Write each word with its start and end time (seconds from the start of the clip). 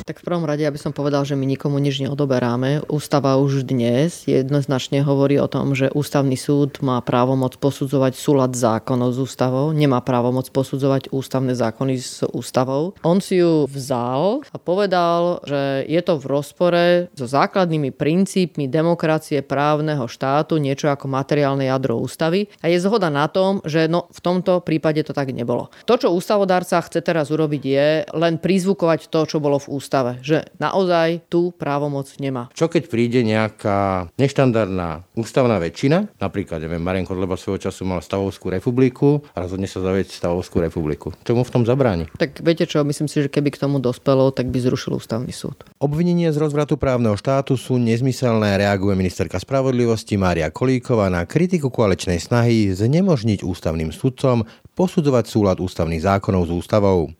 Tak 0.00 0.24
v 0.24 0.26
prvom 0.26 0.48
rade, 0.48 0.64
aby 0.64 0.80
som 0.80 0.96
povedal, 0.96 1.22
že 1.22 1.38
my 1.38 1.44
nikomu 1.46 1.78
nič 1.78 2.02
neodoberáme. 2.02 2.82
Ústava 2.90 3.36
už 3.36 3.62
dnes 3.68 4.26
jednoznačne 4.26 5.04
hovorí 5.06 5.38
o 5.38 5.46
tom, 5.46 5.76
že 5.76 5.92
ústavný 5.92 6.34
súd 6.34 6.82
má 6.82 6.98
právomoc 7.04 7.60
posudzovať 7.60 8.18
súlad 8.18 8.52
zákonov 8.56 9.14
s 9.14 9.18
ústavou, 9.22 9.70
nemá 9.76 10.02
právomoc 10.02 10.50
posudzovať 10.50 11.12
ústavné 11.14 11.52
zákony 11.54 11.94
s 12.00 12.26
ústavou. 12.32 12.98
On 13.06 13.20
si 13.20 13.38
ju 13.38 13.68
vzal 13.68 14.42
a 14.50 14.56
povedal, 14.56 15.44
že 15.44 15.84
je 15.84 16.00
to 16.00 16.18
v 16.18 16.24
rozpore 16.26 16.84
so 17.14 17.26
základnými 17.28 17.92
princípmi 17.92 18.66
demokracie 18.66 19.44
právneho 19.44 20.08
štátu, 20.08 20.58
niečo 20.58 20.88
ako 20.88 21.12
materiálne 21.12 21.68
jadro 21.68 22.00
ústavy. 22.00 22.48
A 22.64 22.72
je 22.72 22.82
zhoda 22.82 23.12
na 23.12 23.28
tom, 23.28 23.60
že 23.68 23.86
no, 23.86 24.08
v 24.10 24.20
tomto 24.24 24.64
prípade 24.64 25.04
to 25.04 25.12
tak 25.12 25.30
nebolo. 25.30 25.68
To, 25.84 25.94
čo 25.94 26.10
ústavodárca 26.10 26.80
chce 26.82 27.04
teraz 27.04 27.28
urobiť, 27.28 27.62
je 27.62 27.88
len 28.16 28.40
prizvukovať 28.40 29.12
to, 29.12 29.28
čo 29.28 29.38
bolo 29.38 29.60
v 29.60 29.70
ústave 29.70 29.89
ústave, 29.90 30.22
že 30.22 30.46
naozaj 30.62 31.26
tú 31.26 31.50
právomoc 31.50 32.06
nemá. 32.22 32.46
Čo 32.54 32.70
keď 32.70 32.86
príde 32.86 33.26
nejaká 33.26 34.06
neštandardná 34.14 35.02
ústavná 35.18 35.58
väčšina, 35.58 36.14
napríklad, 36.22 36.62
neviem, 36.62 36.78
Marian 36.78 37.02
Kodleba 37.02 37.34
svojho 37.34 37.58
času 37.58 37.82
mal 37.82 37.98
stavovskú 37.98 38.54
republiku 38.54 39.26
a 39.34 39.42
rozhodne 39.42 39.66
sa 39.66 39.82
zavieť 39.82 40.14
stavovskú 40.14 40.62
republiku. 40.62 41.10
Čo 41.26 41.34
mu 41.34 41.42
v 41.42 41.50
tom 41.50 41.66
zabráni? 41.66 42.06
Tak 42.22 42.38
viete 42.38 42.70
čo, 42.70 42.86
myslím 42.86 43.10
si, 43.10 43.26
že 43.26 43.34
keby 43.34 43.50
k 43.50 43.66
tomu 43.66 43.82
dospelo, 43.82 44.30
tak 44.30 44.46
by 44.54 44.62
zrušil 44.62 44.94
ústavný 44.94 45.34
súd. 45.34 45.66
Obvinenie 45.82 46.30
z 46.30 46.38
rozvratu 46.38 46.78
právneho 46.78 47.18
štátu 47.18 47.58
sú 47.58 47.74
nezmyselné, 47.82 48.62
reaguje 48.62 48.94
ministerka 48.94 49.42
spravodlivosti 49.42 50.14
Mária 50.14 50.54
Kolíková 50.54 51.10
na 51.10 51.26
kritiku 51.26 51.66
koalečnej 51.66 52.22
snahy 52.22 52.70
znemožniť 52.70 53.42
ústavným 53.42 53.90
sudcom 53.90 54.46
posudzovať 54.78 55.24
súlad 55.26 55.58
ústavných 55.58 56.06
zákonov 56.06 56.46
s 56.46 56.52
ústavou. 56.54 57.10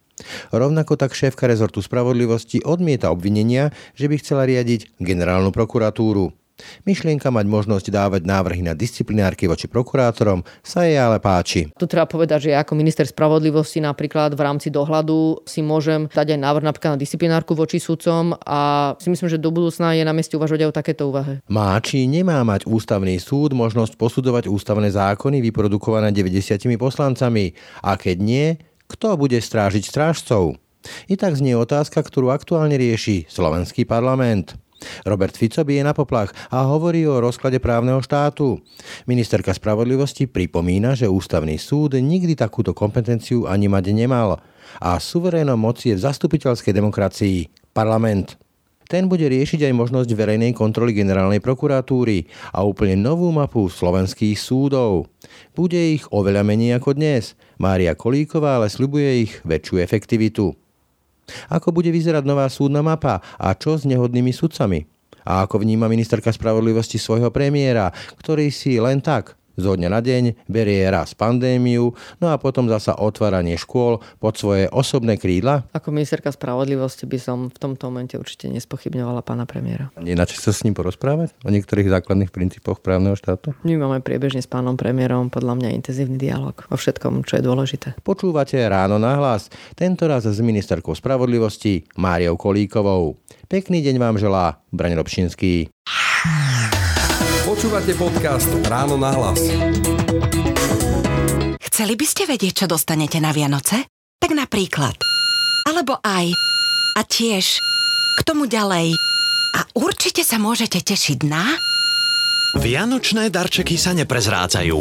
Rovnako 0.54 0.96
tak 0.96 1.16
šéfka 1.16 1.46
rezortu 1.50 1.82
spravodlivosti 1.82 2.62
odmieta 2.64 3.10
obvinenia, 3.10 3.74
že 3.96 4.06
by 4.06 4.20
chcela 4.20 4.46
riadiť 4.46 5.00
generálnu 5.00 5.50
prokuratúru. 5.52 6.34
Myšlienka 6.84 7.28
mať 7.32 7.46
možnosť 7.48 7.86
dávať 7.88 8.22
návrhy 8.28 8.62
na 8.64 8.76
disciplinárky 8.76 9.48
voči 9.48 9.66
prokurátorom 9.66 10.44
sa 10.60 10.84
jej 10.84 10.96
ale 11.00 11.18
páči. 11.20 11.72
Tu 11.76 11.86
treba 11.88 12.04
povedať, 12.04 12.50
že 12.50 12.56
ako 12.56 12.76
minister 12.76 13.04
spravodlivosti 13.08 13.80
napríklad 13.80 14.36
v 14.36 14.42
rámci 14.44 14.68
dohľadu 14.68 15.44
si 15.48 15.64
môžem 15.64 16.06
dať 16.12 16.36
aj 16.36 16.40
návrh 16.40 16.64
napríklad 16.64 16.90
na 16.96 17.00
disciplinárku 17.00 17.52
voči 17.56 17.80
sudcom 17.80 18.36
a 18.44 18.92
si 19.00 19.08
myslím, 19.08 19.28
že 19.28 19.40
do 19.40 19.50
budúcna 19.52 19.96
je 19.96 20.04
na 20.04 20.12
mieste 20.12 20.36
uvažovať 20.36 20.60
aj 20.64 20.70
o 20.70 20.76
takéto 20.76 21.02
úvahe. 21.08 21.40
Má 21.48 21.76
či 21.80 22.04
nemá 22.04 22.40
mať 22.44 22.68
ústavný 22.68 23.16
súd 23.20 23.56
možnosť 23.56 23.96
posudzovať 23.96 24.48
ústavné 24.48 24.92
zákony 24.92 25.40
vyprodukované 25.50 26.12
90 26.12 26.60
poslancami 26.76 27.52
a 27.84 27.96
keď 27.96 28.16
nie, 28.20 28.46
kto 28.90 29.14
bude 29.14 29.38
strážiť 29.38 29.86
strážcov? 29.86 30.58
I 31.06 31.14
tak 31.14 31.38
znie 31.38 31.54
otázka, 31.54 32.02
ktorú 32.02 32.34
aktuálne 32.34 32.74
rieši 32.74 33.30
slovenský 33.30 33.86
parlament. 33.86 34.58
Robert 35.04 35.36
Fico 35.36 35.60
je 35.60 35.84
na 35.84 35.92
poplach 35.92 36.32
a 36.48 36.64
hovorí 36.64 37.04
o 37.04 37.20
rozklade 37.20 37.60
právneho 37.60 38.00
štátu. 38.00 38.64
Ministerka 39.04 39.52
spravodlivosti 39.52 40.24
pripomína, 40.24 40.96
že 40.96 41.04
ústavný 41.04 41.60
súd 41.60 42.00
nikdy 42.00 42.32
takúto 42.32 42.72
kompetenciu 42.72 43.44
ani 43.44 43.68
mať 43.68 43.92
nemal 43.92 44.40
a 44.80 44.96
suverénom 44.96 45.60
moci 45.60 45.92
je 45.92 46.00
v 46.00 46.04
zastupiteľskej 46.08 46.72
demokracii 46.72 47.36
parlament. 47.76 48.40
Ten 48.90 49.06
bude 49.06 49.22
riešiť 49.22 49.70
aj 49.70 49.78
možnosť 49.78 50.10
verejnej 50.18 50.50
kontroly 50.50 50.90
generálnej 50.90 51.38
prokuratúry 51.38 52.26
a 52.50 52.66
úplne 52.66 52.98
novú 52.98 53.30
mapu 53.30 53.70
slovenských 53.70 54.34
súdov. 54.34 55.06
Bude 55.54 55.78
ich 55.78 56.10
oveľa 56.10 56.42
menej 56.42 56.82
ako 56.82 56.98
dnes. 56.98 57.38
Mária 57.54 57.94
Kolíková 57.94 58.58
ale 58.58 58.66
slibuje 58.66 59.30
ich 59.30 59.32
väčšiu 59.46 59.78
efektivitu. 59.78 60.58
Ako 61.46 61.70
bude 61.70 61.94
vyzerať 61.94 62.26
nová 62.26 62.50
súdna 62.50 62.82
mapa 62.82 63.22
a 63.38 63.54
čo 63.54 63.78
s 63.78 63.86
nehodnými 63.86 64.34
sudcami? 64.34 64.82
A 65.22 65.46
ako 65.46 65.62
vníma 65.62 65.86
ministerka 65.86 66.34
spravodlivosti 66.34 66.98
svojho 66.98 67.30
premiéra, 67.30 67.94
ktorý 68.18 68.50
si 68.50 68.82
len 68.82 68.98
tak 68.98 69.38
zo 69.60 69.76
dňa 69.76 69.88
na 69.92 70.00
deň 70.00 70.48
berie 70.48 70.82
raz 70.88 71.12
pandémiu, 71.14 71.92
no 72.18 72.26
a 72.32 72.36
potom 72.40 72.66
zasa 72.66 72.96
otváranie 72.96 73.60
škôl 73.60 74.00
pod 74.18 74.40
svoje 74.40 74.66
osobné 74.72 75.20
krídla? 75.20 75.68
Ako 75.76 75.92
ministerka 75.92 76.32
spravodlivosti 76.32 77.04
by 77.04 77.18
som 77.20 77.38
v 77.52 77.58
tomto 77.60 77.92
momente 77.92 78.16
určite 78.16 78.48
nespochybňovala 78.48 79.20
pána 79.20 79.44
premiéra. 79.44 79.92
Na 80.00 80.26
sa 80.26 80.52
s 80.54 80.64
ním 80.64 80.72
porozprávať 80.72 81.36
o 81.44 81.50
niektorých 81.52 81.92
základných 81.92 82.32
princípoch 82.32 82.80
právneho 82.80 83.14
štátu? 83.14 83.52
My 83.66 83.76
máme 83.76 84.00
priebežne 84.00 84.40
s 84.40 84.48
pánom 84.48 84.74
premiérom 84.74 85.28
podľa 85.28 85.58
mňa 85.60 85.76
intenzívny 85.76 86.16
dialog 86.16 86.56
o 86.70 86.76
všetkom, 86.78 87.26
čo 87.28 87.38
je 87.38 87.42
dôležité. 87.44 87.88
Počúvate 88.00 88.56
ráno 88.64 88.96
na 88.96 89.18
hlas, 89.20 89.52
tento 89.76 90.08
raz 90.08 90.24
s 90.24 90.40
ministerkou 90.40 90.96
spravodlivosti 90.96 91.84
Máriou 92.00 92.38
Kolíkovou. 92.40 93.20
Pekný 93.50 93.82
deň 93.82 93.96
vám 93.98 94.16
želá 94.16 94.62
Braň 94.70 94.96
Robšinský. 94.96 95.68
Počúvate 97.60 97.92
podcast 97.92 98.48
Ráno 98.72 98.96
na 98.96 99.12
hlas. 99.12 99.36
Chceli 101.60 101.92
by 101.92 102.06
ste 102.08 102.24
vedieť, 102.24 102.64
čo 102.64 102.66
dostanete 102.72 103.20
na 103.20 103.36
Vianoce? 103.36 103.84
Tak 104.16 104.32
napríklad. 104.32 104.96
Alebo 105.68 106.00
aj. 106.00 106.32
A 106.96 107.04
tiež. 107.04 107.60
K 108.16 108.20
tomu 108.24 108.48
ďalej. 108.48 108.96
A 109.52 109.60
určite 109.76 110.24
sa 110.24 110.40
môžete 110.40 110.80
tešiť 110.80 111.20
na... 111.28 111.60
Vianočné 112.58 113.30
darčeky 113.30 113.78
sa 113.78 113.94
neprezrádzajú. 113.94 114.78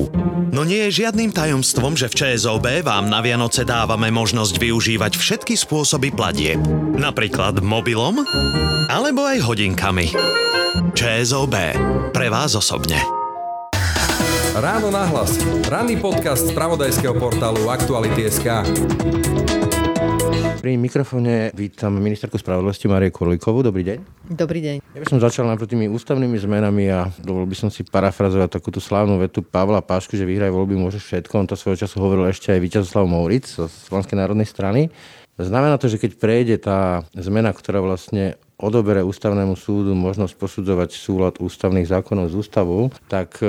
No 0.49 0.65
nie 0.65 0.89
je 0.89 1.05
žiadnym 1.05 1.29
tajomstvom, 1.29 1.93
že 1.93 2.09
v 2.09 2.17
ČSOB 2.17 2.81
vám 2.81 3.05
na 3.05 3.21
Vianoce 3.21 3.61
dávame 3.61 4.09
možnosť 4.09 4.57
využívať 4.57 5.13
všetky 5.13 5.53
spôsoby 5.53 6.09
platie. 6.09 6.57
Napríklad 6.97 7.61
mobilom 7.61 8.25
alebo 8.89 9.29
aj 9.29 9.45
hodinkami. 9.45 10.09
ČSOB. 10.97 11.55
Pre 12.09 12.27
vás 12.33 12.57
osobne. 12.57 12.97
Ráno 14.57 14.89
nahlas. 14.89 15.37
Ranný 15.69 16.01
podcast 16.01 16.49
z 16.49 16.57
pravodajského 16.57 17.13
portálu 17.21 17.69
Aktuality.sk. 17.69 18.65
Pri 20.59 20.75
mikrofóne 20.75 21.55
vítam 21.55 21.95
ministerku 21.95 22.35
spravodlivosti 22.35 22.91
Marie 22.91 23.15
Korlíkovú. 23.15 23.63
Dobrý 23.63 23.79
deň. 23.79 24.27
Dobrý 24.35 24.59
deň. 24.59 24.83
Ja 24.91 24.99
by 24.99 25.07
som 25.07 25.23
začal 25.23 25.47
najprv 25.47 25.71
tými 25.71 25.87
ústavnými 25.87 26.35
zmenami 26.35 26.91
a 26.91 27.07
dovolil 27.23 27.47
by 27.47 27.55
som 27.55 27.69
si 27.71 27.87
parafrazovať 27.87 28.59
takúto 28.59 28.83
slávnu 28.83 29.23
vetu 29.23 29.39
Pavla 29.39 29.79
Pášku, 29.79 30.19
že 30.19 30.27
vyhraj 30.27 30.51
voľby 30.51 30.75
môže 30.75 30.99
všetko. 30.99 31.31
On 31.39 31.47
to 31.47 31.55
svojho 31.55 31.79
času 31.79 32.03
hovoril 32.03 32.27
ešte 32.27 32.51
aj 32.51 32.59
Víťazoslav 32.59 33.07
Mouric 33.07 33.47
zo 33.47 33.71
Slovenskej 33.71 34.19
národnej 34.19 34.51
strany. 34.51 34.91
Znamená 35.39 35.79
to, 35.79 35.87
že 35.87 35.95
keď 35.95 36.11
prejde 36.19 36.59
tá 36.59 37.07
zmena, 37.15 37.55
ktorá 37.55 37.79
vlastne 37.79 38.35
odobere 38.59 39.01
ústavnému 39.07 39.55
súdu 39.55 39.95
možnosť 39.95 40.35
posudzovať 40.35 40.89
súlad 40.91 41.33
ústavných 41.39 41.87
zákonov 41.87 42.29
z 42.29 42.35
ústavou, 42.35 42.91
tak 43.07 43.39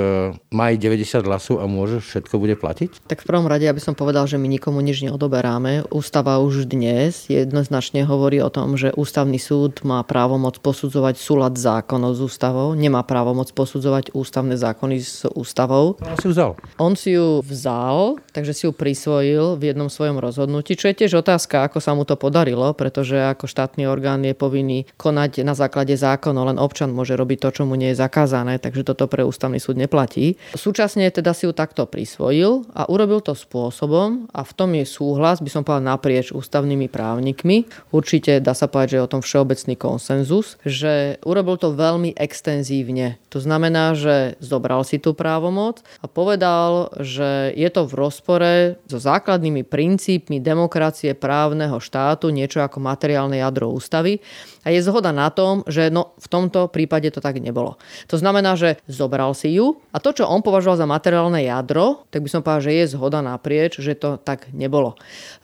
má 0.49 0.71
aj 0.71 0.79
90 0.79 1.27
hlasov 1.27 1.59
a 1.59 1.67
môže 1.67 1.99
všetko 1.99 2.39
bude 2.39 2.55
platiť? 2.55 3.05
Tak 3.11 3.21
v 3.21 3.27
prvom 3.27 3.45
rade, 3.51 3.67
aby 3.67 3.83
som 3.83 3.93
povedal, 3.93 4.23
že 4.25 4.39
my 4.39 4.47
nikomu 4.47 4.79
nič 4.79 5.03
neodoberáme. 5.03 5.91
Ústava 5.91 6.39
už 6.39 6.65
dnes 6.71 7.27
jednoznačne 7.27 8.07
hovorí 8.07 8.39
o 8.39 8.47
tom, 8.47 8.79
že 8.79 8.95
ústavný 8.95 9.35
súd 9.35 9.83
má 9.83 9.99
právomoc 10.07 10.63
posudzovať 10.63 11.19
súlad 11.19 11.59
zákonov 11.59 12.15
s 12.15 12.21
ústavou, 12.23 12.71
nemá 12.71 13.03
právomoc 13.03 13.51
posudzovať 13.51 14.15
ústavné 14.15 14.55
zákony 14.55 14.97
s 15.03 15.27
ústavou. 15.27 15.99
On 15.99 16.15
si 16.15 16.27
ju 16.27 16.31
vzal. 16.31 16.51
On 16.79 16.93
si 16.95 17.09
ju 17.19 17.27
vzal, 17.43 18.15
takže 18.31 18.53
si 18.55 18.63
ju 18.63 18.71
prisvojil 18.71 19.59
v 19.59 19.75
jednom 19.75 19.91
svojom 19.91 20.23
rozhodnutí, 20.23 20.79
čo 20.79 20.87
je 20.87 20.95
tiež 21.03 21.19
otázka, 21.19 21.67
ako 21.67 21.83
sa 21.83 21.91
mu 21.91 22.07
to 22.07 22.15
podarilo, 22.15 22.71
pretože 22.71 23.19
ako 23.19 23.49
štátny 23.49 23.83
orgán 23.89 24.23
je 24.23 24.31
povinný 24.31 24.87
konať 25.01 25.41
na 25.41 25.57
základe 25.57 25.97
zákonov, 25.97 26.53
len 26.53 26.61
občan 26.61 26.93
môže 26.93 27.17
robiť 27.17 27.41
to, 27.41 27.49
čo 27.49 27.63
mu 27.65 27.73
nie 27.73 27.89
je 27.89 27.97
zakázané, 27.97 28.61
takže 28.61 28.85
toto 28.85 29.09
pre 29.09 29.25
ústavný 29.25 29.57
súd 29.57 29.81
neplatí. 29.81 30.37
Súčasne 30.53 31.09
teda 31.09 31.33
si 31.33 31.49
ju 31.49 31.57
takto 31.57 31.89
prisvojil 31.89 32.69
a 32.77 32.85
urobil 32.85 33.25
to 33.25 33.33
spôsobom 33.33 34.29
a 34.29 34.45
v 34.45 34.51
tom 34.53 34.77
je 34.77 34.85
súhlas, 34.85 35.41
by 35.41 35.49
som 35.49 35.65
povedal 35.65 35.97
naprieč 35.97 36.29
ústavnými 36.29 36.85
právnikmi. 36.85 37.65
Určite 37.89 38.37
dá 38.37 38.53
sa 38.53 38.69
povedať, 38.69 38.93
že 38.93 38.97
je 39.01 39.05
o 39.09 39.13
tom 39.17 39.25
všeobecný 39.25 39.73
konsenzus, 39.81 40.61
že 40.61 41.17
urobil 41.25 41.57
to 41.57 41.73
veľmi 41.73 42.13
extenzívne. 42.13 43.17
To 43.33 43.41
znamená, 43.41 43.97
že 43.97 44.37
zobral 44.43 44.83
si 44.83 45.01
tú 45.01 45.17
právomoc 45.17 45.81
a 46.03 46.05
povedal, 46.05 46.91
že 46.99 47.55
je 47.55 47.69
to 47.71 47.87
v 47.87 47.93
rozpore 47.95 48.53
so 48.85 48.99
základnými 48.99 49.63
princípmi 49.63 50.43
demokracie 50.43 51.15
právneho 51.15 51.79
štátu, 51.79 52.29
niečo 52.29 52.59
ako 52.59 52.83
materiálne 52.83 53.39
jadro 53.39 53.71
ústavy. 53.71 54.19
A 54.61 54.69
je 54.69 54.79
zhoda 54.85 55.09
na 55.09 55.33
tom, 55.33 55.65
že 55.65 55.89
no, 55.89 56.13
v 56.21 56.27
tomto 56.29 56.69
prípade 56.69 57.09
to 57.09 57.19
tak 57.19 57.41
nebolo. 57.41 57.81
To 58.09 58.15
znamená, 58.15 58.53
že 58.53 58.77
zobral 58.85 59.33
si 59.33 59.57
ju 59.57 59.81
a 59.89 59.97
to, 59.97 60.13
čo 60.13 60.29
on 60.29 60.45
považoval 60.45 60.77
za 60.77 60.87
materiálne 60.89 61.41
jadro, 61.41 62.05
tak 62.13 62.21
by 62.21 62.29
som 62.29 62.41
povedal, 62.45 62.69
že 62.69 62.77
je 62.77 62.93
zhoda 62.93 63.25
naprieč, 63.25 63.81
že 63.81 63.97
to 63.97 64.21
tak 64.21 64.53
nebolo. 64.53 64.97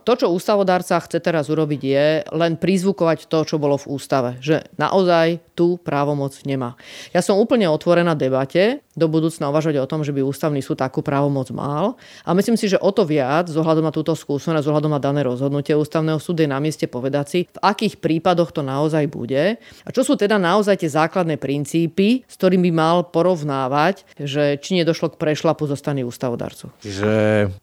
To, 0.08 0.16
čo 0.16 0.32
ústavodárca 0.32 1.04
chce 1.04 1.20
teraz 1.20 1.52
urobiť, 1.52 1.82
je 1.84 2.08
len 2.32 2.56
prizvukovať 2.56 3.28
to, 3.28 3.44
čo 3.44 3.60
bolo 3.60 3.76
v 3.76 3.92
ústave. 3.92 4.40
Že 4.40 4.64
naozaj 4.80 5.44
tú 5.52 5.76
právomoc 5.76 6.32
nemá. 6.48 6.80
Ja 7.12 7.20
som 7.20 7.36
úplne 7.36 7.68
otvorená 7.68 8.16
debate 8.16 8.88
do 8.96 9.06
budúcna 9.06 9.52
uvažovať 9.52 9.78
o 9.84 9.90
tom, 9.90 10.02
že 10.08 10.16
by 10.16 10.24
ústavný 10.24 10.64
súd 10.64 10.80
takú 10.80 11.04
právomoc 11.04 11.52
mal. 11.54 12.00
A 12.24 12.34
myslím 12.34 12.56
si, 12.56 12.72
že 12.72 12.82
o 12.82 12.90
to 12.90 13.04
viac, 13.06 13.46
z 13.52 13.60
ohľadom 13.60 13.86
na 13.86 13.94
túto 13.94 14.16
skúsenosť, 14.16 14.64
z 14.64 14.70
ohľadom 14.74 14.96
na 14.96 15.02
dané 15.04 15.22
rozhodnutie 15.22 15.76
ústavného 15.76 16.18
súdu 16.18 16.48
je 16.48 16.50
na 16.50 16.58
mieste 16.58 16.90
povedať 16.90 17.26
si, 17.28 17.40
v 17.46 17.60
akých 17.62 18.02
prípadoch 18.02 18.50
to 18.56 18.66
naozaj 18.66 19.06
bude. 19.12 19.60
A 19.60 19.90
čo 19.94 20.02
sú 20.02 20.18
teda 20.18 20.42
naozaj 20.42 20.82
tie 20.82 20.90
základné 20.90 21.38
princípy, 21.38 22.26
s 22.26 22.36
ktorými 22.40 22.70
by 22.70 22.72
mal 22.74 22.98
porovnávať, 23.06 24.08
že 24.18 24.58
či 24.58 24.82
nedošlo 24.82 25.14
k 25.14 25.20
prešlapu 25.22 25.70
zo 25.70 25.78
strany 25.78 26.02
ústavodarcu. 26.02 26.74
Že 26.82 27.14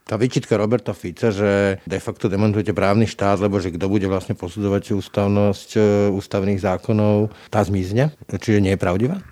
tá 0.06 0.14
výčitka 0.14 0.54
Roberta 0.54 0.94
Fica, 0.94 1.34
že 1.34 1.82
de 1.82 1.98
facto 1.98 2.30
demontujete 2.34 2.74
právny 2.74 3.06
štát, 3.06 3.38
lebo 3.38 3.62
že 3.62 3.70
kto 3.70 3.86
bude 3.86 4.10
vlastne 4.10 4.34
posudzovať 4.34 4.98
ústavnosť 4.98 5.70
e, 5.78 5.80
ústavných 6.10 6.58
zákonov, 6.58 7.30
tá 7.54 7.62
zmizne? 7.62 8.10
Čiže 8.26 8.58
nie 8.58 8.74
je 8.74 8.82
pravdivá? 8.82 9.22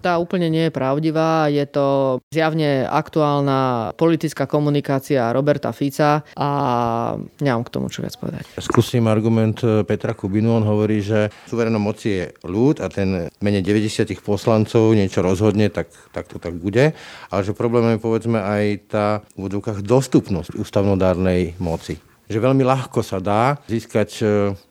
Tá 0.00 0.18
úplne 0.18 0.48
nie 0.48 0.66
je 0.66 0.72
pravdivá. 0.74 1.46
Je 1.52 1.62
to 1.68 2.18
zjavne 2.32 2.88
aktuálna 2.88 3.92
politická 3.94 4.48
komunikácia 4.48 5.30
Roberta 5.30 5.70
Fica 5.70 6.24
a 6.34 6.48
nemám 7.38 7.62
k 7.68 7.72
tomu 7.76 7.86
čo 7.92 8.02
viac 8.02 8.16
povedať. 8.16 8.48
Skúsim 8.58 9.06
argument 9.06 9.60
e, 9.62 9.84
Petra 9.84 10.16
Kubinu. 10.16 10.56
On 10.56 10.64
hovorí, 10.64 11.04
že 11.04 11.30
suverenom 11.46 11.78
moci 11.78 12.08
je 12.18 12.24
ľud 12.42 12.80
a 12.82 12.88
ten 12.88 13.28
mene 13.44 13.60
90 13.60 14.16
poslancov 14.24 14.96
niečo 14.96 15.20
rozhodne, 15.20 15.68
tak, 15.68 15.92
tak 16.10 16.26
to 16.26 16.40
tak 16.40 16.56
bude. 16.56 16.96
Ale 17.30 17.40
že 17.44 17.52
problém 17.52 17.94
je 17.94 18.02
povedzme 18.02 18.40
aj 18.40 18.64
tá 18.90 19.06
v 19.36 19.52
dostupnosť 19.84 20.56
ústavnodárnej 20.56 21.60
moci 21.60 22.00
že 22.26 22.38
veľmi 22.42 22.66
ľahko 22.66 23.00
sa 23.06 23.22
dá 23.22 23.58
získať 23.70 24.10
e, 24.20 24.24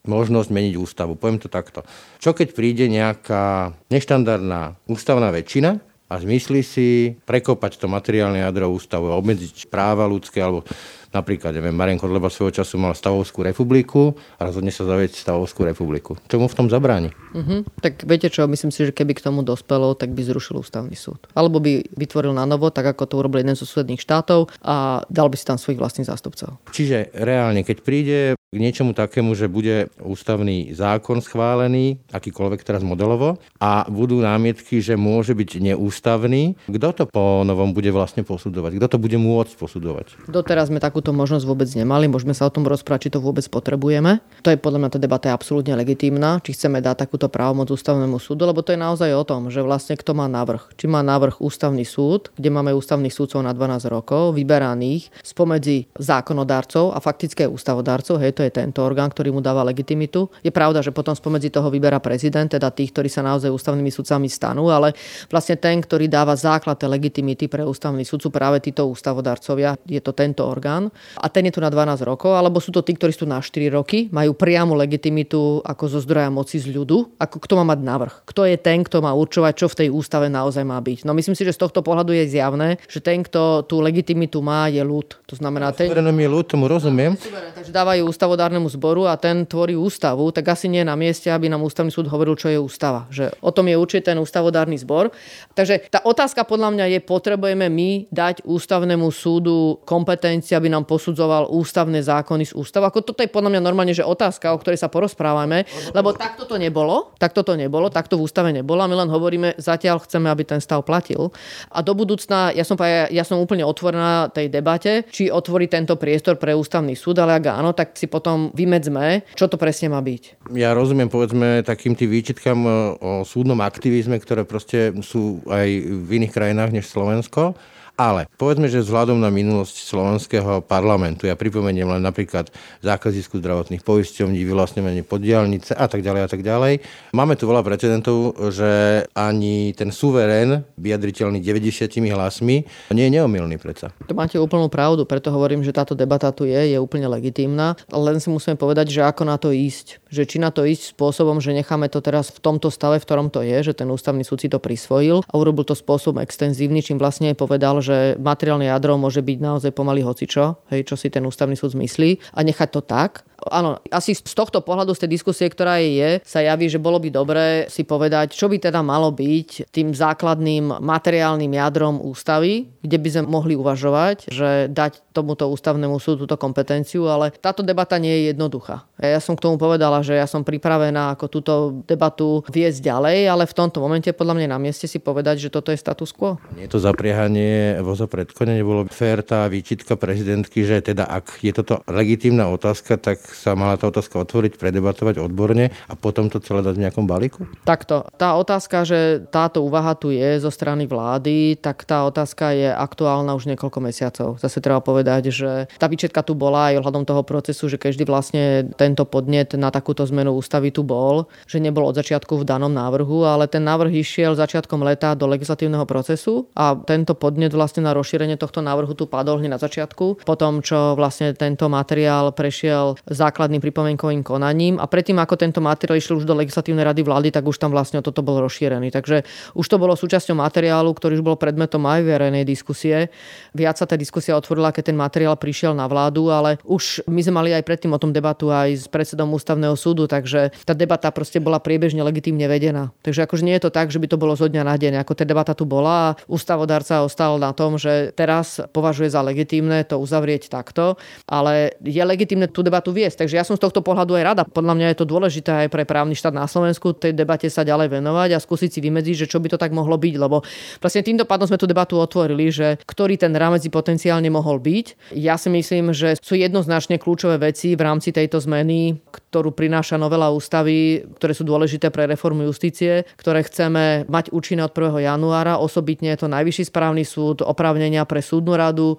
možnosť 0.07 0.49
meniť 0.51 0.75
ústavu. 0.75 1.15
Poviem 1.15 1.39
to 1.39 1.47
takto. 1.47 1.87
Čo 2.19 2.35
keď 2.35 2.51
príde 2.51 2.85
nejaká 2.91 3.71
neštandardná 3.87 4.75
ústavná 4.91 5.31
väčšina 5.31 5.79
a 6.05 6.13
zmyslí 6.21 6.61
si 6.61 7.17
prekopať 7.25 7.81
to 7.81 7.87
materiálne 7.89 8.43
jadro 8.43 8.69
ústavu 8.69 9.09
obmedziť 9.09 9.71
práva 9.71 10.05
ľudské 10.05 10.37
alebo 10.43 10.67
Napríklad, 11.15 11.56
neviem, 11.56 11.71
Marian 11.71 11.95
Kodleba 11.95 12.27
svojho 12.27 12.59
času 12.59 12.75
mal 12.75 12.91
Stavovskú 12.91 13.39
republiku 13.39 14.19
a 14.35 14.51
rozhodne 14.51 14.67
sa 14.67 14.83
zavieť 14.83 15.15
Stavovskú 15.15 15.63
republiku. 15.63 16.19
Čo 16.27 16.44
mu 16.44 16.51
v 16.51 16.57
tom 16.59 16.67
zabráni? 16.67 17.15
Uh-huh. 17.31 17.63
Tak 17.79 18.03
viete 18.03 18.27
čo, 18.27 18.44
myslím 18.51 18.75
si, 18.75 18.83
že 18.83 18.91
keby 18.91 19.15
k 19.15 19.23
tomu 19.23 19.39
dospelo, 19.39 19.95
tak 19.95 20.12
by 20.12 20.27
zrušil 20.27 20.59
ústavný 20.59 20.91
súd. 20.91 21.31
Alebo 21.31 21.63
by 21.63 21.88
vytvoril 21.95 22.35
na 22.35 22.44
novo, 22.44 22.67
tak 22.67 22.91
ako 22.91 23.07
to 23.07 23.15
urobil 23.23 23.39
jeden 23.39 23.56
zo 23.56 23.63
susedných 23.63 24.03
štátov 24.03 24.51
a 24.59 25.07
dal 25.07 25.31
by 25.31 25.39
si 25.39 25.47
tam 25.47 25.56
svojich 25.56 25.79
vlastných 25.79 26.12
zástupcov. 26.12 26.59
Čiže 26.75 27.15
reálne, 27.15 27.63
keď 27.63 27.77
príde 27.79 28.19
k 28.55 28.63
niečomu 28.63 28.97
takému, 28.97 29.37
že 29.37 29.45
bude 29.45 29.93
ústavný 30.01 30.73
zákon 30.73 31.21
schválený, 31.21 32.01
akýkoľvek 32.09 32.65
teraz 32.65 32.81
modelovo, 32.81 33.37
a 33.61 33.85
budú 33.85 34.25
námietky, 34.25 34.81
že 34.81 34.97
môže 34.97 35.37
byť 35.37 35.61
neústavný, 35.61 36.57
kto 36.65 36.89
to 36.97 37.03
po 37.05 37.45
novom 37.45 37.77
bude 37.77 37.93
vlastne 37.93 38.25
posudzovať? 38.25 38.81
Kto 38.81 38.87
to 38.89 38.97
bude 38.97 39.17
môcť 39.21 39.53
posudzovať? 39.53 40.05
Doteraz 40.25 40.73
sme 40.73 40.81
takú 40.81 40.95
takúto 40.95 41.11
možnosť 41.11 41.43
vôbec 41.43 41.67
nemali. 41.75 42.07
Môžeme 42.07 42.31
sa 42.31 42.47
o 42.47 42.53
tom 42.55 42.63
rozprávať, 42.63 43.11
či 43.11 43.13
to 43.13 43.19
vôbec 43.19 43.43
potrebujeme. 43.51 44.23
To 44.47 44.49
je 44.49 44.55
podľa 44.55 44.79
mňa 44.79 44.89
tá 44.95 44.99
debata 45.03 45.27
je 45.27 45.35
absolútne 45.35 45.75
legitímna, 45.75 46.39
či 46.39 46.55
chceme 46.55 46.79
dať 46.79 47.03
takúto 47.03 47.27
právomoc 47.27 47.67
ústavnému 47.67 48.15
súdu, 48.15 48.47
lebo 48.47 48.63
to 48.63 48.71
je 48.71 48.79
naozaj 48.79 49.11
o 49.11 49.27
tom, 49.27 49.51
že 49.51 49.59
vlastne 49.59 49.99
kto 49.99 50.15
má 50.15 50.31
návrh. 50.31 50.71
Či 50.79 50.87
má 50.87 51.03
návrh 51.03 51.43
ústavný 51.43 51.83
súd, 51.83 52.31
kde 52.39 52.47
máme 52.47 52.71
ústavných 52.71 53.11
súdcov 53.11 53.43
na 53.43 53.51
12 53.51 53.91
rokov, 53.91 54.39
vyberaných 54.39 55.11
spomedzi 55.19 55.91
zákonodárcov 55.99 56.95
a 56.95 57.03
faktické 57.03 57.43
ústavodárcov, 57.43 58.15
hej, 58.15 58.31
to 58.31 58.44
je 58.44 58.44
tento 58.51 58.81
orgán, 58.81 59.13
ktorý 59.13 59.31
mu 59.31 59.39
dáva 59.39 59.63
legitimitu. 59.63 60.27
Je 60.42 60.50
pravda, 60.50 60.81
že 60.81 60.89
potom 60.89 61.13
spomedzi 61.13 61.53
toho 61.53 61.69
vyberá 61.69 62.01
prezident, 62.01 62.50
teda 62.50 62.74
tých, 62.74 62.92
ktorí 62.92 63.07
sa 63.07 63.21
naozaj 63.21 63.53
ústavnými 63.53 63.92
sudcami 63.94 64.27
stanú, 64.27 64.74
ale 64.74 64.97
vlastne 65.30 65.56
ten, 65.56 65.80
ktorý 65.80 66.09
dáva 66.09 66.33
základ 66.33 66.77
legitimity 66.81 67.47
pre 67.47 67.65
ústavný 67.65 68.03
sú 68.06 68.18
práve 68.33 68.57
títo 68.63 68.89
ústavodárcovia, 68.89 69.77
je 69.86 70.01
to 70.01 70.15
tento 70.15 70.42
orgán 70.42 70.89
a 71.19 71.27
ten 71.30 71.45
je 71.45 71.53
tu 71.53 71.62
na 71.62 71.69
12 71.69 72.01
rokov, 72.01 72.33
alebo 72.33 72.57
sú 72.57 72.74
to 72.74 72.81
tí, 72.81 72.97
ktorí 72.97 73.13
sú 73.13 73.30
na 73.30 73.38
4 73.38 73.69
roky, 73.69 74.09
majú 74.09 74.33
priamu 74.33 74.74
legitimitu 74.74 75.62
ako 75.62 75.83
zo 75.86 76.00
zdroja 76.01 76.33
moci 76.33 76.57
z 76.57 76.71
ľudu, 76.74 77.19
ako 77.21 77.38
kto 77.38 77.53
má 77.62 77.75
mať 77.75 77.80
návrh. 77.86 78.13
Kto 78.25 78.50
je 78.50 78.57
ten, 78.57 78.81
kto 78.81 79.06
má 79.06 79.13
určovať, 79.13 79.53
čo 79.53 79.68
v 79.69 79.77
tej 79.86 79.88
ústave 79.94 80.31
naozaj 80.31 80.63
má 80.65 80.80
byť. 80.81 81.06
No 81.06 81.13
myslím 81.13 81.38
si, 81.38 81.45
že 81.45 81.53
z 81.53 81.62
tohto 81.62 81.86
pohľadu 81.86 82.15
je 82.15 82.25
zjavné, 82.25 82.81
že 82.89 83.00
ten, 83.03 83.21
kto 83.21 83.68
tú 83.69 83.83
legitimitu 83.83 84.41
má, 84.41 84.68
je 84.71 84.81
ľud. 84.81 85.21
To 85.30 85.36
znamená, 85.38 85.69
ten... 85.75 85.91
je 85.91 86.30
ľud, 86.30 86.45
tomu 86.50 86.65
rozumiem. 86.65 87.13
takže 87.53 87.69
dávajú 87.69 88.09
ústavodárnemu 88.35 88.67
zboru 88.67 89.07
a 89.07 89.15
ten 89.15 89.47
tvorí 89.47 89.79
ústavu, 89.79 90.27
tak 90.35 90.51
asi 90.51 90.67
nie 90.67 90.83
je 90.83 90.91
na 90.91 90.99
mieste, 90.99 91.31
aby 91.31 91.47
nám 91.47 91.63
ústavný 91.63 91.87
súd 91.87 92.11
hovoril, 92.11 92.35
čo 92.35 92.51
je 92.51 92.59
ústava. 92.59 93.07
Že 93.07 93.31
o 93.39 93.55
tom 93.55 93.71
je 93.71 93.79
určite 93.79 94.11
ten 94.11 94.19
ústavodárny 94.19 94.75
zbor. 94.75 95.15
Takže 95.55 95.87
tá 95.87 96.03
otázka 96.03 96.43
podľa 96.43 96.75
mňa 96.75 96.85
je, 96.91 96.99
potrebujeme 96.99 97.71
my 97.71 98.11
dať 98.11 98.43
ústavnému 98.43 99.07
súdu 99.07 99.79
kompetencie, 99.87 100.51
aby 100.51 100.67
nám 100.67 100.83
posudzoval 100.83 101.47
ústavné 101.47 102.03
zákony 102.03 102.51
z 102.51 102.53
ústavu. 102.59 102.91
Ako 102.91 103.07
toto 103.07 103.23
je 103.23 103.31
podľa 103.31 103.55
mňa 103.55 103.61
normálne, 103.63 103.95
že 103.95 104.03
otázka, 104.03 104.51
o 104.51 104.59
ktorej 104.59 104.83
sa 104.83 104.91
porozprávame, 104.91 105.63
lebo 105.95 106.11
takto 106.11 106.43
to 106.43 106.59
nebolo, 106.59 107.15
takto 107.15 107.47
to 107.47 107.55
nebolo, 107.55 107.88
takto 107.88 108.19
v 108.19 108.27
ústave 108.27 108.51
nebolo 108.51 108.83
a 108.83 108.91
my 108.91 108.99
len 108.99 109.07
hovoríme, 109.07 109.55
zatiaľ 109.55 110.03
chceme, 110.03 110.27
aby 110.27 110.43
ten 110.43 110.59
stav 110.59 110.83
platil. 110.83 111.31
A 111.71 111.79
do 111.79 111.95
budúcna, 111.95 112.51
ja 112.51 112.67
som, 112.67 112.75
ja 113.07 113.23
som 113.23 113.39
úplne 113.39 113.63
otvorená 113.63 114.27
tej 114.27 114.51
debate, 114.51 115.07
či 115.07 115.31
otvorí 115.31 115.71
tento 115.71 115.95
priestor 115.95 116.35
pre 116.35 116.51
ústavný 116.51 116.99
súd, 116.99 117.23
ale 117.23 117.39
ak 117.39 117.47
áno, 117.47 117.71
tak 117.71 117.95
si 117.95 118.11
potom 118.15 118.56
vymedzme, 118.56 119.27
čo 119.35 119.51
to 119.51 119.59
presne 119.59 119.91
má 119.91 120.00
byť. 120.00 120.56
Ja 120.56 120.71
rozumiem, 120.71 121.12
povedzme, 121.12 121.67
takým 121.67 122.00
tým 122.00 122.07
výčitkám 122.07 122.59
e, 122.63 122.71
o 123.03 123.12
súdnom 123.27 123.59
aktivizme, 123.59 124.15
ktoré 124.23 124.47
proste 124.47 124.95
sú 125.03 125.44
aj 125.51 125.67
v 125.83 126.09
iných 126.23 126.31
krajinách 126.31 126.71
než 126.71 126.88
Slovensko. 126.88 127.59
Ale 127.95 128.27
povedzme, 128.36 128.68
že 128.68 128.83
vzhľadom 128.83 129.24
na 129.24 129.31
minulosť 129.31 129.88
slovenského 129.88 130.59
parlamentu, 130.68 131.31
ja 131.31 131.39
pripomeniem 131.39 131.88
len 131.88 132.03
napríklad 132.03 132.51
zákaz 132.83 133.15
zisku 133.15 133.39
zdravotných 133.39 133.88
poisťovní, 133.88 134.36
vyvlastňovanie 134.44 135.07
podielnice 135.07 135.71
a 135.71 135.88
tak 135.88 136.03
ďalej 136.03 136.21
a 136.24 136.30
tak 136.30 136.44
ďalej. 136.44 136.83
Máme 137.15 137.39
tu 137.39 137.47
veľa 137.47 137.63
precedentov, 137.63 138.36
že 138.51 139.03
ani 139.15 139.71
ten 139.80 139.95
suverén, 139.95 140.68
vyjadriteľný 140.75 141.39
90 141.39 141.88
hlasmi, 142.12 142.68
nie 142.92 143.06
je 143.07 143.15
neomilný 143.15 143.56
predsa. 143.56 143.95
To 144.12 144.13
máte 144.13 144.36
úplnú 144.36 144.68
pravdu, 144.68 145.07
preto 145.07 145.31
hovorím, 145.31 145.63
že 145.63 145.71
táto 145.71 145.95
debata 145.95 146.36
tu 146.36 146.44
je, 146.44 146.75
je 146.75 146.77
úplne 146.77 147.07
legitímna. 147.07 147.80
Len 147.88 148.19
si 148.19 148.27
musíme 148.27 148.59
povedať, 148.59 148.91
že 148.91 149.07
ako 149.07 149.24
na 149.24 149.39
to 149.39 149.56
ísť. 149.56 150.03
Že 150.15 150.23
či 150.23 150.38
na 150.39 150.47
to 150.47 150.63
ísť 150.63 150.95
spôsobom, 150.95 151.44
že 151.44 151.51
necháme 151.51 151.91
to 151.91 152.00
teraz 152.00 152.31
v 152.31 152.39
tomto 152.39 152.71
stave, 152.71 153.03
v 153.03 153.06
ktorom 153.06 153.27
to 153.27 153.44
je, 153.44 153.67
že 153.67 153.75
ten 153.75 153.91
ústavný 153.91 154.23
súd 154.23 154.39
si 154.39 154.47
to 154.47 154.63
prisvojil 154.63 155.27
a 155.27 155.33
urobil 155.35 155.67
to 155.67 155.75
spôsobom 155.75 156.23
extenzívny, 156.23 156.79
čím 156.79 156.95
vlastne 156.95 157.35
povedal, 157.35 157.83
že 157.83 158.15
materiálne 158.15 158.71
jadro 158.71 158.95
môže 158.95 159.19
byť 159.19 159.38
naozaj 159.44 159.71
pomaly 159.75 160.07
hocičo, 160.07 160.56
hej, 160.71 160.88
čo 160.88 160.95
si 160.95 161.12
ten 161.12 161.27
ústavný 161.27 161.60
súd 161.60 161.75
zmyslí 161.75 162.31
a 162.31 162.39
nechať 162.48 162.69
to 162.72 162.79
tak. 162.79 163.27
Áno, 163.51 163.80
asi 163.92 164.15
z 164.15 164.34
tohto 164.36 164.63
pohľadu, 164.63 164.96
z 164.96 165.06
tej 165.06 165.12
diskusie, 165.15 165.48
ktorá 165.51 165.80
je, 165.80 166.24
sa 166.24 166.39
javí, 166.42 166.72
že 166.72 166.82
bolo 166.82 166.98
by 167.00 167.10
dobré 167.12 167.48
si 167.68 167.84
povedať, 167.84 168.34
čo 168.34 168.48
by 168.48 168.58
teda 168.58 168.80
malo 168.80 169.12
byť 169.12 169.70
tým 169.72 169.92
základným 169.92 170.80
materiálnym 170.80 171.51
jadrom 171.51 172.00
ústavy, 172.00 172.72
kde 172.80 172.98
by 173.01 173.10
sme 173.12 173.24
mohli 173.27 173.54
uvažovať, 173.58 174.30
že 174.32 174.72
dať 174.72 175.06
tomuto 175.12 175.48
ústavnému 175.50 175.98
súdu 176.00 176.27
túto 176.27 176.36
kompetenciu, 176.39 177.08
ale 177.08 177.32
táto 177.32 177.63
debata 177.63 178.00
nie 178.00 178.12
je 178.12 178.22
jednoduchá. 178.32 178.88
Ja 179.00 179.20
som 179.20 179.36
k 179.36 179.44
tomu 179.44 179.60
povedala, 179.60 180.00
že 180.00 180.15
ja 180.15 180.27
som 180.27 180.48
pripravená 180.48 181.15
ako 181.15 181.25
túto 181.27 181.54
debatu 181.84 182.44
viesť 182.48 182.80
ďalej, 182.80 183.18
ale 183.27 183.44
v 183.44 183.58
tomto 183.58 183.84
momente 183.84 184.12
podľa 184.15 184.39
mňa 184.39 184.48
na 184.56 184.60
mieste 184.62 184.88
si 184.88 185.00
povedať, 185.01 185.48
že 185.48 185.50
toto 185.51 185.72
je 185.74 185.80
status 185.80 186.15
quo. 186.15 186.39
Nie 186.56 186.72
to 186.72 186.80
zapriehanie 186.80 187.80
voza 187.84 188.08
pred 188.08 188.32
kone, 188.32 188.60
fér 188.92 189.25
tá 189.25 189.48
výčitka 189.51 190.00
prezidentky, 190.00 190.63
že 190.63 190.80
teda 190.80 191.08
ak 191.08 191.42
je 191.42 191.51
toto 191.51 191.82
legitímna 191.89 192.48
otázka, 192.51 192.96
tak 193.00 193.25
sa 193.34 193.58
mala 193.58 193.79
tá 193.79 193.89
otázka 193.89 194.22
otvoriť, 194.22 194.62
predebatovať 194.62 195.17
odborne 195.17 195.74
a 195.89 195.94
potom 195.98 196.29
to 196.29 196.38
celé 196.38 196.62
dať 196.62 196.75
v 196.77 196.84
nejakom 196.86 197.10
balíku? 197.10 197.50
Takto. 197.65 198.05
Tá 198.22 198.38
otázka, 198.38 198.86
že 198.86 199.25
táto 199.34 199.65
úvaha 199.65 199.98
tu 199.98 200.13
je 200.13 200.38
zo 200.38 200.53
strany 200.53 200.86
vlády, 200.86 201.58
tak 201.58 201.82
tá 201.89 202.05
otázka 202.05 202.53
je 202.53 202.70
aktuálna 202.70 203.34
už 203.34 203.50
niekoľko 203.50 203.79
mesiacov. 203.82 204.29
Zase 204.38 204.62
treba 204.62 204.84
povedať, 204.86 205.34
že 205.34 205.65
tá 205.82 205.89
výčetka 205.89 206.22
tu 206.22 206.38
bola 206.38 206.70
aj 206.70 206.86
ohľadom 206.86 207.03
toho 207.10 207.25
procesu, 207.25 207.65
že 207.65 207.82
každý 207.82 208.05
vlastne 208.05 208.70
tento 208.77 209.08
podnet 209.08 209.58
na 209.58 209.74
takúto 209.74 210.05
zmenu 210.05 210.38
ústavy 210.38 210.70
tu 210.70 210.86
bol, 210.86 211.25
že 211.50 211.58
nebol 211.58 211.88
od 211.89 211.98
začiatku 211.98 212.38
v 212.41 212.48
danom 212.48 212.70
návrhu, 212.70 213.25
ale 213.25 213.50
ten 213.50 213.65
návrh 213.65 213.98
išiel 214.03 214.38
začiatkom 214.38 214.86
leta 214.86 215.17
do 215.17 215.25
legislatívneho 215.25 215.88
procesu 215.89 216.51
a 216.53 216.77
tento 216.77 217.17
podnet 217.17 217.55
vlastne 217.55 217.82
na 217.88 217.96
rozšírenie 217.98 218.38
tohto 218.38 218.62
návrhu 218.62 218.94
tu 218.94 219.08
padol 219.10 219.39
hneď 219.41 219.55
na 219.55 219.60
začiatku. 219.62 220.27
Potom, 220.27 220.60
čo 220.60 220.94
vlastne 221.00 221.32
tento 221.32 221.72
materiál 221.72 222.36
prešiel 222.36 223.00
základným 223.15 223.63
pripomienkovým 223.63 224.22
konaním 224.22 224.77
a 224.77 224.86
predtým, 224.86 225.17
ako 225.17 225.39
tento 225.39 225.63
materiál 225.63 225.98
išiel 225.98 226.19
už 226.19 226.27
do 226.27 226.36
legislatívnej 226.36 226.84
rady 226.86 227.01
vlády, 227.01 227.29
tak 227.31 227.48
už 227.48 227.57
tam 227.57 227.72
vlastne 227.72 228.03
toto 228.03 228.22
bol 228.22 228.43
rozšírený. 228.43 228.91
Takže 228.91 229.24
už 229.55 229.65
to 229.65 229.79
bolo 229.79 229.95
súčasťou 229.95 230.36
materiálu, 230.38 230.91
ktorý 230.91 231.19
už 231.19 231.24
bol 231.24 231.38
predmetom 231.39 231.81
aj 231.88 232.03
verejnej 232.03 232.43
diskusie. 232.43 233.10
Viac 233.55 233.79
sa 233.79 233.88
tá 233.88 233.95
diskusia 233.95 234.36
otvorila, 234.36 234.75
keď 234.75 234.91
ten 234.91 234.98
materiál 235.00 235.39
prišiel 235.39 235.74
na 235.74 235.88
vládu, 235.88 236.29
ale 236.29 236.62
už 236.67 237.07
my 237.07 237.22
sme 237.24 237.34
mali 237.41 237.50
aj 237.55 237.63
predtým 237.63 237.95
o 237.95 238.01
tom 238.01 238.12
debatu 238.12 238.51
aj 238.51 238.86
s 238.86 238.88
predsedom 238.91 239.31
ústavného 239.31 239.74
súdu, 239.79 240.05
takže 240.05 240.51
tá 240.67 240.75
debata 240.75 241.10
proste 241.10 241.39
bola 241.39 241.63
priebežne 241.63 242.03
legitímne 242.03 242.45
vedená. 242.45 242.91
Takže 243.01 243.25
akože 243.25 243.43
nie 243.48 243.55
je 243.55 243.63
to 243.65 243.72
tak, 243.72 243.89
že 243.89 243.98
by 243.98 244.07
to 244.12 244.19
bolo 244.19 244.36
zo 244.36 244.51
dňa 244.51 244.63
na 244.67 244.75
deň. 244.75 245.01
Ako 245.01 245.15
tá 245.15 245.24
debata 245.24 245.55
tu 245.55 245.63
bola 245.63 245.95
a 245.95 246.15
ústavodárca 246.27 247.01
ostal 247.01 247.39
na 247.39 247.55
tom, 247.55 247.79
že 247.79 248.12
teraz 248.13 248.60
považuje 248.75 249.10
za 249.10 249.24
legitímne 249.24 249.81
to 249.88 249.95
uzavrieť 249.98 250.51
takto, 250.51 251.00
ale 251.29 251.77
je 251.79 252.03
legitímne 252.03 252.51
tú 252.51 252.65
debatu 252.65 252.91
viesť. 253.05 253.21
Takže 253.21 253.38
ja 253.38 253.45
som 253.45 253.53
z 253.53 253.62
tohto 253.62 253.85
pohľadu 253.85 254.17
aj 254.17 254.24
rada. 254.25 254.43
Podľa 254.50 254.74
mňa 254.74 254.88
je 254.89 254.97
to 254.97 255.05
dôležité 255.05 255.51
aj 255.65 255.67
pre 255.69 255.85
právny 255.85 256.17
štát 256.17 256.33
na 256.33 256.50
Slovensku 256.50 256.97
tej 256.97 257.13
debate 257.13 257.45
sa 257.53 257.62
ďalej 257.62 258.01
venovať 258.01 258.33
a 258.33 258.41
skúsiť 258.41 258.69
si 258.74 258.79
vymedziť, 258.81 259.15
že 259.25 259.29
čo 259.29 259.38
by 259.38 259.53
to 259.53 259.62
tak 259.62 259.69
mohlo 259.69 259.93
byť, 259.93 260.15
lebo 260.17 260.41
vlastne 260.81 261.05
týmto 261.05 261.29
pádom 261.29 261.45
sme 261.45 261.62
tú 261.62 261.69
debatu 261.69 262.01
otvorili, 262.01 262.50
že 262.50 262.81
ktorý 262.81 263.21
ten 263.21 263.38
rámec 263.38 263.62
potenciálne 263.69 264.27
mohol 264.33 264.57
byť. 264.57 265.13
Ja 265.13 265.38
si 265.38 265.53
myslím, 265.53 265.93
že 265.93 266.17
sú 266.17 266.33
jednoznačne 266.33 266.97
kľúčové 266.97 267.38
veci 267.38 267.77
v 267.77 267.81
rámci 267.85 268.09
tejto 268.09 268.41
zmeny, 268.41 268.97
ktorú 269.12 269.51
prináša 269.51 270.00
novela 270.00 270.31
ústavy, 270.31 271.03
ktoré 271.19 271.35
sú 271.35 271.43
dôležité 271.43 271.91
pre 271.91 272.07
reformu 272.07 272.47
justície, 272.47 273.03
ktoré 273.19 273.43
chceme 273.43 274.07
mať 274.07 274.31
účinné 274.31 274.63
od 274.63 274.71
1. 274.71 275.03
januára. 275.05 275.59
Osobitne 275.59 276.15
je 276.15 276.24
to 276.24 276.31
Najvyšší 276.31 276.71
správny 276.71 277.03
súd, 277.03 277.43
oprávnenia 277.43 278.07
pre 278.07 278.24
súdnu 278.24 278.55
radu. 278.55 278.95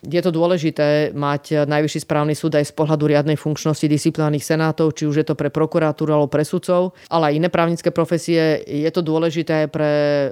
Je 0.00 0.20
to 0.24 0.32
dôležité 0.32 1.12
mať 1.12 1.68
Najvyšší 1.68 2.08
správny 2.08 2.32
súd 2.32 2.56
aj 2.56 2.68
z 2.68 2.74
pohľadu 2.74 3.04
riadnej 3.04 3.36
funkčnosti 3.36 3.84
disciplinárnych 3.84 4.40
senátov, 4.40 4.96
či 4.96 5.04
už 5.04 5.20
je 5.20 5.26
to 5.28 5.36
pre 5.36 5.52
prokuratúru 5.52 6.16
alebo 6.16 6.32
pre 6.32 6.40
sudcov, 6.40 6.96
ale 7.12 7.30
aj 7.30 7.36
iné 7.36 7.48
právnické 7.52 7.92
profesie. 7.92 8.64
Je 8.64 8.88
to 8.88 9.04
dôležité 9.04 9.68
pre 9.68 9.90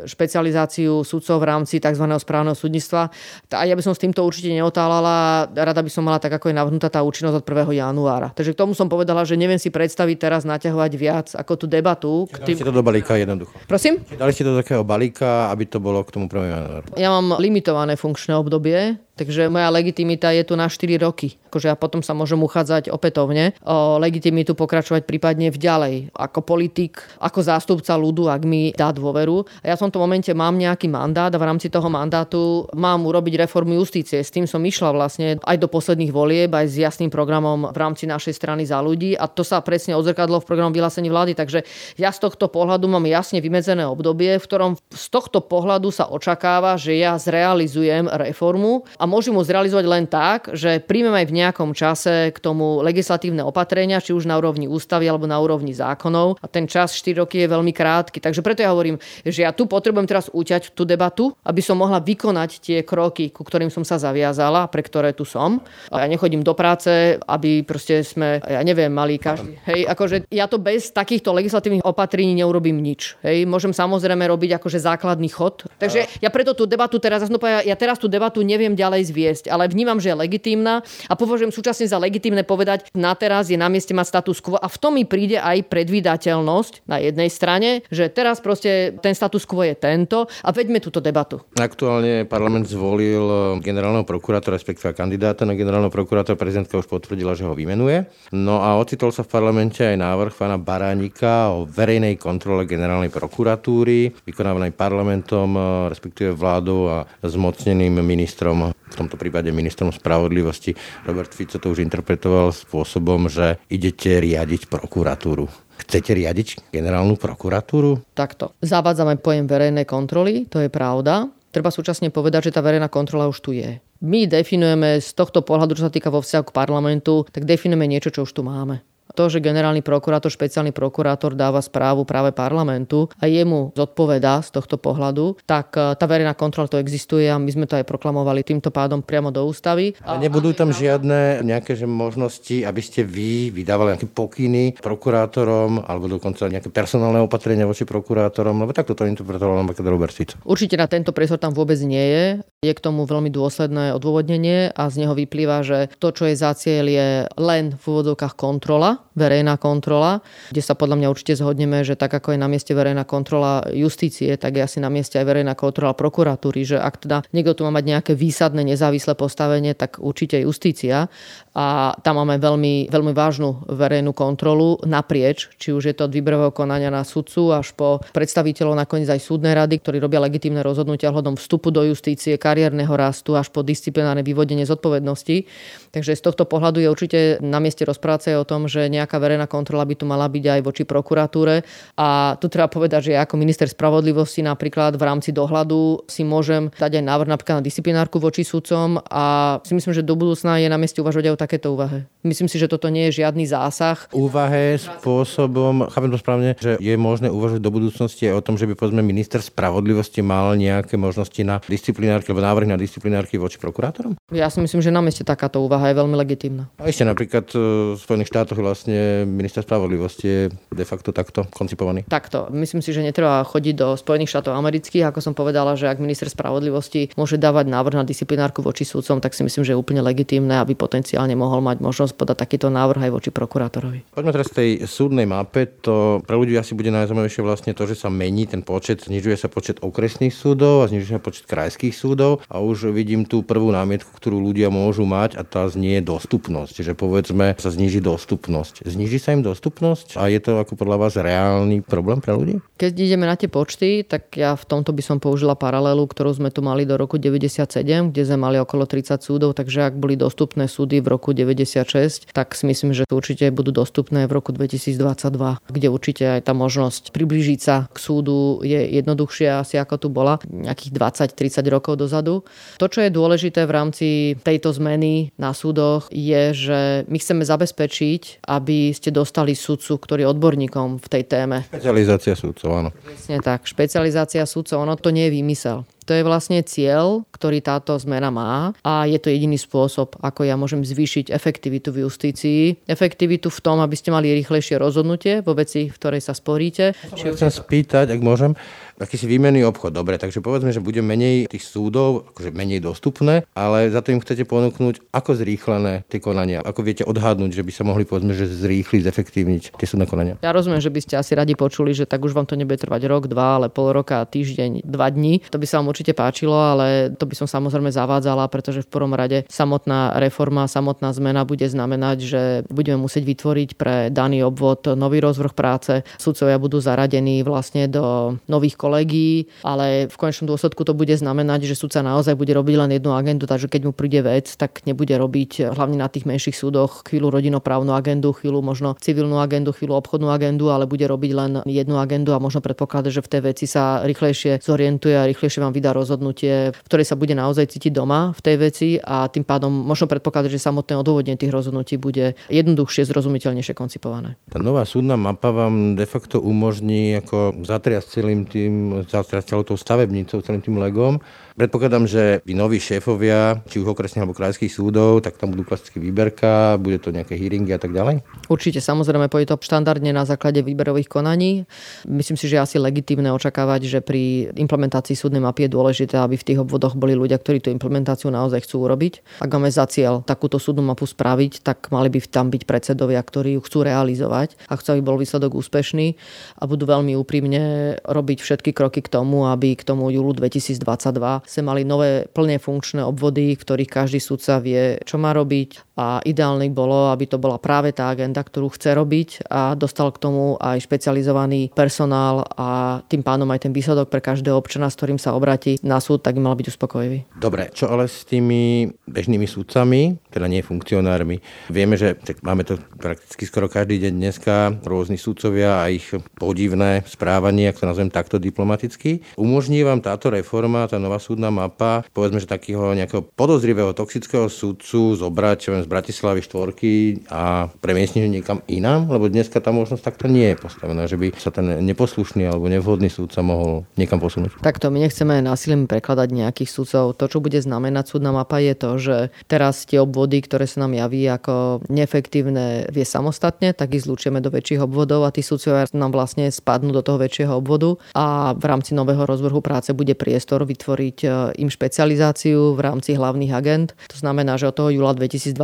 špecializáciu 0.08 1.04
sudcov 1.04 1.36
v 1.40 1.48
rámci 1.52 1.76
tzv. 1.78 2.04
správneho 2.16 2.56
súdnictva. 2.56 3.12
A 3.52 3.64
ja 3.68 3.76
by 3.76 3.82
som 3.84 3.92
s 3.92 4.00
týmto 4.00 4.24
určite 4.24 4.48
neotálala. 4.56 5.48
Rada 5.52 5.84
by 5.84 5.90
som 5.92 6.08
mala 6.08 6.16
tak, 6.16 6.32
ako 6.32 6.48
je 6.48 6.56
navrhnutá 6.56 6.88
tá 6.88 7.04
účinnosť 7.04 7.40
od 7.40 7.44
1. 7.44 7.76
januára. 7.76 8.32
Takže 8.32 8.56
k 8.56 8.60
tomu 8.64 8.72
som 8.72 8.88
povedala, 8.88 9.28
že 9.28 9.36
neviem 9.36 9.60
si 9.60 9.68
predstaviť 9.68 10.16
teraz 10.16 10.48
naťahovať 10.48 10.92
viac 10.96 11.28
ako 11.36 11.52
tú 11.60 11.66
debatu. 11.68 12.24
Dali 12.32 12.56
ste 12.56 12.64
to 12.64 12.72
do 12.72 12.80
balíka 12.80 13.20
jednoducho. 13.20 13.52
Prosím? 13.68 14.00
Dali 14.16 14.32
ste 14.32 14.48
to 14.48 14.56
do 14.56 14.64
takého 14.64 14.80
balíka, 14.80 15.52
aby 15.52 15.68
to 15.68 15.76
bolo 15.76 16.00
k 16.06 16.10
tomu 16.16 16.24
1. 16.24 16.40
januáru. 16.40 16.86
Ja 16.96 17.12
mám 17.12 17.36
limitované 17.36 18.00
funkčné 18.00 18.32
obdobie, 18.32 18.96
Takže 19.18 19.50
moja 19.50 19.66
legitimita 19.74 20.30
je 20.30 20.46
tu 20.46 20.54
na 20.54 20.70
4 20.70 20.94
roky. 21.02 21.34
Akože 21.48 21.72
ja 21.72 21.76
potom 21.80 22.04
sa 22.04 22.12
môžem 22.12 22.36
uchádzať 22.44 22.92
opätovne 22.92 23.56
o 23.64 23.96
legitimitu 23.96 24.52
pokračovať 24.52 25.08
prípadne 25.08 25.48
v 25.48 25.56
ďalej. 25.56 25.94
Ako 26.12 26.44
politik, 26.44 27.00
ako 27.16 27.40
zástupca 27.40 27.96
ľudu, 27.96 28.28
ak 28.28 28.44
mi 28.44 28.76
dá 28.76 28.92
dôveru. 28.92 29.48
A 29.64 29.72
ja 29.72 29.74
v 29.80 29.88
tomto 29.88 30.04
momente 30.04 30.28
mám 30.36 30.60
nejaký 30.60 30.92
mandát 30.92 31.32
a 31.32 31.40
v 31.40 31.48
rámci 31.48 31.72
toho 31.72 31.88
mandátu 31.88 32.68
mám 32.76 33.08
urobiť 33.08 33.48
reformu 33.48 33.80
justície. 33.80 34.20
S 34.20 34.28
tým 34.28 34.44
som 34.44 34.60
išla 34.60 34.92
vlastne 34.92 35.40
aj 35.40 35.56
do 35.56 35.72
posledných 35.72 36.12
volieb, 36.12 36.52
aj 36.52 36.68
s 36.68 36.76
jasným 36.76 37.08
programom 37.08 37.72
v 37.72 37.78
rámci 37.80 38.04
našej 38.04 38.36
strany 38.36 38.68
za 38.68 38.84
ľudí 38.84 39.16
a 39.16 39.24
to 39.24 39.40
sa 39.40 39.64
presne 39.64 39.96
odzrkadlo 39.96 40.44
v 40.44 40.48
programu 40.48 40.76
vyhlásení 40.76 41.08
vlády. 41.08 41.32
Takže 41.32 41.64
ja 41.96 42.12
z 42.12 42.18
tohto 42.20 42.52
pohľadu 42.52 42.84
mám 42.92 43.08
jasne 43.08 43.40
vymedzené 43.40 43.88
obdobie, 43.88 44.36
v 44.36 44.44
ktorom 44.44 44.76
z 44.92 45.06
tohto 45.08 45.40
pohľadu 45.40 45.88
sa 45.88 46.12
očakáva, 46.12 46.76
že 46.76 47.00
ja 47.00 47.16
zrealizujem 47.16 48.10
reformu 48.10 48.84
a 49.00 49.08
môžu 49.08 49.32
mu 49.32 49.40
zrealizovať 49.40 49.86
len 49.88 50.04
tak, 50.04 50.52
že 50.52 50.82
príjmeme 50.82 51.24
aj 51.24 51.28
v 51.30 51.36
nejakom 51.38 51.70
čase 51.72 52.34
k 52.34 52.38
tomu 52.42 52.82
legislatívne 52.82 53.46
opatrenia, 53.46 54.02
či 54.02 54.10
už 54.10 54.26
na 54.26 54.34
úrovni 54.36 54.66
ústavy 54.66 55.06
alebo 55.06 55.30
na 55.30 55.38
úrovni 55.38 55.70
zákonov. 55.70 56.42
A 56.42 56.46
ten 56.50 56.66
čas 56.66 56.98
4 56.98 57.22
roky 57.22 57.46
je 57.46 57.48
veľmi 57.48 57.70
krátky. 57.70 58.18
Takže 58.18 58.42
preto 58.42 58.66
ja 58.66 58.74
hovorím, 58.74 58.98
že 59.22 59.46
ja 59.46 59.54
tu 59.54 59.70
potrebujem 59.70 60.10
teraz 60.10 60.26
uťať 60.32 60.74
tú 60.74 60.82
debatu, 60.82 61.30
aby 61.46 61.62
som 61.62 61.78
mohla 61.78 62.02
vykonať 62.02 62.50
tie 62.58 62.78
kroky, 62.82 63.30
ku 63.30 63.46
ktorým 63.46 63.70
som 63.70 63.86
sa 63.86 63.96
zaviazala, 64.00 64.66
pre 64.66 64.82
ktoré 64.82 65.14
tu 65.14 65.22
som. 65.22 65.62
A 65.94 66.02
ja 66.02 66.06
nechodím 66.10 66.42
do 66.42 66.52
práce, 66.58 67.16
aby 67.22 67.62
proste 67.62 68.02
sme, 68.02 68.42
ja 68.42 68.60
neviem, 68.66 68.90
mali 68.90 69.20
každý. 69.20 69.54
Hej, 69.68 69.86
akože 69.86 70.16
ja 70.32 70.50
to 70.50 70.58
bez 70.58 70.90
takýchto 70.90 71.30
legislatívnych 71.30 71.86
opatrení 71.86 72.34
neurobím 72.34 72.80
nič. 72.80 73.20
Hej, 73.22 73.46
môžem 73.46 73.70
samozrejme 73.70 74.24
robiť 74.26 74.58
akože 74.58 74.78
základný 74.80 75.28
chod. 75.30 75.68
Takže 75.78 76.08
ja 76.18 76.30
preto 76.32 76.56
tú 76.56 76.64
debatu 76.66 76.98
teraz, 76.98 77.22
ja 77.64 77.76
teraz 77.76 78.00
tú 78.00 78.08
debatu 78.08 78.40
neviem 78.42 78.74
ďalej 78.74 79.12
zviesť, 79.12 79.44
ale 79.52 79.68
vnímam, 79.68 80.00
že 80.00 80.10
je 80.10 80.16
legitímna 80.18 80.82
a 81.06 81.14
považujem 81.28 81.52
súčasne 81.52 81.84
za 81.84 82.00
legitímne 82.00 82.40
povedať, 82.40 82.88
na 82.96 83.12
teraz 83.12 83.52
je 83.52 83.60
na 83.60 83.68
mieste 83.68 83.92
mať 83.92 84.08
status 84.08 84.40
quo 84.40 84.56
a 84.56 84.64
v 84.64 84.80
tom 84.80 84.96
mi 84.96 85.04
príde 85.04 85.36
aj 85.36 85.68
predvídateľnosť 85.68 86.88
na 86.88 86.96
jednej 87.04 87.28
strane, 87.28 87.84
že 87.92 88.08
teraz 88.08 88.40
proste 88.40 88.96
ten 89.04 89.12
status 89.12 89.44
quo 89.44 89.60
je 89.60 89.76
tento 89.76 90.24
a 90.24 90.48
veďme 90.48 90.80
túto 90.80 91.04
debatu. 91.04 91.44
Aktuálne 91.60 92.24
parlament 92.24 92.64
zvolil 92.64 93.20
eh, 93.28 93.40
generálneho 93.60 94.08
prokurátora, 94.08 94.56
respektíve 94.56 94.96
kandidáta 94.96 95.44
na 95.44 95.52
generálneho 95.52 95.92
prokurátora. 95.92 96.40
Prezidentka 96.40 96.80
už 96.80 96.88
potvrdila, 96.88 97.36
že 97.36 97.44
ho 97.44 97.52
vymenuje. 97.52 98.08
No 98.32 98.64
a 98.64 98.80
ocitol 98.80 99.12
sa 99.12 99.20
v 99.20 99.30
parlamente 99.36 99.84
aj 99.84 100.00
návrh 100.00 100.32
pána 100.32 100.56
Baránika 100.56 101.52
o 101.52 101.68
verejnej 101.68 102.16
kontrole 102.16 102.64
generálnej 102.64 103.12
prokuratúry, 103.12 104.24
vykonávanej 104.24 104.72
parlamentom, 104.72 105.48
eh, 105.52 105.62
respektíve 105.92 106.32
vládou 106.32 106.80
a 106.88 106.98
zmocneným 107.20 108.00
ministrom 108.00 108.72
v 108.88 108.98
tomto 109.04 109.20
prípade 109.20 109.52
ministrom 109.52 109.92
spravodlivosti. 109.92 110.74
Robert 111.04 111.30
Fico 111.30 111.60
to 111.60 111.70
už 111.70 111.84
interpretoval 111.84 112.50
spôsobom, 112.50 113.28
že 113.28 113.60
idete 113.68 114.18
riadiť 114.18 114.66
prokuratúru. 114.66 115.46
Chcete 115.78 116.10
riadiť 116.16 116.74
generálnu 116.74 117.14
prokuratúru? 117.14 118.02
Takto. 118.16 118.56
Zavádzame 118.64 119.20
pojem 119.22 119.46
verejnej 119.46 119.86
kontroly, 119.86 120.50
to 120.50 120.58
je 120.58 120.72
pravda. 120.72 121.30
Treba 121.54 121.72
súčasne 121.72 122.12
povedať, 122.12 122.50
že 122.50 122.54
tá 122.58 122.60
verejná 122.60 122.90
kontrola 122.92 123.30
už 123.30 123.38
tu 123.40 123.56
je. 123.56 123.80
My 124.04 124.28
definujeme 124.28 125.00
z 125.00 125.10
tohto 125.16 125.40
pohľadu, 125.40 125.78
čo 125.78 125.86
sa 125.86 125.94
týka 125.94 126.12
vo 126.12 126.20
vzťahu 126.20 126.44
k 126.50 126.54
parlamentu, 126.54 127.24
tak 127.30 127.48
definujeme 127.48 127.88
niečo, 127.88 128.12
čo 128.12 128.26
už 128.26 128.32
tu 128.36 128.42
máme 128.44 128.84
to, 129.18 129.26
že 129.26 129.42
generálny 129.42 129.82
prokurátor, 129.82 130.30
špeciálny 130.30 130.70
prokurátor 130.70 131.34
dáva 131.34 131.58
správu 131.58 132.06
práve 132.06 132.30
parlamentu 132.30 133.10
a 133.18 133.26
jemu 133.26 133.74
zodpovedá 133.74 134.38
z 134.46 134.54
tohto 134.54 134.78
pohľadu, 134.78 135.42
tak 135.42 135.74
e, 135.74 135.98
tá 135.98 136.06
verejná 136.06 136.38
kontrola 136.38 136.70
to 136.70 136.78
existuje 136.78 137.26
a 137.26 137.34
my 137.34 137.50
sme 137.50 137.66
to 137.66 137.74
aj 137.74 137.82
proklamovali 137.82 138.46
týmto 138.46 138.70
pádom 138.70 139.02
priamo 139.02 139.34
do 139.34 139.42
ústavy. 139.42 139.98
A 140.06 140.22
nebudú 140.22 140.54
tam 140.54 140.70
žiadne 140.70 141.42
nejaké 141.42 141.74
že 141.74 141.90
možnosti, 141.90 142.62
aby 142.62 142.78
ste 142.78 143.02
vy 143.02 143.50
vydávali 143.50 143.98
nejaké 143.98 144.06
pokyny 144.06 144.78
prokurátorom 144.78 145.82
alebo 145.82 146.06
dokonca 146.06 146.46
nejaké 146.46 146.70
personálne 146.70 147.18
opatrenia 147.18 147.66
voči 147.66 147.82
prokurátorom, 147.82 148.62
lebo 148.62 148.70
takto 148.70 148.94
to 148.94 149.02
interpretoval 149.02 149.58
napríklad 149.58 149.90
Robert 149.90 150.14
Fico. 150.14 150.38
Určite 150.46 150.78
na 150.78 150.86
tento 150.86 151.10
priestor 151.10 151.42
tam 151.42 151.58
vôbec 151.58 151.80
nie 151.82 152.06
je. 152.06 152.24
Je 152.62 152.72
k 152.74 152.82
tomu 152.82 153.02
veľmi 153.02 153.34
dôsledné 153.34 153.94
odôvodnenie 153.98 154.70
a 154.74 154.86
z 154.86 155.02
neho 155.02 155.14
vyplýva, 155.14 155.66
že 155.66 155.90
to, 155.98 156.14
čo 156.14 156.30
je 156.30 156.38
za 156.38 156.54
cieľ, 156.54 156.86
je 156.86 157.08
len 157.38 157.74
v 157.74 157.84
úvodovkách 157.86 158.34
kontrola 158.38 159.07
verejná 159.18 159.58
kontrola, 159.58 160.22
kde 160.54 160.62
sa 160.62 160.78
podľa 160.78 161.02
mňa 161.02 161.08
určite 161.10 161.34
zhodneme, 161.34 161.82
že 161.82 161.98
tak 161.98 162.14
ako 162.14 162.32
je 162.32 162.38
na 162.38 162.46
mieste 162.46 162.72
verejná 162.72 163.02
kontrola 163.02 163.66
justície, 163.74 164.30
tak 164.38 164.56
je 164.56 164.62
asi 164.62 164.78
na 164.78 164.88
mieste 164.88 165.18
aj 165.18 165.26
verejná 165.26 165.58
kontrola 165.58 165.92
prokuratúry, 165.92 166.62
že 166.62 166.78
ak 166.78 166.94
teda 167.02 167.26
niekto 167.34 167.58
tu 167.58 167.62
má 167.66 167.74
mať 167.74 167.84
nejaké 167.84 168.12
výsadné 168.14 168.62
nezávislé 168.62 169.18
postavenie, 169.18 169.74
tak 169.74 169.98
určite 169.98 170.38
justícia 170.38 171.10
a 171.58 171.90
tam 172.06 172.22
máme 172.22 172.38
veľmi, 172.38 172.86
veľmi 172.86 173.10
vážnu 173.10 173.66
verejnú 173.66 174.14
kontrolu 174.14 174.78
naprieč, 174.86 175.50
či 175.58 175.74
už 175.74 175.90
je 175.90 175.94
to 175.98 176.06
od 176.06 176.14
výberového 176.14 176.54
konania 176.54 176.86
na 176.86 177.02
sudcu 177.02 177.50
až 177.50 177.74
po 177.74 177.98
predstaviteľov 178.14 178.78
nakoniec 178.78 179.10
aj 179.10 179.18
súdnej 179.18 179.58
rady, 179.58 179.82
ktorí 179.82 179.98
robia 179.98 180.22
legitímne 180.22 180.62
rozhodnutia 180.62 181.10
hľadom 181.10 181.34
vstupu 181.34 181.74
do 181.74 181.82
justície, 181.82 182.38
kariérneho 182.38 182.94
rastu 182.94 183.34
až 183.34 183.50
po 183.50 183.66
disciplinárne 183.66 184.22
vyvodenie 184.22 184.62
zodpovednosti. 184.70 185.50
Takže 185.90 186.14
z 186.14 186.22
tohto 186.22 186.46
pohľadu 186.46 186.78
je 186.78 186.88
určite 186.94 187.18
na 187.42 187.58
mieste 187.58 187.82
rozprávať 187.82 188.38
o 188.38 188.46
tom, 188.46 188.70
že 188.70 188.86
nejaká 188.86 189.18
verejná 189.18 189.50
kontrola 189.50 189.82
by 189.82 189.98
tu 189.98 190.06
mala 190.06 190.30
byť 190.30 190.44
aj 190.46 190.60
voči 190.62 190.86
prokuratúre. 190.86 191.66
A 191.98 192.38
tu 192.38 192.46
treba 192.46 192.70
povedať, 192.70 193.10
že 193.10 193.14
ja 193.18 193.26
ako 193.26 193.34
minister 193.34 193.66
spravodlivosti 193.66 194.46
napríklad 194.46 194.94
v 194.94 195.02
rámci 195.02 195.34
dohľadu 195.34 196.06
si 196.06 196.22
môžem 196.22 196.70
dať 196.78 197.02
aj 197.02 197.04
návrh 197.04 197.28
napríklad 197.34 197.58
na 197.58 197.66
disciplinárku 197.66 198.22
voči 198.22 198.46
sudcom 198.46 199.02
a 199.10 199.58
si 199.66 199.74
myslím, 199.74 199.90
že 199.90 200.06
do 200.06 200.14
budúcna 200.14 200.62
je 200.62 200.70
na 200.70 200.78
mieste 200.78 201.02
uvažovať 201.02 201.26
aj 201.26 201.34
o 201.34 201.40
takéto 201.48 201.72
úvahe. 201.72 202.04
Myslím 202.28 202.50
si, 202.50 202.60
že 202.60 202.68
toto 202.68 202.92
nie 202.92 203.08
je 203.08 203.24
žiadny 203.24 203.48
zásah. 203.48 203.96
Úvahe 204.12 204.76
spôsobom, 204.76 205.88
chápem 205.88 206.12
to 206.12 206.20
správne, 206.20 206.52
že 206.60 206.76
je 206.76 206.94
možné 207.00 207.32
uvažovať 207.32 207.62
do 207.64 207.72
budúcnosti 207.72 208.28
o 208.28 208.44
tom, 208.44 208.60
že 208.60 208.68
by 208.68 208.76
povedzme 208.76 209.00
minister 209.00 209.40
spravodlivosti 209.40 210.20
mal 210.20 210.52
nejaké 210.58 211.00
možnosti 211.00 211.40
na 211.40 211.64
disciplinárky 211.64 212.28
alebo 212.28 212.44
návrh 212.44 212.68
na 212.68 212.76
disciplinárky 212.76 213.40
voči 213.40 213.56
prokurátorom? 213.56 214.20
Ja 214.28 214.52
si 214.52 214.60
myslím, 214.60 214.84
že 214.84 214.92
na 214.92 215.00
mieste 215.00 215.24
takáto 215.24 215.64
úvaha 215.64 215.88
je 215.88 215.96
veľmi 215.96 216.18
legitimná. 216.20 216.68
A 216.76 216.92
ešte 216.92 217.08
napríklad 217.08 217.48
e, 217.54 217.96
v 217.96 218.00
Spojených 218.02 218.28
štátoch 218.28 218.60
vlastne 218.60 219.24
minister 219.24 219.64
spravodlivosti 219.64 220.26
je 220.26 220.40
de 220.52 220.84
facto 220.84 221.16
takto 221.16 221.48
koncipovaný? 221.48 222.04
Takto. 222.10 222.52
Myslím 222.52 222.84
si, 222.84 222.92
že 222.92 223.00
netreba 223.00 223.40
chodiť 223.46 223.74
do 223.78 223.88
Spojených 223.96 224.34
štátov 224.36 224.52
amerických. 224.52 225.08
Ako 225.08 225.24
som 225.24 225.32
povedala, 225.32 225.78
že 225.78 225.88
ak 225.88 226.02
minister 226.02 226.28
spravodlivosti 226.28 227.14
môže 227.16 227.40
dávať 227.40 227.70
návrh 227.72 228.02
na 228.02 228.04
disciplinárku 228.04 228.60
voči 228.60 228.82
súdcom, 228.82 229.22
tak 229.22 229.32
si 229.32 229.46
myslím, 229.46 229.62
že 229.62 229.72
je 229.72 229.78
úplne 229.78 230.02
legitímne, 230.02 230.58
aby 230.58 230.74
potenciálne 230.74 231.37
mohol 231.38 231.62
mať 231.62 231.78
možnosť 231.78 232.18
podať 232.18 232.36
takýto 232.42 232.68
návrh 232.68 233.06
aj 233.06 233.12
voči 233.14 233.30
prokurátorovi. 233.30 234.10
Poďme 234.10 234.34
teraz 234.34 234.50
k 234.50 234.58
tej 234.58 234.70
súdnej 234.90 235.24
mape. 235.30 235.70
To 235.86 236.18
pre 236.26 236.34
ľudí 236.34 236.58
asi 236.58 236.74
bude 236.74 236.90
najzaujímavejšie 236.90 237.42
vlastne 237.46 237.72
to, 237.72 237.86
že 237.86 237.94
sa 237.94 238.10
mení 238.10 238.50
ten 238.50 238.66
počet, 238.66 239.06
znižuje 239.06 239.38
sa 239.38 239.46
počet 239.46 239.78
okresných 239.78 240.34
súdov 240.34 240.82
a 240.82 240.90
znižuje 240.90 241.14
sa 241.14 241.22
počet 241.22 241.46
krajských 241.46 241.94
súdov. 241.94 242.42
A 242.50 242.58
už 242.58 242.90
vidím 242.90 243.22
tú 243.22 243.46
prvú 243.46 243.70
námietku, 243.70 244.10
ktorú 244.10 244.42
ľudia 244.42 244.68
môžu 244.68 245.06
mať 245.06 245.38
a 245.38 245.46
tá 245.46 245.64
znie 245.70 246.02
dostupnosť. 246.02 246.82
Že 246.82 246.92
povedzme 246.98 247.54
sa 247.54 247.70
zniží 247.70 248.02
dostupnosť. 248.02 248.82
Zniží 248.88 249.22
sa 249.22 249.36
im 249.36 249.46
dostupnosť 249.46 250.18
a 250.18 250.26
je 250.26 250.40
to 250.42 250.58
ako 250.58 250.74
podľa 250.74 250.96
vás 250.98 251.14
reálny 251.18 251.84
problém 251.84 252.22
pre 252.22 252.32
ľudí? 252.32 252.62
Keď 252.78 252.92
ideme 252.94 253.26
na 253.26 253.34
tie 253.34 253.50
počty, 253.50 254.06
tak 254.06 254.38
ja 254.38 254.54
v 254.54 254.64
tomto 254.64 254.94
by 254.94 255.02
som 255.02 255.18
použila 255.18 255.58
paralelu, 255.58 256.06
ktorú 256.06 256.30
sme 256.38 256.54
tu 256.54 256.62
mali 256.62 256.86
do 256.86 256.94
roku 256.94 257.18
97, 257.18 257.82
kde 258.14 258.22
sme 258.22 258.38
mali 258.38 258.56
okolo 258.62 258.86
30 258.86 259.18
súdov, 259.18 259.58
takže 259.58 259.90
ak 259.90 259.98
boli 259.98 260.14
dostupné 260.14 260.70
súdy 260.70 261.02
v 261.02 261.17
roku 261.17 261.17
96, 261.18 262.30
tak 262.30 262.54
si 262.54 262.64
myslím, 262.70 262.94
že 262.94 263.04
určite 263.10 263.50
budú 263.50 263.74
dostupné 263.74 264.24
v 264.24 264.32
roku 264.38 264.54
2022, 264.54 265.58
kde 265.68 265.88
určite 265.90 266.24
aj 266.38 266.46
tá 266.46 266.52
možnosť 266.54 267.10
priblížiť 267.10 267.60
sa 267.60 267.90
k 267.90 267.96
súdu 267.98 268.62
je 268.62 268.78
jednoduchšia 269.02 269.66
asi 269.66 269.76
ako 269.76 269.94
tu 269.98 270.08
bola 270.08 270.38
nejakých 270.46 270.90
20-30 271.34 271.74
rokov 271.74 271.98
dozadu. 271.98 272.46
To, 272.78 272.86
čo 272.86 273.02
je 273.04 273.10
dôležité 273.10 273.66
v 273.66 273.72
rámci 273.74 274.08
tejto 274.40 274.70
zmeny 274.70 275.34
na 275.36 275.52
súdoch, 275.52 276.08
je, 276.12 276.54
že 276.54 276.80
my 277.10 277.18
chceme 277.18 277.42
zabezpečiť, 277.42 278.46
aby 278.46 278.94
ste 278.94 279.10
dostali 279.10 279.58
sudcu, 279.58 279.98
ktorý 279.98 280.24
je 280.24 280.32
odborníkom 280.32 281.02
v 281.02 281.06
tej 281.08 281.24
téme. 281.26 281.66
Špecializácia 281.68 282.38
súdcov, 282.38 282.70
áno. 282.70 282.90
Presne 283.04 283.42
tak. 283.42 283.66
Špecializácia 283.66 284.44
sudcov, 284.46 284.84
ono 284.84 284.94
to 284.94 285.10
nie 285.10 285.26
je 285.28 285.34
výmysel. 285.34 285.78
To 286.08 286.16
je 286.16 286.24
vlastne 286.24 286.64
cieľ, 286.64 287.28
ktorý 287.36 287.60
táto 287.60 287.92
zmena 288.00 288.32
má 288.32 288.72
a 288.80 289.04
je 289.04 289.20
to 289.20 289.28
jediný 289.28 289.60
spôsob, 289.60 290.16
ako 290.24 290.48
ja 290.48 290.56
môžem 290.56 290.80
zvýšiť 290.80 291.28
efektivitu 291.28 291.92
v 291.92 292.08
justícii. 292.08 292.80
Efektivitu 292.88 293.52
v 293.52 293.60
tom, 293.60 293.84
aby 293.84 293.92
ste 293.92 294.08
mali 294.08 294.32
rýchlejšie 294.32 294.80
rozhodnutie 294.80 295.44
vo 295.44 295.52
veci, 295.52 295.92
v 295.92 295.96
ktorej 296.00 296.24
sa 296.24 296.32
sporíte. 296.32 296.96
Či 297.12 297.36
chcem 297.36 297.52
spýtať, 297.52 298.08
ak 298.16 298.24
môžem, 298.24 298.56
akýsi 298.96 299.28
výmenný 299.28 299.68
obchod. 299.68 299.92
Dobre, 299.92 300.16
takže 300.16 300.40
povedzme, 300.40 300.72
že 300.72 300.80
bude 300.80 301.04
menej 301.04 301.44
tých 301.52 301.68
súdov, 301.68 302.32
akože 302.32 302.56
menej 302.56 302.80
dostupné, 302.80 303.44
ale 303.52 303.92
za 303.92 304.00
to 304.00 304.16
im 304.16 304.24
chcete 304.24 304.48
ponúknuť 304.48 305.12
ako 305.12 305.36
zrýchlené 305.36 306.08
tie 306.08 306.24
konania. 306.24 306.64
Ako 306.64 306.82
viete 306.82 307.04
odhadnúť, 307.04 307.52
že 307.52 307.62
by 307.68 307.72
sa 307.76 307.84
mohli 307.84 308.08
povedzme, 308.08 308.32
že 308.32 308.48
zrýchliť, 308.48 309.04
zefektívniť 309.04 309.62
tie 309.76 309.86
súdne 309.86 310.08
konania. 310.08 310.40
Ja 310.40 310.56
rozumiem, 310.56 310.80
že 310.80 310.88
by 310.88 311.04
ste 311.04 311.14
asi 311.20 311.36
radi 311.36 311.52
počuli, 311.52 311.92
že 311.92 312.08
tak 312.08 312.24
už 312.24 312.32
vám 312.32 312.48
to 312.48 312.56
nebude 312.56 312.80
trvať 312.80 313.04
rok, 313.06 313.28
dva, 313.28 313.60
ale 313.60 313.68
pol 313.68 313.92
roka, 313.92 314.24
týždeň, 314.24 314.88
dva 314.88 315.12
dní. 315.12 315.44
To 315.52 315.60
by 315.60 315.66
sa 315.68 315.78
vám 315.78 315.92
určite 315.98 316.14
páčilo, 316.14 316.54
ale 316.54 317.10
to 317.10 317.26
by 317.26 317.34
som 317.34 317.50
samozrejme 317.50 317.90
zavádzala, 317.90 318.46
pretože 318.46 318.86
v 318.86 318.92
prvom 318.94 319.18
rade 319.18 319.42
samotná 319.50 320.14
reforma, 320.22 320.70
samotná 320.70 321.10
zmena 321.10 321.42
bude 321.42 321.66
znamenať, 321.66 322.18
že 322.22 322.42
budeme 322.70 323.02
musieť 323.02 323.26
vytvoriť 323.26 323.74
pre 323.74 324.14
daný 324.14 324.46
obvod 324.46 324.94
nový 324.94 325.18
rozvrh 325.18 325.50
práce. 325.50 326.06
Sudcovia 326.22 326.54
budú 326.62 326.78
zaradení 326.78 327.42
vlastne 327.42 327.90
do 327.90 328.38
nových 328.46 328.78
kolegí, 328.78 329.50
ale 329.66 330.06
v 330.06 330.14
konečnom 330.14 330.46
dôsledku 330.46 330.86
to 330.86 330.94
bude 330.94 331.10
znamenať, 331.18 331.66
že 331.66 331.74
sudca 331.74 331.98
naozaj 332.06 332.38
bude 332.38 332.54
robiť 332.54 332.74
len 332.78 332.90
jednu 332.94 333.10
agendu, 333.18 333.50
takže 333.50 333.66
keď 333.66 333.90
mu 333.90 333.92
príde 333.96 334.22
vec, 334.22 334.54
tak 334.54 334.86
nebude 334.86 335.10
robiť 335.18 335.74
hlavne 335.74 335.98
na 335.98 336.06
tých 336.06 336.30
menších 336.30 336.54
súdoch 336.54 337.10
chvíľu 337.10 337.34
rodinoprávnu 337.34 337.90
agendu, 337.90 338.30
chvíľu 338.30 338.62
možno 338.62 338.94
civilnú 339.02 339.42
agendu, 339.42 339.74
chvíľu 339.74 339.98
obchodnú 339.98 340.30
agendu, 340.30 340.70
ale 340.70 340.86
bude 340.86 341.10
robiť 341.10 341.32
len 341.34 341.52
jednu 341.66 341.98
agendu 341.98 342.30
a 342.30 342.38
možno 342.38 342.62
predpokladať, 342.62 343.10
že 343.10 343.24
v 343.26 343.30
tej 343.34 343.40
veci 343.42 343.64
sa 343.66 344.06
rýchlejšie 344.06 344.62
zorientuje 344.62 345.18
a 345.18 345.26
rýchlejšie 345.26 345.58
vám 345.58 345.74
vydá 345.74 345.87
rozhodnutie, 345.92 346.74
v 346.74 346.86
ktorej 346.86 347.06
sa 347.08 347.16
bude 347.18 347.34
naozaj 347.36 347.70
cítiť 347.70 347.92
doma 347.92 348.32
v 348.36 348.40
tej 348.40 348.56
veci 348.58 348.88
a 348.98 349.28
tým 349.28 349.44
pádom 349.44 349.70
možno 349.70 350.08
predpokladať, 350.08 350.50
že 350.52 350.60
samotné 350.60 350.98
odôvodnenie 350.98 351.38
tých 351.38 351.54
rozhodnutí 351.54 352.00
bude 352.00 352.38
jednoduchšie, 352.48 353.06
zrozumiteľnejšie 353.08 353.74
koncipované. 353.76 354.40
Tá 354.48 354.58
nová 354.60 354.82
súdna 354.88 355.18
mapa 355.18 355.52
vám 355.54 355.94
de 355.94 356.06
facto 356.08 356.40
umožní 356.40 357.18
ako 357.18 357.64
zatriasť 357.64 358.06
celým 358.08 358.44
tým, 358.48 359.04
zatriasť 359.06 359.54
celou 359.54 359.64
tou 359.64 359.76
stavebnicou, 359.76 360.40
celým 360.40 360.62
tým 360.64 360.76
legom 360.80 361.20
Predpokladám, 361.58 362.06
že 362.06 362.38
vy 362.46 362.54
noví 362.54 362.78
šéfovia, 362.78 363.66
či 363.66 363.82
už 363.82 363.90
okresných 363.90 364.22
alebo 364.22 364.38
krajských 364.38 364.70
súdov, 364.70 365.26
tak 365.26 365.42
tam 365.42 365.50
budú 365.50 365.66
klasické 365.66 365.98
výberka, 365.98 366.78
bude 366.78 367.02
to 367.02 367.10
nejaké 367.10 367.34
hearingy 367.34 367.74
a 367.74 367.82
tak 367.82 367.90
ďalej? 367.90 368.22
Určite, 368.46 368.78
samozrejme, 368.78 369.26
pôjde 369.26 369.50
to 369.50 369.58
štandardne 369.58 370.14
na 370.14 370.22
základe 370.22 370.62
výberových 370.62 371.10
konaní. 371.10 371.66
Myslím 372.06 372.38
si, 372.38 372.46
že 372.46 372.56
je 372.56 372.62
asi 372.62 372.76
legitimné 372.78 373.34
očakávať, 373.34 373.90
že 373.90 373.98
pri 373.98 374.54
implementácii 374.54 375.18
súdnej 375.18 375.42
mapy 375.42 375.66
je 375.66 375.74
dôležité, 375.74 376.22
aby 376.22 376.38
v 376.38 376.46
tých 376.46 376.62
obvodoch 376.62 376.94
boli 376.94 377.18
ľudia, 377.18 377.42
ktorí 377.42 377.58
tú 377.58 377.74
implementáciu 377.74 378.30
naozaj 378.30 378.62
chcú 378.62 378.86
urobiť. 378.86 379.42
Ak 379.42 379.50
máme 379.50 379.66
za 379.74 379.90
cieľ 379.90 380.22
takúto 380.22 380.62
súdnu 380.62 380.86
mapu 380.86 381.10
spraviť, 381.10 381.66
tak 381.66 381.90
mali 381.90 382.06
by 382.06 382.22
tam 382.30 382.54
byť 382.54 382.70
predsedovia, 382.70 383.18
ktorí 383.18 383.58
ju 383.58 383.66
chcú 383.66 383.82
realizovať 383.82 384.54
a 384.70 384.78
chcú, 384.78 384.94
aby 384.94 385.02
bol 385.02 385.18
výsledok 385.18 385.58
úspešný 385.58 386.14
a 386.54 386.70
budú 386.70 386.86
veľmi 386.86 387.18
úprimne 387.18 387.98
robiť 388.06 388.46
všetky 388.46 388.70
kroky 388.70 389.02
k 389.02 389.10
tomu, 389.10 389.50
aby 389.50 389.74
k 389.74 389.82
tomu 389.82 390.06
júlu 390.14 390.30
2022 390.38 391.47
sme 391.48 391.72
mali 391.72 391.82
nové 391.88 392.28
plne 392.28 392.60
funkčné 392.60 393.00
obvody, 393.00 393.56
v 393.56 393.62
ktorých 393.64 393.88
každý 393.88 394.20
sudca 394.20 394.60
vie, 394.60 395.00
čo 395.08 395.16
má 395.16 395.32
robiť 395.32 395.96
a 395.98 396.22
ideálne 396.22 396.68
bolo, 396.70 397.10
aby 397.10 397.26
to 397.26 397.40
bola 397.40 397.58
práve 397.58 397.90
tá 397.90 398.12
agenda, 398.12 398.44
ktorú 398.44 398.70
chce 398.70 398.94
robiť 398.94 399.50
a 399.50 399.74
dostal 399.74 400.14
k 400.14 400.22
tomu 400.22 400.54
aj 400.60 400.84
špecializovaný 400.84 401.74
personál 401.74 402.46
a 402.54 403.00
tým 403.10 403.24
pánom 403.24 403.50
aj 403.50 403.66
ten 403.66 403.72
výsledok 403.74 404.06
pre 404.12 404.22
každého 404.22 404.54
občana, 404.54 404.92
s 404.92 404.94
ktorým 405.00 405.18
sa 405.18 405.34
obráti 405.34 405.80
na 405.82 405.98
súd, 405.98 406.22
tak 406.22 406.38
by 406.38 406.44
mal 406.44 406.54
byť 406.54 406.70
uspokojivý. 406.70 407.26
Dobre, 407.34 407.72
čo 407.74 407.90
ale 407.90 408.06
s 408.06 408.22
tými 408.22 408.92
bežnými 409.08 409.48
sudcami, 409.48 410.20
teda 410.30 410.46
nie 410.46 410.62
funkcionármi? 410.62 411.40
Vieme, 411.72 411.98
že 411.98 412.14
tak 412.14 412.44
máme 412.46 412.62
to 412.62 412.78
prakticky 413.00 413.48
skoro 413.48 413.66
každý 413.66 413.98
deň 413.98 414.12
dneska, 414.14 414.54
rôzni 414.86 415.18
sudcovia 415.18 415.82
a 415.82 415.90
ich 415.90 416.06
podivné 416.38 417.02
správanie, 417.08 417.72
ak 417.72 417.82
to 417.82 417.90
nazvem 417.90 418.12
takto 418.12 418.38
diplomaticky. 418.38 419.24
Umožní 419.34 419.82
vám 419.82 419.98
táto 419.98 420.30
reforma, 420.30 420.86
tá 420.86 421.00
nová 421.02 421.18
súd 421.18 421.37
súdna 421.38 421.54
mapa, 421.54 422.02
povedzme, 422.10 422.42
že 422.42 422.50
takého 422.50 422.98
nejakého 422.98 423.22
podozrivého 423.22 423.94
toxického 423.94 424.50
súdcu 424.50 425.14
zobrať 425.14 425.86
z 425.86 425.86
Bratislavy 425.86 426.42
štvorky 426.42 427.22
a 427.30 427.70
premiestniť 427.78 428.26
ho 428.26 428.30
niekam 428.34 428.58
inám, 428.66 429.06
lebo 429.06 429.30
dneska 429.30 429.62
tá 429.62 429.70
možnosť 429.70 430.02
takto 430.02 430.26
nie 430.26 430.50
je 430.50 430.56
postavená, 430.58 431.06
že 431.06 431.14
by 431.14 431.30
sa 431.38 431.54
ten 431.54 431.78
neposlušný 431.86 432.50
alebo 432.50 432.66
nevhodný 432.66 433.06
súdca 433.06 433.38
mohol 433.46 433.86
niekam 433.94 434.18
posunúť. 434.18 434.58
Takto 434.58 434.90
my 434.90 435.06
nechceme 435.06 435.38
násilím 435.38 435.86
prekladať 435.86 436.26
nejakých 436.34 436.74
súdcov. 436.74 437.14
To, 437.14 437.24
čo 437.30 437.38
bude 437.38 437.62
znamenať 437.62 438.18
súdna 438.18 438.34
mapa, 438.34 438.58
je 438.58 438.74
to, 438.74 438.90
že 438.98 439.16
teraz 439.46 439.86
tie 439.86 440.02
obvody, 440.02 440.42
ktoré 440.42 440.66
sa 440.66 440.82
nám 440.82 440.98
javí 440.98 441.22
ako 441.22 441.86
neefektívne, 441.86 442.90
vie 442.90 443.06
samostatne, 443.06 443.70
tak 443.78 443.94
ich 443.94 444.02
zlúčime 444.02 444.42
do 444.42 444.50
väčších 444.50 444.82
obvodov 444.82 445.22
a 445.22 445.30
tí 445.30 445.46
súdcovia 445.46 445.86
nám 445.94 446.10
vlastne 446.10 446.50
spadnú 446.50 446.90
do 446.90 447.06
toho 447.06 447.22
väčšieho 447.22 447.62
obvodu 447.62 447.94
a 448.18 448.58
v 448.58 448.64
rámci 448.66 448.98
nového 448.98 449.22
rozvrhu 449.22 449.62
práce 449.62 449.94
bude 449.94 450.18
priestor 450.18 450.66
vytvoriť 450.66 451.27
im 451.56 451.68
špecializáciu 451.68 452.74
v 452.74 452.80
rámci 452.80 453.14
hlavných 453.14 453.52
agent. 453.54 453.88
To 454.12 454.16
znamená, 454.18 454.56
že 454.56 454.68
od 454.68 454.76
toho 454.76 454.90
júla 454.92 455.14
2022 455.14 455.54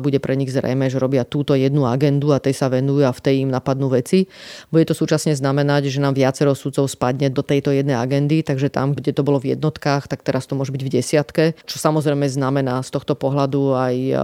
bude 0.00 0.18
pre 0.22 0.38
nich 0.38 0.52
zrejme, 0.52 0.88
že 0.88 1.02
robia 1.02 1.26
túto 1.26 1.56
jednu 1.58 1.84
agendu 1.88 2.30
a 2.30 2.38
tej 2.38 2.54
sa 2.54 2.70
venujú 2.70 3.04
a 3.04 3.12
v 3.12 3.20
tej 3.20 3.34
im 3.44 3.50
napadnú 3.50 3.90
veci. 3.92 4.30
Bude 4.70 4.88
to 4.88 4.94
súčasne 4.96 5.34
znamenať, 5.34 5.90
že 5.90 5.98
nám 6.00 6.14
viacero 6.16 6.54
súdcov 6.54 6.88
spadne 6.88 7.28
do 7.28 7.42
tejto 7.42 7.74
jednej 7.74 7.98
agendy, 7.98 8.46
takže 8.46 8.70
tam, 8.70 8.94
kde 8.94 9.12
to 9.12 9.26
bolo 9.26 9.42
v 9.42 9.56
jednotkách, 9.56 10.06
tak 10.08 10.22
teraz 10.22 10.46
to 10.48 10.56
môže 10.56 10.72
byť 10.72 10.82
v 10.82 10.92
desiatke, 10.92 11.44
čo 11.66 11.76
samozrejme 11.76 12.24
znamená 12.30 12.80
z 12.80 12.90
tohto 12.94 13.18
pohľadu 13.18 13.74
aj 13.74 13.94
e, 13.96 14.14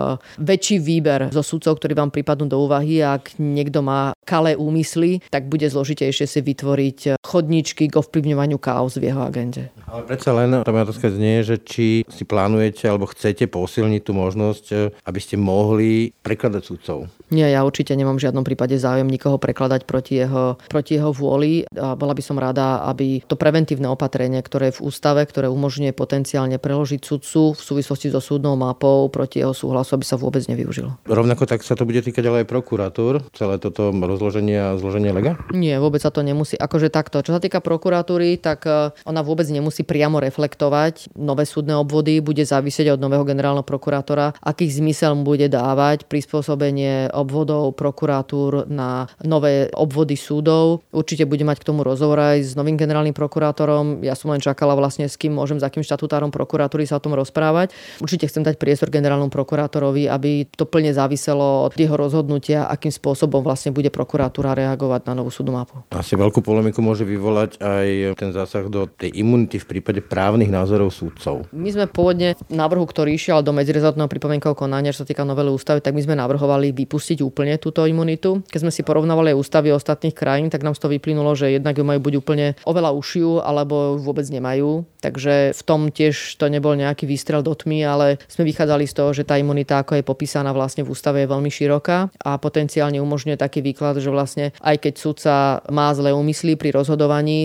väčší 0.41 0.81
výber 0.81 1.29
zo 1.35 1.43
súdcov, 1.45 1.79
ktorí 1.81 1.93
vám 1.97 2.15
pripadnú 2.15 2.49
do 2.49 2.59
úvahy. 2.61 3.03
Ak 3.03 3.37
niekto 3.37 3.85
má 3.85 4.13
kalé 4.25 4.55
úmysly, 4.55 5.23
tak 5.29 5.51
bude 5.51 5.67
zložitejšie 5.67 6.27
si 6.27 6.41
vytvoriť 6.41 7.19
chodničky 7.31 7.87
k 7.87 7.95
ovplyvňovaniu 7.95 8.59
chaos 8.59 8.99
v 8.99 9.14
jeho 9.14 9.23
agende. 9.23 9.71
Ale 9.87 10.03
predsa 10.03 10.35
len, 10.35 10.66
to 10.66 10.71
otázka 10.75 11.14
znie, 11.14 11.47
že 11.47 11.62
či 11.62 12.03
si 12.11 12.27
plánujete 12.27 12.90
alebo 12.90 13.07
chcete 13.07 13.47
posilniť 13.47 14.03
tú 14.03 14.12
možnosť, 14.19 14.64
e, 14.75 14.77
aby 15.07 15.21
ste 15.23 15.38
mohli 15.38 16.11
prekladať 16.27 16.62
sudcov. 16.66 17.07
Nie, 17.31 17.55
ja 17.55 17.62
určite 17.62 17.95
nemám 17.95 18.19
v 18.19 18.27
žiadnom 18.27 18.43
prípade 18.43 18.75
záujem 18.75 19.07
nikoho 19.07 19.38
prekladať 19.38 19.87
proti 19.87 20.19
jeho, 20.19 20.59
proti 20.66 20.99
jeho 20.99 21.14
vôli. 21.14 21.62
A 21.79 21.95
bola 21.95 22.11
by 22.11 22.23
som 22.27 22.35
rada, 22.35 22.83
aby 22.90 23.23
to 23.23 23.38
preventívne 23.38 23.87
opatrenie, 23.87 24.43
ktoré 24.43 24.75
je 24.75 24.83
v 24.83 24.90
ústave, 24.90 25.23
ktoré 25.23 25.47
umožňuje 25.47 25.95
potenciálne 25.95 26.59
preložiť 26.59 26.99
sudcu 26.99 27.55
v 27.55 27.62
súvislosti 27.62 28.11
so 28.11 28.19
súdnou 28.19 28.59
mapou 28.59 29.07
proti 29.14 29.38
jeho 29.38 29.55
súhlasu, 29.55 29.95
aby 29.95 30.07
sa 30.07 30.19
vôbec 30.19 30.43
nevyužilo. 30.51 30.99
Rovnako 31.07 31.47
tak 31.47 31.62
sa 31.62 31.79
to 31.79 31.87
bude 31.87 32.03
týkať 32.03 32.27
ale 32.27 32.43
aj 32.43 32.51
prokurátor, 32.51 33.23
celé 33.31 33.62
toto 33.62 33.95
rozloženie 33.95 34.59
a 34.59 34.69
zloženie 34.75 35.14
lega? 35.14 35.38
Nie, 35.55 35.79
vôbec 35.79 36.03
sa 36.03 36.11
to 36.11 36.27
nemusí. 36.27 36.59
Akože 36.59 36.90
takto 36.90 37.19
takto. 37.20 37.28
Čo 37.30 37.37
sa 37.37 37.44
týka 37.44 37.61
prokuratúry, 37.61 38.40
tak 38.40 38.64
e, 38.64 38.96
ona 39.04 39.20
vôbec 39.20 39.46
nemusí 39.52 39.85
priamo 39.85 40.18
reflektovať 40.18 41.12
nové 41.14 41.44
súdne 41.44 41.76
obvody, 41.76 42.24
bude 42.24 42.42
závisieť 42.42 42.96
od 42.96 43.00
nového 43.00 43.22
generálneho 43.28 43.64
prokurátora, 43.64 44.35
aký 44.40 44.66
zmysel 44.72 45.14
mu 45.14 45.22
bude 45.28 45.46
dávať 45.52 46.09
prispôsobenie 46.09 47.12
obvodov 47.12 47.76
prokuratúr 47.76 48.66
na 48.72 49.06
nové 49.20 49.68
obvody 49.76 50.16
súdov. 50.16 50.83
Určite 50.90 51.28
bude 51.28 51.44
mať 51.44 51.61
k 51.61 51.68
tomu 51.68 51.85
rozhovor 51.85 52.18
aj 52.18 52.38
s 52.42 52.52
novým 52.56 52.80
generálnym 52.80 53.14
prokurátorom. 53.14 54.00
Ja 54.02 54.16
som 54.16 54.33
len 54.33 54.40
čakala 54.40 54.74
vlastne 54.74 55.06
s 55.06 55.20
kým 55.20 55.37
môžem, 55.37 55.61
za 55.61 55.68
akým 55.68 55.85
štatutárom 55.85 56.33
prokuratúry 56.33 56.88
sa 56.88 56.98
o 56.98 57.04
tom 57.04 57.14
rozprávať. 57.14 57.76
Určite 58.00 58.26
chcem 58.26 58.42
dať 58.42 58.56
priestor 58.56 58.88
generálnom 58.88 59.28
prokurátorovi, 59.30 60.09
aby 60.09 60.48
to 60.50 60.64
plne 60.64 60.90
záviselo 60.90 61.70
od 61.70 61.76
jeho 61.76 61.94
rozhodnutia, 61.94 62.66
akým 62.66 62.90
spôsobom 62.90 63.44
vlastne 63.44 63.70
bude 63.70 63.92
prokuratúra 63.92 64.56
reagovať 64.56 65.06
na 65.06 65.12
novú 65.14 65.30
súdu 65.30 65.52
mapu. 65.52 65.83
Asi 65.92 66.16
veľkú 66.16 66.42
polemiku 66.42 66.80
môže 66.80 67.02
vyvolať 67.11 67.59
aj 67.59 67.87
ten 68.14 68.31
zásah 68.31 68.70
do 68.70 68.87
tej 68.87 69.11
imunity 69.18 69.59
v 69.59 69.66
prípade 69.66 70.01
právnych 70.01 70.49
názorov 70.49 70.94
súdcov. 70.94 71.51
My 71.51 71.70
sme 71.75 71.90
pôvodne 71.90 72.38
návrhu, 72.46 72.87
ktorý 72.87 73.18
išiel 73.18 73.42
do 73.42 73.51
medzirezortného 73.51 74.07
pripomienkového 74.07 74.55
konania, 74.55 74.94
čo 74.94 75.03
sa 75.03 75.11
týka 75.11 75.27
novely 75.27 75.51
ústavy, 75.51 75.83
tak 75.83 75.99
my 75.99 76.03
sme 76.07 76.14
navrhovali 76.14 76.70
vypustiť 76.70 77.18
úplne 77.27 77.59
túto 77.59 77.83
imunitu. 77.85 78.46
Keď 78.46 78.61
sme 78.62 78.73
si 78.73 78.87
porovnávali 78.87 79.35
ústavy 79.35 79.75
ostatných 79.75 80.14
krajín, 80.14 80.49
tak 80.53 80.62
nám 80.62 80.79
z 80.79 80.87
toho 80.87 80.94
vyplynulo, 80.94 81.35
že 81.35 81.51
jednak 81.51 81.75
ju 81.75 81.83
majú 81.83 81.99
buď 81.99 82.14
úplne 82.20 82.46
oveľa 82.62 82.94
ušiu, 82.94 83.40
alebo 83.40 83.96
vôbec 83.96 84.29
nemajú. 84.29 84.85
Takže 85.01 85.57
v 85.57 85.62
tom 85.64 85.88
tiež 85.88 86.37
to 86.37 86.53
nebol 86.53 86.77
nejaký 86.77 87.09
výstrel 87.09 87.40
do 87.40 87.57
tmy, 87.57 87.83
ale 87.88 88.07
sme 88.29 88.44
vychádzali 88.44 88.85
z 88.85 88.94
toho, 88.94 89.11
že 89.16 89.25
tá 89.25 89.40
imunita, 89.40 89.81
ako 89.81 89.96
je 89.96 90.05
popísaná 90.05 90.53
vlastne 90.53 90.85
v 90.85 90.92
ústave, 90.92 91.25
je 91.25 91.33
veľmi 91.33 91.49
široká 91.49 92.12
a 92.20 92.37
potenciálne 92.37 93.01
umožňuje 93.01 93.40
taký 93.40 93.64
výklad, 93.64 93.96
že 93.96 94.12
vlastne 94.12 94.53
aj 94.61 94.77
keď 94.85 94.94
sudca 95.01 95.35
má 95.73 95.88
zlé 95.96 96.12
úmysly 96.12 96.61
pri 96.61 96.77
rozhodovaní, 96.77 97.00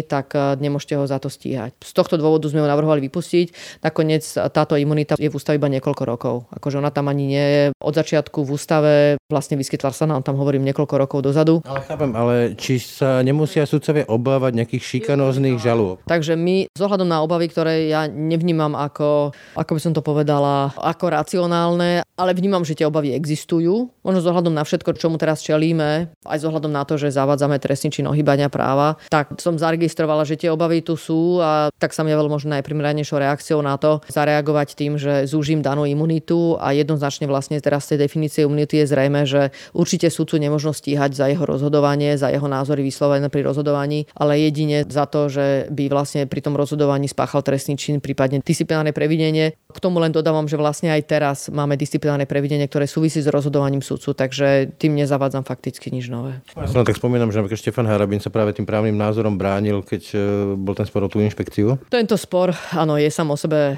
tak 0.08 0.34
eh, 0.36 0.58
nemôžete 0.58 0.98
ho 0.98 1.06
za 1.06 1.22
to 1.22 1.30
stíhať. 1.30 1.78
Z 1.80 1.94
tohto 1.94 2.18
dôvodu 2.18 2.50
sme 2.50 2.64
ho 2.64 2.68
navrhovali 2.68 3.04
vypustiť. 3.08 3.80
Nakoniec 3.86 4.24
táto 4.52 4.76
imunita 4.76 5.16
je 5.16 5.30
v 5.30 5.36
ústave 5.36 5.62
iba 5.62 5.70
niekoľko 5.70 6.04
rokov. 6.04 6.36
Akože 6.52 6.82
ona 6.82 6.90
tam 6.90 7.08
ani 7.12 7.24
nie 7.30 7.46
je 7.46 7.64
od 7.78 7.94
začiatku 7.94 8.44
v 8.44 8.50
ústave, 8.56 8.94
vlastne 9.30 9.60
vyskytla 9.60 9.94
sa 9.94 10.10
nám 10.10 10.26
tam 10.26 10.36
hovorím 10.42 10.66
niekoľko 10.66 10.96
rokov 10.98 11.20
dozadu. 11.22 11.62
Ale 11.68 11.86
chápem, 11.86 12.12
ale 12.18 12.36
či 12.58 12.82
sa 12.82 13.22
nemusia 13.22 13.70
sudcovia 13.70 14.08
obávať 14.10 14.58
nejakých 14.58 14.84
šikanóznych 14.84 15.62
žalôb? 15.62 16.02
Takže 16.08 16.34
my 16.34 16.72
z 16.72 16.82
ohľadom 16.82 17.08
na 17.08 17.22
obavy, 17.22 17.52
ktoré 17.52 17.92
ja 17.92 18.10
nevnímam 18.10 18.74
ako, 18.74 19.36
ako 19.54 19.72
by 19.78 19.82
som 19.82 19.94
to 19.94 20.02
povedala, 20.02 20.74
ako 20.80 21.06
racionálne, 21.12 22.02
ale 22.16 22.32
vnímam, 22.32 22.64
že 22.64 22.80
tie 22.80 22.88
obavy 22.88 23.12
existujú. 23.12 23.92
Možno 24.02 24.20
z 24.24 24.30
ohľadom 24.32 24.54
na 24.56 24.64
všetko, 24.64 24.96
čomu 24.96 25.20
teraz 25.20 25.44
čelíme, 25.44 26.10
aj 26.24 26.38
z 26.40 26.48
ohľadom 26.48 26.72
na 26.72 26.88
to, 26.88 26.96
že 26.96 27.14
zavádzame 27.14 27.60
trestný 27.60 27.92
čin 27.92 28.08
ohýbania 28.08 28.48
práva, 28.48 28.96
tak 29.12 29.36
som 29.46 29.62
zaregistrovala, 29.62 30.26
že 30.26 30.42
tie 30.42 30.50
obavy 30.50 30.82
tu 30.82 30.98
sú 30.98 31.38
a 31.38 31.70
tak 31.78 31.94
sa 31.94 32.02
mi 32.02 32.10
veľmi 32.10 32.34
možno 32.34 32.58
najprimeranejšou 32.58 33.22
reakciou 33.22 33.62
na 33.62 33.78
to 33.78 34.02
zareagovať 34.10 34.74
tým, 34.74 34.98
že 34.98 35.30
zúžim 35.30 35.62
danú 35.62 35.86
imunitu 35.86 36.58
a 36.58 36.74
jednoznačne 36.74 37.30
vlastne 37.30 37.62
teraz 37.62 37.86
z 37.86 37.94
tej 37.94 38.10
definície 38.10 38.50
imunity 38.50 38.82
je 38.82 38.90
zrejme, 38.90 39.22
že 39.30 39.54
určite 39.78 40.10
súdcu 40.10 40.42
nemôžno 40.42 40.74
stíhať 40.74 41.14
za 41.14 41.30
jeho 41.30 41.46
rozhodovanie, 41.46 42.18
za 42.18 42.34
jeho 42.34 42.50
názory 42.50 42.82
vyslovené 42.82 43.30
pri 43.30 43.46
rozhodovaní, 43.46 44.10
ale 44.18 44.42
jedine 44.42 44.82
za 44.90 45.06
to, 45.06 45.30
že 45.30 45.70
by 45.70 45.94
vlastne 45.94 46.26
pri 46.26 46.42
tom 46.42 46.58
rozhodovaní 46.58 47.06
spáchal 47.06 47.46
trestný 47.46 47.78
čin, 47.78 48.02
prípadne 48.02 48.42
disciplinárne 48.42 48.96
previdenie. 48.96 49.54
K 49.70 49.78
tomu 49.78 50.02
len 50.02 50.10
dodávam, 50.10 50.50
že 50.50 50.58
vlastne 50.58 50.90
aj 50.90 51.02
teraz 51.06 51.38
máme 51.54 51.78
disciplinárne 51.78 52.26
previdenie, 52.26 52.66
ktoré 52.66 52.90
súvisí 52.90 53.22
s 53.22 53.30
rozhodovaním 53.30 53.86
sudcu, 53.86 54.18
takže 54.18 54.74
tým 54.80 54.98
nezavádzam 54.98 55.46
fakticky 55.46 55.94
nič 55.94 56.10
nové. 56.10 56.42
Ja 56.58 56.66
som 56.66 56.82
tak 56.82 56.98
spomínam, 56.98 57.30
že 57.30 57.44
napríklad 57.44 57.60
Štefan 57.62 57.86
Harabin 57.86 58.24
sa 58.24 58.32
práve 58.32 58.56
tým 58.56 58.64
právnym 58.64 58.96
názorom 58.96 59.35
bránil, 59.38 59.84
keď 59.86 60.04
e, 60.12 60.18
bol 60.56 60.74
ten 60.74 60.88
spor 60.88 61.06
o 61.06 61.12
tú 61.12 61.22
inšpekciu. 61.22 61.78
Tento 61.92 62.16
spor, 62.16 62.56
áno, 62.74 62.96
je 62.96 63.10
sam 63.12 63.32
o 63.32 63.38
sebe. 63.38 63.78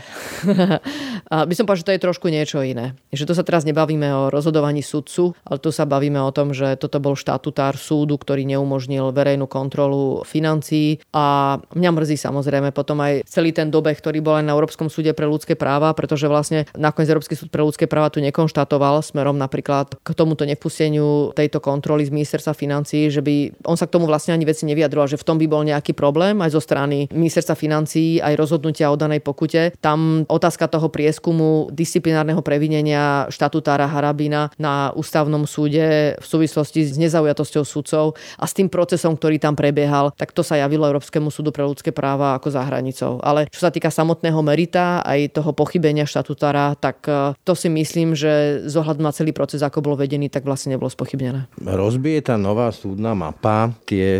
by 1.49 1.53
som 1.53 1.65
povedal, 1.67 1.81
že 1.83 1.87
to 1.87 1.95
je 1.95 2.05
trošku 2.05 2.27
niečo 2.31 2.63
iné. 2.63 2.95
Že 3.11 3.27
tu 3.29 3.33
sa 3.35 3.43
teraz 3.43 3.67
nebavíme 3.67 4.07
o 4.13 4.21
rozhodovaní 4.31 4.85
sudcu, 4.85 5.35
ale 5.43 5.57
tu 5.59 5.69
sa 5.73 5.83
bavíme 5.83 6.21
o 6.21 6.31
tom, 6.31 6.55
že 6.55 6.77
toto 6.79 7.01
bol 7.01 7.17
štatutár 7.17 7.75
súdu, 7.75 8.15
ktorý 8.15 8.47
neumožnil 8.47 9.11
verejnú 9.11 9.49
kontrolu 9.49 10.23
financií 10.23 11.01
a 11.11 11.57
mňa 11.73 11.89
mrzí 11.91 12.15
samozrejme 12.19 12.71
potom 12.71 13.01
aj 13.01 13.25
celý 13.25 13.51
ten 13.51 13.73
dobeh, 13.73 13.97
ktorý 13.97 14.21
bol 14.21 14.37
aj 14.37 14.45
na 14.45 14.53
Európskom 14.55 14.87
súde 14.87 15.11
pre 15.11 15.25
ľudské 15.25 15.57
práva, 15.57 15.91
pretože 15.97 16.29
vlastne 16.29 16.69
nakoniec 16.77 17.09
Európsky 17.11 17.33
súd 17.33 17.49
pre 17.49 17.65
ľudské 17.65 17.89
práva 17.89 18.13
tu 18.13 18.21
nekonštatoval 18.21 19.01
smerom 19.01 19.35
napríklad 19.35 19.97
k 19.99 20.09
tomuto 20.13 20.45
nepusteniu 20.45 21.33
tejto 21.33 21.59
kontroly 21.63 22.05
z 22.05 22.13
ministerstva 22.13 22.53
financií, 22.53 23.09
že 23.09 23.23
by 23.23 23.65
on 23.65 23.75
sa 23.75 23.89
k 23.89 23.95
tomu 23.97 24.05
vlastne 24.05 24.35
ani 24.35 24.45
veci 24.45 24.63
nevyjadroval, 24.69 25.09
že 25.09 25.19
v 25.19 25.27
tom 25.27 25.41
by 25.41 25.46
bol 25.47 25.63
nejaký 25.63 25.95
problém 25.95 26.39
aj 26.43 26.53
zo 26.53 26.61
strany 26.61 27.09
ministerstva 27.09 27.55
financií, 27.57 28.19
aj 28.19 28.37
rozhodnutia 28.37 28.91
o 28.91 28.99
danej 28.99 29.23
pokute. 29.23 29.73
Tam 29.81 30.27
otázka 30.27 30.67
toho 30.67 30.91
prieskumu 30.91 31.71
disciplinárneho 31.71 32.43
previnenia 32.43 33.25
štatutára 33.31 33.87
Harabina 33.87 34.51
na 34.59 34.91
ústavnom 34.93 35.47
súde 35.49 36.19
v 36.19 36.25
súvislosti 36.25 36.83
s 36.83 36.99
nezaujatosťou 36.99 37.63
sudcov 37.63 38.19
a 38.37 38.45
s 38.45 38.53
tým 38.53 38.67
procesom, 38.67 39.15
ktorý 39.15 39.39
tam 39.39 39.55
prebiehal, 39.55 40.13
tak 40.13 40.35
to 40.35 40.43
sa 40.43 40.59
javilo 40.59 40.85
Európskemu 40.85 41.31
súdu 41.31 41.55
pre 41.55 41.63
ľudské 41.63 41.95
práva 41.95 42.35
ako 42.37 42.51
za 42.51 42.61
hranicou. 42.61 43.23
Ale 43.23 43.47
čo 43.49 43.63
sa 43.63 43.71
týka 43.71 43.89
samotného 43.89 44.39
merita 44.43 45.01
aj 45.01 45.39
toho 45.39 45.51
pochybenia 45.55 46.05
štatútara, 46.05 46.75
tak 46.77 47.07
e, 47.07 47.33
to 47.41 47.53
si 47.55 47.71
myslím, 47.71 48.13
že 48.13 48.63
zohľadom 48.67 49.03
na 49.05 49.15
celý 49.15 49.31
proces, 49.31 49.63
ako 49.63 49.81
bol 49.81 49.95
vedený, 49.95 50.27
tak 50.27 50.43
vlastne 50.43 50.75
nebolo 50.75 50.91
spochybnené. 50.91 51.47
Rozbije 51.61 52.19
tá 52.27 52.35
nová 52.35 52.69
súdna 52.73 53.13
mapa 53.13 53.71
tie 53.85 54.19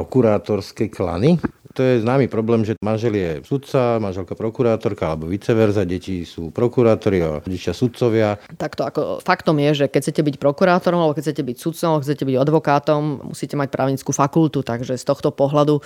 sudcovsko-prokurátorské 0.00 0.88
klany? 0.88 1.38
To 1.80 1.96
je 1.96 2.04
známy 2.04 2.28
problém, 2.28 2.60
že 2.60 2.76
manžel 2.84 3.16
je 3.16 3.40
sudca, 3.40 3.96
manželka 3.96 4.36
prokurátorka 4.36 5.16
alebo 5.16 5.32
vice 5.32 5.56
versa, 5.56 5.88
deti 5.88 6.28
sú 6.28 6.52
prokurátori 6.52 7.24
a 7.24 7.40
rodičia 7.40 7.72
sudcovia. 7.72 8.36
Takto 8.60 8.84
ako 8.84 9.24
faktom 9.24 9.56
je, 9.64 9.80
že 9.80 9.86
keď 9.88 10.00
chcete 10.04 10.20
byť 10.20 10.36
prokurátorom 10.36 11.00
alebo 11.00 11.16
keď 11.16 11.32
chcete 11.32 11.40
byť 11.40 11.56
sudcom, 11.56 11.88
alebo 11.88 12.04
chcete 12.04 12.24
byť 12.28 12.36
advokátom, 12.36 13.00
musíte 13.32 13.56
mať 13.56 13.72
právnickú 13.72 14.12
fakultu, 14.12 14.60
takže 14.60 15.00
z 15.00 15.04
tohto 15.08 15.32
pohľadu 15.32 15.80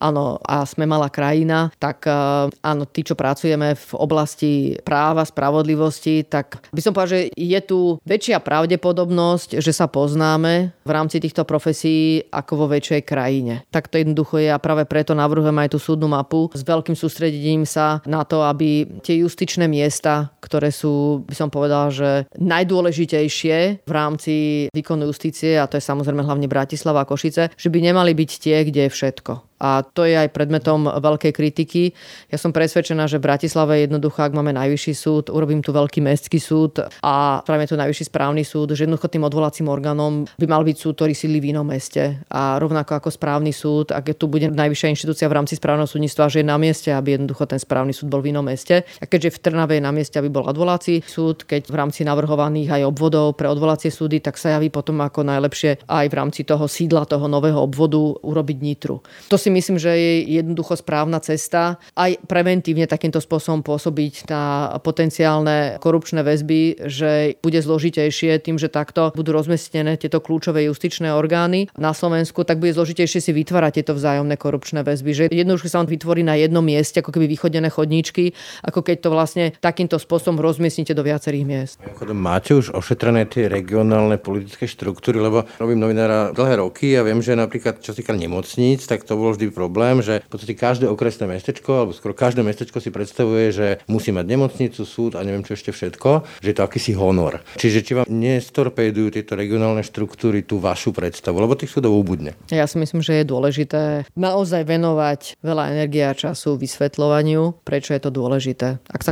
áno, 0.00 0.40
a 0.40 0.64
sme 0.64 0.88
malá 0.88 1.12
krajina, 1.12 1.68
tak 1.76 2.08
e, 2.08 2.48
áno, 2.48 2.88
tí, 2.88 3.04
čo 3.04 3.12
pracujeme 3.12 3.76
v 3.76 3.90
oblasti 4.00 4.80
práva, 4.80 5.28
spravodlivosti, 5.28 6.24
tak 6.24 6.72
by 6.72 6.80
som 6.80 6.96
povedal, 6.96 7.20
že 7.20 7.36
je 7.36 7.60
tu 7.60 8.00
väčšia 8.08 8.40
pravdepodobnosť, 8.40 9.60
že 9.60 9.76
sa 9.76 9.92
poznáme 9.92 10.72
v 10.72 10.90
rámci 10.90 11.20
týchto 11.20 11.44
profesí 11.44 12.24
ako 12.32 12.64
vo 12.64 12.66
väčšej 12.72 13.04
krajine. 13.04 13.68
Tak 13.68 13.92
to 13.92 14.00
jednoducho 14.00 14.40
je 14.40 14.48
a 14.48 14.56
práve 14.56 14.88
preto 14.88 15.12
na 15.12 15.33
navrhujem 15.34 15.66
aj 15.66 15.72
tú 15.74 15.78
súdnu 15.82 16.06
mapu 16.06 16.46
s 16.54 16.62
veľkým 16.62 16.94
sústredením 16.94 17.66
sa 17.66 17.98
na 18.06 18.22
to, 18.22 18.46
aby 18.46 18.86
tie 19.02 19.26
justičné 19.26 19.66
miesta, 19.66 20.30
ktoré 20.38 20.70
sú, 20.70 21.26
by 21.26 21.34
som 21.34 21.50
povedal, 21.50 21.90
že 21.90 22.30
najdôležitejšie 22.38 23.82
v 23.82 23.90
rámci 23.90 24.34
výkonu 24.70 25.10
justície, 25.10 25.58
a 25.58 25.66
to 25.66 25.74
je 25.74 25.82
samozrejme 25.82 26.22
hlavne 26.22 26.46
Bratislava 26.46 27.02
a 27.02 27.08
Košice, 27.10 27.50
že 27.50 27.68
by 27.74 27.82
nemali 27.82 28.14
byť 28.14 28.30
tie, 28.38 28.62
kde 28.62 28.86
je 28.86 28.94
všetko. 28.94 29.53
A 29.60 29.86
to 29.86 30.04
je 30.04 30.18
aj 30.18 30.34
predmetom 30.34 30.86
veľkej 30.88 31.32
kritiky. 31.32 31.94
Ja 32.28 32.36
som 32.36 32.50
presvedčená, 32.50 33.06
že 33.06 33.22
v 33.22 33.30
Bratislave 33.30 33.86
jednoducho, 33.86 34.20
ak 34.20 34.34
máme 34.34 34.50
najvyšší 34.54 34.94
súd, 34.94 35.24
urobím 35.30 35.62
tu 35.62 35.70
veľký 35.70 36.02
mestský 36.02 36.42
súd 36.42 36.82
a 37.00 37.40
spravíme 37.40 37.70
tu 37.70 37.78
najvyšší 37.78 38.04
správny 38.10 38.42
súd, 38.42 38.74
že 38.74 38.84
jednoducho 38.84 39.08
tým 39.08 39.24
odvolacím 39.24 39.70
orgánom 39.70 40.26
by 40.36 40.46
mal 40.50 40.66
byť 40.66 40.76
súd, 40.76 40.92
ktorý 40.98 41.14
sídli 41.14 41.38
v 41.38 41.56
inom 41.56 41.66
meste. 41.66 42.20
A 42.28 42.58
rovnako 42.58 42.98
ako 42.98 43.08
správny 43.14 43.54
súd, 43.54 43.94
ak 43.94 44.16
tu 44.18 44.26
bude 44.26 44.50
najvyššia 44.50 44.92
inštitúcia 44.92 45.30
v 45.30 45.36
rámci 45.38 45.54
správneho 45.56 45.88
súdnictva, 45.88 46.28
že 46.28 46.42
je 46.42 46.46
na 46.46 46.58
mieste, 46.58 46.90
aby 46.90 47.16
jednoducho 47.16 47.46
ten 47.46 47.60
správny 47.62 47.94
súd 47.94 48.10
bol 48.10 48.20
v 48.20 48.34
inom 48.34 48.44
meste. 48.44 48.84
A 49.00 49.04
keďže 49.06 49.38
v 49.38 49.42
Trnave 49.48 49.78
je 49.78 49.86
na 49.86 49.92
mieste, 49.94 50.18
aby 50.18 50.28
bol 50.28 50.44
odvolací 50.44 51.00
súd, 51.06 51.46
keď 51.46 51.70
v 51.70 51.76
rámci 51.78 52.02
navrhovaných 52.02 52.80
aj 52.80 52.82
obvodov 52.84 53.38
pre 53.38 53.48
odvolacie 53.48 53.88
súdy, 53.88 54.18
tak 54.20 54.36
sa 54.36 54.58
javí 54.58 54.68
potom 54.68 55.00
ako 55.00 55.24
najlepšie 55.24 55.86
aj 55.88 56.06
v 56.10 56.14
rámci 56.14 56.42
toho 56.44 56.66
sídla, 56.68 57.08
toho 57.08 57.30
nového 57.30 57.60
obvodu 57.62 57.98
urobiť 57.98 58.58
Nitru. 58.60 59.00
To 59.30 59.36
si 59.44 59.52
myslím, 59.52 59.76
že 59.76 59.92
je 59.92 60.12
jednoducho 60.40 60.80
správna 60.80 61.20
cesta 61.20 61.76
aj 62.00 62.16
preventívne 62.24 62.88
takýmto 62.88 63.20
spôsobom 63.20 63.60
pôsobiť 63.60 64.32
na 64.32 64.72
potenciálne 64.80 65.76
korupčné 65.84 66.24
väzby, 66.24 66.88
že 66.88 67.36
bude 67.44 67.60
zložitejšie 67.60 68.40
tým, 68.40 68.56
že 68.56 68.72
takto 68.72 69.12
budú 69.12 69.36
rozmestnené 69.36 70.00
tieto 70.00 70.24
kľúčové 70.24 70.64
justičné 70.72 71.12
orgány 71.12 71.68
na 71.76 71.92
Slovensku, 71.92 72.48
tak 72.48 72.56
bude 72.56 72.72
zložitejšie 72.72 73.20
si 73.20 73.30
vytvárať 73.36 73.84
tieto 73.84 73.92
vzájomné 73.92 74.40
korupčné 74.40 74.80
väzby. 74.80 75.10
Že 75.12 75.24
jednoducho 75.28 75.68
sa 75.68 75.84
on 75.84 75.90
vytvorí 75.92 76.24
na 76.24 76.40
jednom 76.40 76.64
mieste, 76.64 77.04
ako 77.04 77.12
keby 77.12 77.28
vychodené 77.28 77.68
chodníčky, 77.68 78.32
ako 78.64 78.80
keď 78.80 78.96
to 79.04 79.08
vlastne 79.12 79.44
takýmto 79.60 80.00
spôsobom 80.00 80.40
rozmiestnite 80.40 80.96
do 80.96 81.04
viacerých 81.04 81.44
miest. 81.44 81.76
Máte 82.14 82.56
už 82.56 82.72
ošetrené 82.72 83.28
tie 83.28 83.52
regionálne 83.52 84.16
politické 84.16 84.64
štruktúry, 84.64 85.20
lebo 85.20 85.44
robím 85.60 85.84
novinára 85.84 86.32
dlhé 86.32 86.64
roky 86.64 86.96
a 86.96 87.04
viem, 87.04 87.20
že 87.20 87.36
napríklad 87.36 87.82
čo 87.82 87.92
sa 87.92 87.98
týka 87.98 88.14
nemocníc, 88.14 88.86
tak 88.86 89.04
to 89.04 89.18
bol 89.18 89.33
bol 89.34 89.42
vždy 89.42 89.50
problém, 89.50 89.98
že 89.98 90.22
v 90.22 90.30
podstate 90.30 90.54
každé 90.54 90.86
okresné 90.86 91.26
mestečko, 91.26 91.82
alebo 91.82 91.90
skoro 91.90 92.14
každé 92.14 92.46
mestečko 92.46 92.78
si 92.78 92.94
predstavuje, 92.94 93.50
že 93.50 93.66
musí 93.90 94.14
mať 94.14 94.30
nemocnicu, 94.30 94.86
súd 94.86 95.18
a 95.18 95.26
neviem 95.26 95.42
čo 95.42 95.58
ešte 95.58 95.74
všetko, 95.74 96.38
že 96.38 96.54
je 96.54 96.56
to 96.56 96.62
akýsi 96.62 96.94
honor. 96.94 97.42
Čiže 97.58 97.82
či 97.82 97.92
vám 97.98 98.06
nestorpédujú 98.06 99.18
tieto 99.18 99.34
regionálne 99.34 99.82
štruktúry 99.82 100.46
tú 100.46 100.62
vašu 100.62 100.94
predstavu, 100.94 101.42
lebo 101.42 101.58
tých 101.58 101.74
súdov 101.74 101.98
ubudne. 101.98 102.38
Ja 102.54 102.70
si 102.70 102.78
myslím, 102.78 103.02
že 103.02 103.18
je 103.18 103.24
dôležité 103.26 104.06
naozaj 104.14 104.62
venovať 104.70 105.42
veľa 105.42 105.74
energie 105.74 106.06
a 106.06 106.14
času 106.14 106.54
vysvetľovaniu, 106.54 107.66
prečo 107.66 107.90
je 107.90 108.00
to 108.06 108.14
dôležité. 108.14 108.78
Ak 108.86 109.02
sa, 109.02 109.10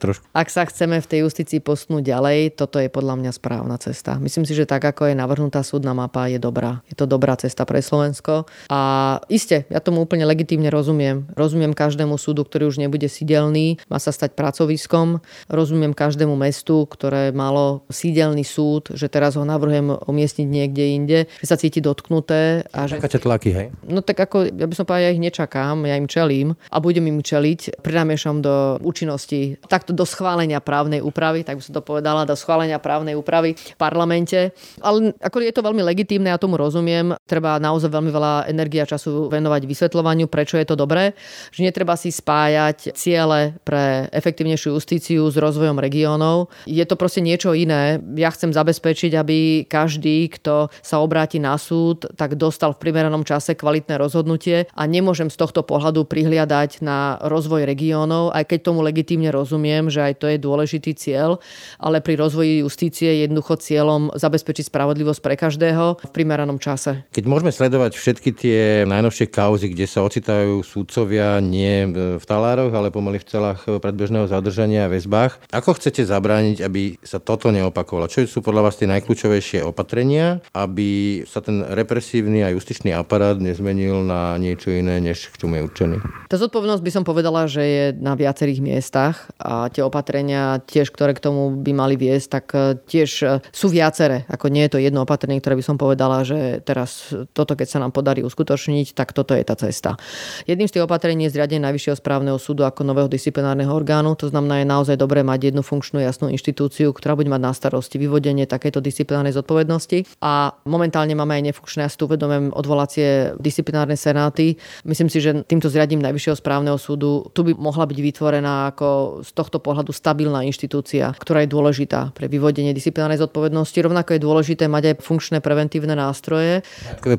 trošku. 0.00 0.24
Ak 0.32 0.48
sa 0.48 0.64
chceme 0.64 1.04
v 1.04 1.06
tej 1.10 1.20
justícii 1.28 1.60
postnúť 1.60 2.08
ďalej, 2.08 2.56
toto 2.56 2.80
je 2.80 2.88
podľa 2.88 3.20
mňa 3.20 3.30
správna 3.36 3.76
cesta. 3.76 4.16
Myslím 4.16 4.48
si, 4.48 4.56
že 4.56 4.64
tak, 4.64 4.80
ako 4.80 5.12
je 5.12 5.18
navrhnutá 5.18 5.60
súdna 5.60 5.92
mapa, 5.92 6.30
je 6.30 6.40
dobrá. 6.40 6.80
Je 6.88 6.96
to 6.96 7.04
dobrá 7.04 7.34
cesta 7.36 7.66
pre 7.66 7.82
Slovensko. 7.82 8.46
A 8.70 8.80
iste, 9.26 9.49
ja 9.50 9.80
tomu 9.82 10.02
úplne 10.06 10.22
legitímne 10.24 10.70
rozumiem. 10.70 11.26
Rozumiem 11.34 11.74
každému 11.74 12.16
súdu, 12.16 12.46
ktorý 12.46 12.70
už 12.70 12.78
nebude 12.78 13.10
sídelný, 13.10 13.82
má 13.90 13.98
sa 13.98 14.14
stať 14.14 14.38
pracoviskom. 14.38 15.18
Rozumiem 15.50 15.92
každému 15.96 16.34
mestu, 16.38 16.86
ktoré 16.86 17.34
malo 17.34 17.82
sídelný 17.90 18.46
súd, 18.46 18.94
že 18.94 19.10
teraz 19.10 19.34
ho 19.34 19.44
navrhujem 19.44 19.96
umiestniť 20.06 20.46
niekde 20.46 20.84
inde, 20.94 21.18
že 21.42 21.46
sa 21.46 21.58
cíti 21.58 21.82
dotknuté. 21.82 22.64
A 22.70 22.86
že... 22.86 23.02
Čakáte 23.02 23.20
tlaky, 23.20 23.50
hej? 23.50 23.66
No 23.86 24.00
tak 24.00 24.20
ako, 24.22 24.50
ja 24.52 24.66
by 24.66 24.74
som 24.76 24.84
povedal, 24.86 25.10
ja 25.10 25.14
ich 25.14 25.22
nečakám, 25.22 25.82
ja 25.84 25.98
im 25.98 26.06
čelím 26.06 26.54
a 26.70 26.76
budem 26.78 27.08
im 27.10 27.20
čeliť. 27.24 27.82
Prinamiešam 27.82 28.44
do 28.44 28.78
účinnosti, 28.84 29.58
takto 29.66 29.90
do 29.96 30.06
schválenia 30.06 30.62
právnej 30.62 31.00
úpravy, 31.00 31.42
tak 31.42 31.58
by 31.58 31.62
som 31.64 31.74
to 31.76 31.82
povedala, 31.82 32.28
do 32.28 32.36
schválenia 32.36 32.78
právnej 32.78 33.16
úpravy 33.16 33.56
v 33.56 33.76
parlamente. 33.80 34.52
Ale 34.84 35.16
ako 35.18 35.42
je 35.42 35.54
to 35.54 35.64
veľmi 35.64 35.82
legitímne, 35.82 36.28
ja 36.30 36.38
tomu 36.38 36.60
rozumiem. 36.60 37.16
Treba 37.24 37.56
naozaj 37.58 37.90
veľmi 37.90 38.10
veľa 38.12 38.32
energie 38.52 38.82
a 38.82 38.86
času 38.86 39.26
venovať 39.26 39.39
vysvetľovaniu, 39.46 40.28
prečo 40.28 40.60
je 40.60 40.66
to 40.68 40.76
dobré. 40.76 41.16
Že 41.54 41.72
netreba 41.72 41.96
si 41.96 42.12
spájať 42.12 42.92
ciele 42.92 43.56
pre 43.64 44.10
efektívnejšiu 44.12 44.76
justíciu 44.76 45.24
s 45.30 45.36
rozvojom 45.40 45.80
regiónov. 45.80 46.52
Je 46.68 46.84
to 46.84 46.98
proste 47.00 47.24
niečo 47.24 47.56
iné. 47.56 48.02
Ja 48.18 48.28
chcem 48.34 48.52
zabezpečiť, 48.52 49.16
aby 49.16 49.64
každý, 49.64 50.28
kto 50.28 50.68
sa 50.84 51.00
obráti 51.00 51.40
na 51.40 51.56
súd, 51.56 52.10
tak 52.18 52.34
dostal 52.34 52.76
v 52.76 52.82
primeranom 52.82 53.22
čase 53.22 53.54
kvalitné 53.56 53.96
rozhodnutie 53.96 54.66
a 54.74 54.82
nemôžem 54.84 55.30
z 55.30 55.38
tohto 55.38 55.62
pohľadu 55.62 56.04
prihliadať 56.04 56.82
na 56.82 57.22
rozvoj 57.22 57.62
regiónov, 57.64 58.34
aj 58.34 58.50
keď 58.50 58.58
tomu 58.66 58.82
legitímne 58.82 59.30
rozumiem, 59.30 59.86
že 59.86 60.02
aj 60.02 60.14
to 60.18 60.26
je 60.26 60.42
dôležitý 60.42 60.92
cieľ, 60.98 61.38
ale 61.78 62.02
pri 62.02 62.18
rozvoji 62.18 62.66
justície 62.66 63.06
je 63.06 63.30
jednoducho 63.30 63.62
cieľom 63.62 64.10
zabezpečiť 64.18 64.66
spravodlivosť 64.66 65.20
pre 65.22 65.34
každého 65.38 66.02
v 66.02 66.10
primeranom 66.10 66.58
čase. 66.58 67.06
Keď 67.14 67.24
môžeme 67.30 67.54
sledovať 67.54 67.94
všetky 67.94 68.30
tie 68.34 68.60
najnovšie 68.90 69.29
kauzy, 69.30 69.70
kde 69.70 69.86
sa 69.86 70.02
ocitajú 70.02 70.60
súdcovia 70.66 71.38
nie 71.38 71.86
v 72.18 72.24
talároch, 72.26 72.74
ale 72.74 72.90
pomaly 72.90 73.22
v 73.22 73.28
celách 73.30 73.62
predbežného 73.64 74.26
zadržania 74.26 74.86
a 74.86 74.92
väzbách, 74.92 75.54
ako 75.54 75.78
chcete 75.78 76.02
zabrániť, 76.04 76.66
aby 76.66 76.98
sa 77.00 77.22
toto 77.22 77.54
neopakovalo? 77.54 78.10
Čo 78.10 78.26
sú 78.26 78.42
podľa 78.42 78.68
vás 78.68 78.76
tie 78.76 78.90
najkľúčovejšie 78.90 79.62
opatrenia, 79.62 80.42
aby 80.52 81.22
sa 81.24 81.38
ten 81.38 81.62
represívny 81.62 82.42
a 82.42 82.52
justičný 82.52 82.90
aparát 82.90 83.38
nezmenil 83.38 84.02
na 84.02 84.34
niečo 84.36 84.74
iné, 84.74 84.98
než 84.98 85.30
k 85.30 85.46
čomu 85.46 85.56
je 85.56 85.62
určený? 85.70 85.96
Tá 86.26 86.36
zodpovednosť 86.36 86.82
by 86.82 86.92
som 86.92 87.04
povedala, 87.06 87.46
že 87.46 87.62
je 87.62 87.84
na 87.98 88.18
viacerých 88.18 88.60
miestach 88.62 89.30
a 89.38 89.70
tie 89.70 89.86
opatrenia 89.86 90.58
tiež, 90.66 90.90
ktoré 90.90 91.14
k 91.14 91.22
tomu 91.22 91.54
by 91.54 91.72
mali 91.74 91.94
viesť, 91.94 92.26
tak 92.30 92.44
e, 92.54 92.58
tiež 92.80 93.10
e, 93.22 93.26
sú 93.50 93.70
viaceré. 93.70 94.26
Ako 94.26 94.50
nie 94.50 94.66
je 94.66 94.76
to 94.76 94.82
jedno 94.82 95.02
opatrenie, 95.06 95.38
ktoré 95.38 95.58
by 95.58 95.64
som 95.64 95.76
povedala, 95.76 96.22
že 96.26 96.62
teraz 96.62 97.12
toto, 97.34 97.54
keď 97.54 97.68
sa 97.68 97.78
nám 97.82 97.92
podarí 97.94 98.22
uskutočniť, 98.22 98.94
tak 98.94 99.12
toto 99.20 99.36
je 99.36 99.44
tá 99.44 99.52
cesta. 99.52 100.00
Jedným 100.48 100.64
z 100.64 100.80
tých 100.80 100.84
opatrení 100.88 101.28
je 101.28 101.36
zriadenie 101.36 101.60
Najvyššieho 101.60 102.00
správneho 102.00 102.40
súdu 102.40 102.64
ako 102.64 102.88
nového 102.88 103.06
disciplinárneho 103.12 103.68
orgánu. 103.68 104.16
To 104.16 104.32
znamená, 104.32 104.64
je 104.64 104.66
naozaj 104.66 104.96
dobré 104.96 105.20
mať 105.20 105.52
jednu 105.52 105.60
funkčnú 105.60 106.00
jasnú 106.00 106.32
inštitúciu, 106.32 106.96
ktorá 106.96 107.12
bude 107.12 107.28
mať 107.28 107.42
na 107.44 107.52
starosti 107.52 108.00
vyvodenie 108.00 108.48
takéto 108.48 108.80
disciplinárnej 108.80 109.36
zodpovednosti. 109.36 110.08
A 110.24 110.56
momentálne 110.64 111.12
máme 111.12 111.36
aj 111.36 111.52
nefunkčné, 111.52 111.84
ja 111.84 111.92
si 111.92 112.00
tu 112.00 112.08
uvedomujem 112.08 112.56
odvolacie 112.56 113.36
disciplinárne 113.36 114.00
senáty. 114.00 114.56
Myslím 114.88 115.12
si, 115.12 115.20
že 115.20 115.44
týmto 115.44 115.68
zriadením 115.68 116.00
Najvyššieho 116.00 116.40
správneho 116.40 116.80
súdu 116.80 117.28
tu 117.36 117.44
by 117.44 117.52
mohla 117.52 117.84
byť 117.84 117.98
vytvorená 118.00 118.72
ako 118.72 119.20
z 119.20 119.30
tohto 119.36 119.60
pohľadu 119.60 119.92
stabilná 119.92 120.48
inštitúcia, 120.48 121.12
ktorá 121.20 121.44
je 121.44 121.52
dôležitá 121.52 122.16
pre 122.16 122.24
vyvodenie 122.32 122.72
disciplinárnej 122.72 123.20
zodpovednosti. 123.20 123.76
Rovnako 123.76 124.16
je 124.16 124.20
dôležité 124.24 124.64
mať 124.64 124.94
aj 124.94 125.04
funkčné 125.04 125.38
preventívne 125.44 125.92
nástroje, 125.92 126.64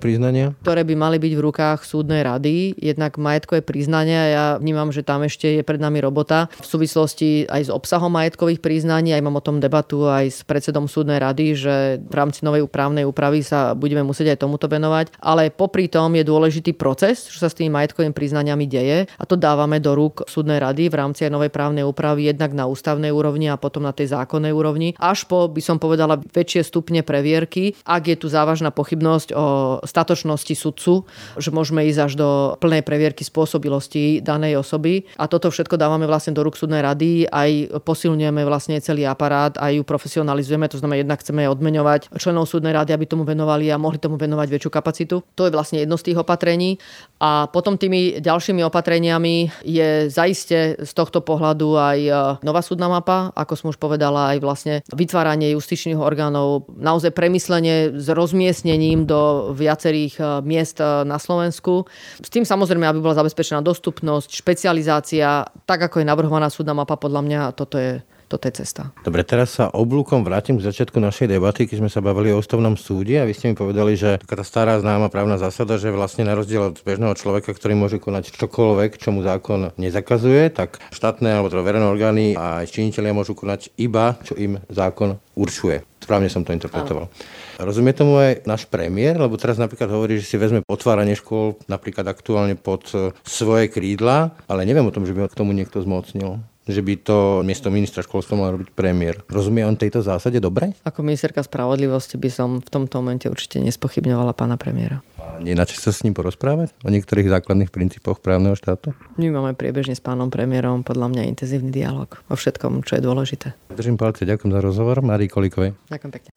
priznania, 0.01 0.55
ktoré 0.65 0.81
by 0.87 0.95
mali 0.97 1.17
byť 1.21 1.33
v 1.37 1.41
rukách 1.43 1.79
súdnej 1.91 2.23
rady. 2.23 2.79
Jednak 2.79 3.19
majetkové 3.19 3.59
priznania, 3.59 4.21
ja 4.31 4.45
vnímam, 4.55 4.95
že 4.95 5.03
tam 5.03 5.27
ešte 5.27 5.59
je 5.59 5.63
pred 5.67 5.83
nami 5.83 5.99
robota 5.99 6.47
v 6.63 6.67
súvislosti 6.67 7.51
aj 7.51 7.67
s 7.67 7.71
obsahom 7.71 8.15
majetkových 8.15 8.63
priznaní. 8.63 9.11
Aj 9.11 9.19
mám 9.19 9.35
o 9.35 9.43
tom 9.43 9.59
debatu 9.59 10.07
aj 10.07 10.25
s 10.31 10.39
predsedom 10.47 10.87
súdnej 10.87 11.19
rady, 11.19 11.45
že 11.59 11.75
v 11.99 12.13
rámci 12.15 12.47
novej 12.47 12.63
právnej 12.71 13.03
úpravy 13.03 13.43
sa 13.43 13.75
budeme 13.75 14.07
musieť 14.07 14.39
aj 14.39 14.47
tomuto 14.47 14.71
venovať. 14.71 15.19
Ale 15.19 15.51
popri 15.51 15.91
tom 15.91 16.15
je 16.15 16.23
dôležitý 16.23 16.71
proces, 16.79 17.27
čo 17.27 17.43
sa 17.43 17.51
s 17.51 17.57
tými 17.59 17.73
majetkovými 17.75 18.15
priznaniami 18.15 18.65
deje 18.69 19.11
a 19.11 19.23
to 19.27 19.35
dávame 19.35 19.83
do 19.83 19.91
rúk 19.97 20.23
súdnej 20.29 20.61
rady 20.61 20.87
v 20.87 20.95
rámci 20.95 21.27
aj 21.27 21.33
novej 21.33 21.51
právnej 21.51 21.83
úpravy 21.83 22.29
jednak 22.29 22.53
na 22.55 22.69
ústavnej 22.69 23.09
úrovni 23.09 23.49
a 23.49 23.59
potom 23.59 23.83
na 23.83 23.91
tej 23.91 24.13
zákonnej 24.13 24.53
úrovni, 24.53 24.93
až 25.01 25.25
po, 25.25 25.49
by 25.49 25.59
som 25.59 25.81
povedala, 25.81 26.21
väčšie 26.21 26.61
stupne 26.61 27.01
previerky, 27.01 27.73
ak 27.83 28.13
je 28.13 28.17
tu 28.21 28.27
závažná 28.29 28.69
pochybnosť 28.69 29.33
o 29.33 29.45
statočnosti 29.81 30.53
sudcu, 30.53 31.03
že 31.41 31.49
môžeme 31.49 31.80
ísť 31.85 31.99
až 32.01 32.13
do 32.17 32.29
plnej 32.61 32.85
previerky 32.85 33.25
spôsobilosti 33.25 34.21
danej 34.21 34.61
osoby. 34.61 35.05
A 35.17 35.25
toto 35.25 35.49
všetko 35.49 35.77
dávame 35.77 36.05
vlastne 36.05 36.33
do 36.33 36.45
rúk 36.45 36.55
súdnej 36.57 36.81
rady, 36.85 37.27
aj 37.27 37.81
posilňujeme 37.81 38.41
vlastne 38.45 38.77
celý 38.79 39.05
aparát, 39.09 39.53
aj 39.57 39.77
ju 39.77 39.83
profesionalizujeme, 39.83 40.69
to 40.69 40.77
znamená, 40.77 41.01
jednak 41.01 41.19
chceme 41.21 41.47
odmeňovať 41.49 42.13
členov 42.17 42.49
súdnej 42.49 42.73
rady, 42.75 42.93
aby 42.93 43.05
tomu 43.09 43.23
venovali 43.25 43.69
a 43.73 43.81
mohli 43.81 43.97
tomu 43.97 44.15
venovať 44.17 44.47
väčšiu 44.47 44.71
kapacitu. 44.71 45.15
To 45.35 45.41
je 45.47 45.51
vlastne 45.53 45.81
jedno 45.81 45.95
z 45.97 46.11
tých 46.11 46.17
opatrení. 46.21 46.77
A 47.21 47.47
potom 47.49 47.77
tými 47.77 48.17
ďalšími 48.21 48.61
opatreniami 48.65 49.65
je 49.65 50.09
zaiste 50.09 50.77
z 50.81 50.91
tohto 50.97 51.21
pohľadu 51.21 51.77
aj 51.77 51.99
e, 52.01 52.11
nová 52.41 52.61
súdna 52.65 52.89
mapa, 52.89 53.29
ako 53.37 53.53
som 53.53 53.67
už 53.69 53.77
povedala, 53.77 54.33
aj 54.33 54.37
vlastne 54.41 54.75
vytváranie 54.89 55.53
justičných 55.53 55.97
orgánov, 55.97 56.69
naozaj 56.73 57.13
premyslenie 57.13 57.95
s 57.97 58.07
rozmiestnením 58.09 59.05
do 59.05 59.53
viacerých 59.53 60.13
e, 60.17 60.23
miest 60.41 60.81
e, 60.81 61.05
na 61.05 61.21
Slovensku. 61.21 61.70
S 62.19 62.29
tým 62.29 62.43
samozrejme, 62.43 62.85
aby 62.87 62.99
bola 62.99 63.17
zabezpečená 63.17 63.63
dostupnosť, 63.63 64.29
špecializácia, 64.31 65.45
tak 65.65 65.87
ako 65.87 66.01
je 66.01 66.09
navrhovaná 66.09 66.47
súdna 66.51 66.75
mapa, 66.75 66.99
podľa 66.99 67.21
mňa 67.23 67.41
toto 67.55 67.79
je 67.79 68.03
toto 68.31 68.47
je 68.47 68.63
cesta. 68.63 68.95
Dobre, 69.03 69.27
teraz 69.27 69.59
sa 69.59 69.67
oblúkom 69.67 70.23
vrátim 70.23 70.55
k 70.55 70.63
začiatku 70.63 71.03
našej 71.03 71.27
debaty, 71.27 71.67
keď 71.67 71.83
sme 71.83 71.91
sa 71.91 71.99
bavili 71.99 72.31
o 72.31 72.39
ústavnom 72.39 72.79
súde 72.79 73.19
a 73.19 73.27
vy 73.27 73.35
ste 73.35 73.51
mi 73.51 73.55
povedali, 73.59 73.99
že 73.99 74.23
taká 74.23 74.39
tá 74.39 74.45
stará 74.47 74.79
známa 74.79 75.11
právna 75.11 75.35
zásada, 75.35 75.75
že 75.75 75.91
vlastne 75.91 76.23
na 76.23 76.31
rozdiel 76.31 76.71
od 76.71 76.79
bežného 76.79 77.11
človeka, 77.19 77.51
ktorý 77.51 77.75
môže 77.75 77.99
konať 77.99 78.31
čokoľvek, 78.39 78.95
čo 78.95 79.11
mu 79.11 79.19
zákon 79.19 79.75
nezakazuje, 79.75 80.55
tak 80.55 80.79
štátne 80.95 81.27
alebo 81.27 81.51
teda 81.51 81.59
verejné 81.67 81.87
orgány 81.91 82.25
a 82.39 82.63
činiteľia 82.63 83.11
môžu 83.11 83.35
konať 83.35 83.75
iba, 83.75 84.15
čo 84.23 84.39
im 84.39 84.63
zákon 84.71 85.19
určuje. 85.35 85.83
Správne 86.01 86.33
som 86.33 86.41
to 86.41 86.55
interpretoval. 86.55 87.11
Áno. 87.11 87.61
Rozumie 87.61 87.93
tomu 87.93 88.17
aj 88.17 88.41
náš 88.49 88.65
premiér, 88.65 89.21
lebo 89.21 89.37
teraz 89.37 89.61
napríklad 89.61 89.85
hovorí, 89.93 90.17
že 90.17 90.25
si 90.25 90.35
vezme 90.41 90.65
potváranie 90.65 91.13
škôl 91.13 91.61
napríklad 91.69 92.09
aktuálne 92.09 92.57
pod 92.57 92.89
svoje 93.21 93.69
krídla, 93.69 94.33
ale 94.49 94.65
neviem 94.65 94.87
o 94.87 94.93
tom, 94.93 95.05
že 95.05 95.13
by 95.13 95.27
ho 95.27 95.29
k 95.29 95.37
tomu 95.37 95.53
niekto 95.53 95.77
zmocnil 95.77 96.41
že 96.67 96.81
by 96.81 96.93
to 97.01 97.17
miesto 97.41 97.73
ministra 97.73 98.05
školstva 98.05 98.37
mal 98.37 98.49
robiť 98.57 98.69
premiér. 98.73 99.25
Rozumie 99.25 99.65
on 99.65 99.77
tejto 99.77 100.05
zásade 100.05 100.37
dobre? 100.37 100.77
Ako 100.85 101.01
ministerka 101.01 101.41
spravodlivosti 101.41 102.21
by 102.21 102.29
som 102.29 102.49
v 102.61 102.69
tomto 102.69 103.01
momente 103.01 103.25
určite 103.25 103.57
nespochybňovala 103.61 104.37
pána 104.37 104.57
premiéra. 104.61 105.01
Nenačí 105.41 105.77
sa 105.81 105.89
s 105.89 106.05
ním 106.05 106.13
porozprávať 106.13 106.73
o 106.85 106.89
niektorých 106.93 107.33
základných 107.33 107.73
princípoch 107.73 108.21
právneho 108.21 108.53
štátu? 108.53 108.93
My 109.17 109.33
máme 109.33 109.57
priebežne 109.57 109.97
s 109.97 110.03
pánom 110.03 110.29
premiérom 110.29 110.85
podľa 110.85 111.09
mňa 111.09 111.29
intenzívny 111.33 111.73
dialog 111.73 112.13
o 112.29 112.37
všetkom, 112.37 112.85
čo 112.85 112.97
je 112.97 113.01
dôležité. 113.01 113.47
Držím 113.73 113.97
palce, 113.97 114.27
ďakujem 114.27 114.53
za 114.53 114.61
rozhovor. 114.61 115.01
Marii 115.01 115.31
Kolikovej. 115.31 115.73
Ďakujem 115.89 116.11
pekne. 116.13 116.29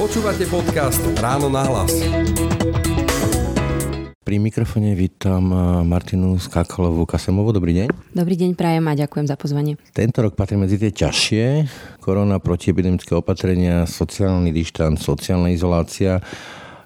Počúvate 0.00 0.44
podcast 0.48 1.02
Ráno 1.20 1.52
na 1.52 1.62
hlas. 1.66 1.92
Pri 4.20 4.36
mikrofone 4.36 4.92
vítam 4.92 5.48
eh, 5.48 5.80
Martinu 5.80 6.36
Skákalovú 6.36 7.08
Kasemovú. 7.08 7.56
Dobrý 7.56 7.72
deň. 7.72 7.88
Dobrý 8.12 8.36
deň, 8.36 8.52
prajem 8.52 8.84
a 8.84 8.92
ďakujem 8.92 9.24
za 9.24 9.32
pozvanie. 9.40 9.80
Tento 9.96 10.20
rok 10.20 10.36
patrí 10.36 10.60
medzi 10.60 10.76
tie 10.76 10.92
ťažšie. 10.92 11.44
Korona, 12.04 12.36
protiepidemické 12.36 13.16
opatrenia, 13.16 13.88
sociálny 13.88 14.52
dištanc, 14.52 15.00
sociálna 15.00 15.48
izolácia. 15.56 16.20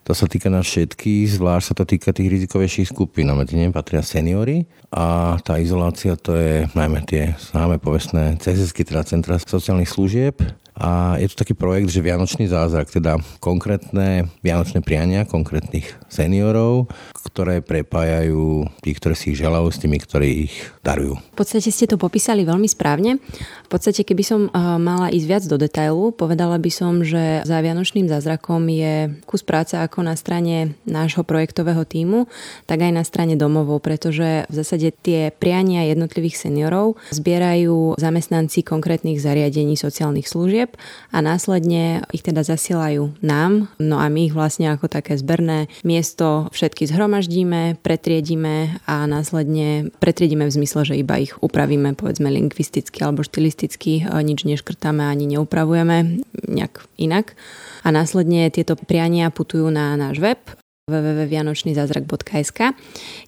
To 0.06 0.14
sa 0.14 0.30
týka 0.30 0.46
nás 0.46 0.62
všetkých, 0.62 1.34
zvlášť 1.34 1.66
sa 1.66 1.74
to 1.74 1.82
týka 1.82 2.14
tých 2.14 2.30
rizikovejších 2.38 2.94
skupín. 2.94 3.26
A 3.26 3.34
medzi 3.34 3.58
nimi 3.58 3.74
patria 3.74 4.06
seniory 4.06 4.70
a 4.94 5.34
tá 5.42 5.58
izolácia 5.58 6.14
to 6.14 6.38
je 6.38 6.70
najmä 6.78 7.02
tie 7.02 7.34
známe 7.50 7.82
povestné 7.82 8.38
CSS, 8.38 8.70
teda 8.78 9.02
Centra 9.02 9.42
sociálnych 9.42 9.90
služieb. 9.90 10.38
A 10.74 11.14
je 11.22 11.30
to 11.30 11.38
taký 11.46 11.54
projekt, 11.54 11.94
že 11.94 12.02
Vianočný 12.02 12.50
zázrak, 12.50 12.90
teda 12.90 13.22
konkrétne 13.38 14.26
vianočné 14.42 14.82
priania 14.82 15.22
konkrétnych 15.22 15.86
seniorov, 16.10 16.90
ktoré 17.30 17.62
prepájajú 17.62 18.66
tých, 18.82 18.96
ktorí 18.98 19.14
si 19.14 19.26
ich 19.34 19.38
želajú 19.38 19.70
s 19.70 19.78
tými, 19.78 20.02
ktorí 20.02 20.50
ich 20.50 20.54
darujú. 20.82 21.14
V 21.34 21.38
podstate 21.38 21.70
ste 21.70 21.86
to 21.86 21.94
popísali 21.94 22.42
veľmi 22.42 22.66
správne. 22.66 23.22
V 23.64 23.68
podstate, 23.70 24.02
keby 24.02 24.24
som 24.26 24.40
mala 24.82 25.14
ísť 25.14 25.26
viac 25.30 25.44
do 25.46 25.56
detailu, 25.58 26.10
povedala 26.10 26.58
by 26.58 26.70
som, 26.74 27.06
že 27.06 27.46
za 27.46 27.58
Vianočným 27.62 28.10
zázrakom 28.10 28.66
je 28.66 29.14
kus 29.30 29.46
práce 29.46 29.78
ako 29.78 30.02
na 30.02 30.18
strane 30.18 30.74
nášho 30.86 31.22
projektového 31.22 31.86
týmu, 31.86 32.26
tak 32.66 32.82
aj 32.82 32.92
na 32.94 33.06
strane 33.06 33.38
domovov, 33.38 33.78
pretože 33.82 34.46
v 34.50 34.54
zásade 34.54 34.90
tie 34.90 35.30
priania 35.30 35.86
jednotlivých 35.86 36.50
seniorov 36.50 36.98
zbierajú 37.14 37.94
zamestnanci 37.98 38.66
konkrétnych 38.66 39.22
zariadení 39.22 39.78
sociálnych 39.78 40.26
služieb 40.26 40.63
a 41.12 41.18
následne 41.20 42.04
ich 42.10 42.24
teda 42.24 42.42
zasielajú 42.42 43.20
nám, 43.20 43.68
no 43.76 44.00
a 44.00 44.08
my 44.08 44.30
ich 44.30 44.34
vlastne 44.34 44.72
ako 44.72 44.88
také 44.88 45.14
zberné 45.14 45.70
miesto 45.84 46.48
všetky 46.50 46.88
zhromaždíme, 46.88 47.80
pretriedíme 47.84 48.82
a 48.88 49.04
následne 49.04 49.92
pretriedíme 50.00 50.48
v 50.48 50.56
zmysle, 50.56 50.80
že 50.88 50.98
iba 50.98 51.20
ich 51.20 51.36
upravíme 51.38 51.94
povedzme 51.94 52.32
lingvisticky 52.32 53.04
alebo 53.04 53.22
štilisticky, 53.22 54.08
nič 54.08 54.48
neškrtáme 54.48 55.04
ani 55.04 55.36
neupravujeme 55.36 56.24
nejak 56.48 56.88
inak. 56.96 57.36
A 57.84 57.92
následne 57.92 58.48
tieto 58.48 58.80
priania 58.80 59.28
putujú 59.28 59.68
na 59.68 59.94
náš 60.00 60.18
web 60.18 60.40
www.vianočnyzázrak.sk, 60.84 62.60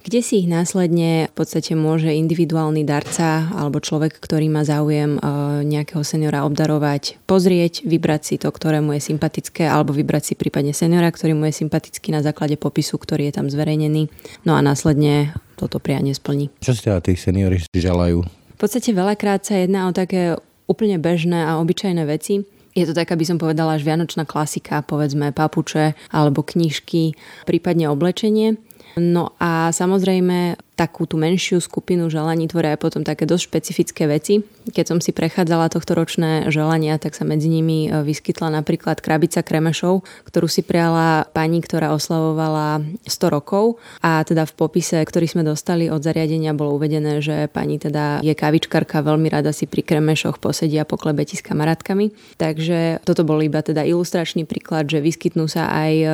kde 0.04 0.20
si 0.20 0.44
ich 0.44 0.48
následne 0.48 1.32
v 1.32 1.34
podstate 1.40 1.72
môže 1.72 2.12
individuálny 2.12 2.84
darca 2.84 3.48
alebo 3.48 3.80
človek, 3.80 4.12
ktorý 4.20 4.52
má 4.52 4.60
záujem 4.60 5.16
e, 5.16 5.20
nejakého 5.64 6.04
seniora 6.04 6.44
obdarovať, 6.44 7.16
pozrieť, 7.24 7.88
vybrať 7.88 8.20
si 8.20 8.34
to, 8.36 8.52
ktoré 8.52 8.84
mu 8.84 8.92
je 8.92 9.00
sympatické, 9.00 9.64
alebo 9.64 9.96
vybrať 9.96 10.22
si 10.28 10.34
prípadne 10.36 10.76
seniora, 10.76 11.08
ktorý 11.08 11.32
mu 11.32 11.48
je 11.48 11.56
sympatický 11.64 12.12
na 12.12 12.20
základe 12.20 12.60
popisu, 12.60 13.00
ktorý 13.00 13.32
je 13.32 13.40
tam 13.40 13.48
zverejnený. 13.48 14.12
No 14.44 14.52
a 14.52 14.60
následne 14.60 15.32
toto 15.56 15.80
prianie 15.80 16.12
splní. 16.12 16.52
Čo 16.60 16.76
si 16.76 16.84
teda 16.84 17.00
tí 17.00 17.16
seniori 17.16 17.64
želajú? 17.72 18.20
V 18.52 18.58
podstate 18.60 18.92
veľakrát 18.92 19.48
sa 19.48 19.56
jedná 19.56 19.88
o 19.88 19.96
také 19.96 20.36
úplne 20.68 21.00
bežné 21.00 21.48
a 21.48 21.56
obyčajné 21.56 22.04
veci 22.04 22.44
je 22.76 22.84
to 22.84 22.92
tak, 22.92 23.08
aby 23.08 23.24
som 23.24 23.40
povedala, 23.40 23.80
až 23.80 23.88
vianočná 23.88 24.28
klasika, 24.28 24.84
povedzme 24.84 25.32
papuče 25.32 25.96
alebo 26.12 26.44
knižky, 26.44 27.16
prípadne 27.48 27.88
oblečenie. 27.88 28.60
No 29.00 29.32
a 29.40 29.72
samozrejme 29.72 30.60
takú 30.76 31.08
tú 31.08 31.16
menšiu 31.16 31.58
skupinu 31.64 32.12
želaní 32.12 32.52
tvoria 32.52 32.76
aj 32.76 32.84
potom 32.84 33.02
také 33.02 33.24
dosť 33.24 33.48
špecifické 33.48 34.04
veci. 34.04 34.44
Keď 34.68 34.84
som 34.84 34.98
si 35.00 35.16
prechádzala 35.16 35.72
tohto 35.72 35.96
ročné 35.96 36.52
želania, 36.52 37.00
tak 37.00 37.16
sa 37.16 37.24
medzi 37.24 37.48
nimi 37.48 37.88
e, 37.88 38.04
vyskytla 38.04 38.52
napríklad 38.52 39.00
krabica 39.00 39.40
kremešov, 39.40 40.04
ktorú 40.28 40.44
si 40.46 40.60
prijala 40.60 41.24
pani, 41.32 41.64
ktorá 41.64 41.96
oslavovala 41.96 42.84
100 43.08 43.08
rokov 43.32 43.80
a 44.04 44.20
teda 44.20 44.44
v 44.44 44.52
popise, 44.52 45.00
ktorý 45.00 45.24
sme 45.24 45.42
dostali 45.48 45.88
od 45.88 46.04
zariadenia, 46.04 46.52
bolo 46.52 46.76
uvedené, 46.76 47.24
že 47.24 47.48
pani 47.48 47.80
teda 47.80 48.20
je 48.20 48.36
kavičkarka, 48.36 49.00
veľmi 49.00 49.32
rada 49.32 49.56
si 49.56 49.64
pri 49.64 49.80
kremešoch 49.80 50.36
posedia 50.36 50.84
po 50.84 51.00
klebeti 51.00 51.40
s 51.40 51.42
kamarátkami. 51.42 52.36
Takže 52.36 53.00
toto 53.00 53.24
bol 53.24 53.40
iba 53.40 53.64
teda 53.64 53.80
ilustračný 53.80 54.44
príklad, 54.44 54.92
že 54.92 55.00
vyskytnú 55.00 55.48
sa 55.48 55.72
aj 55.72 55.92
e, 56.04 56.08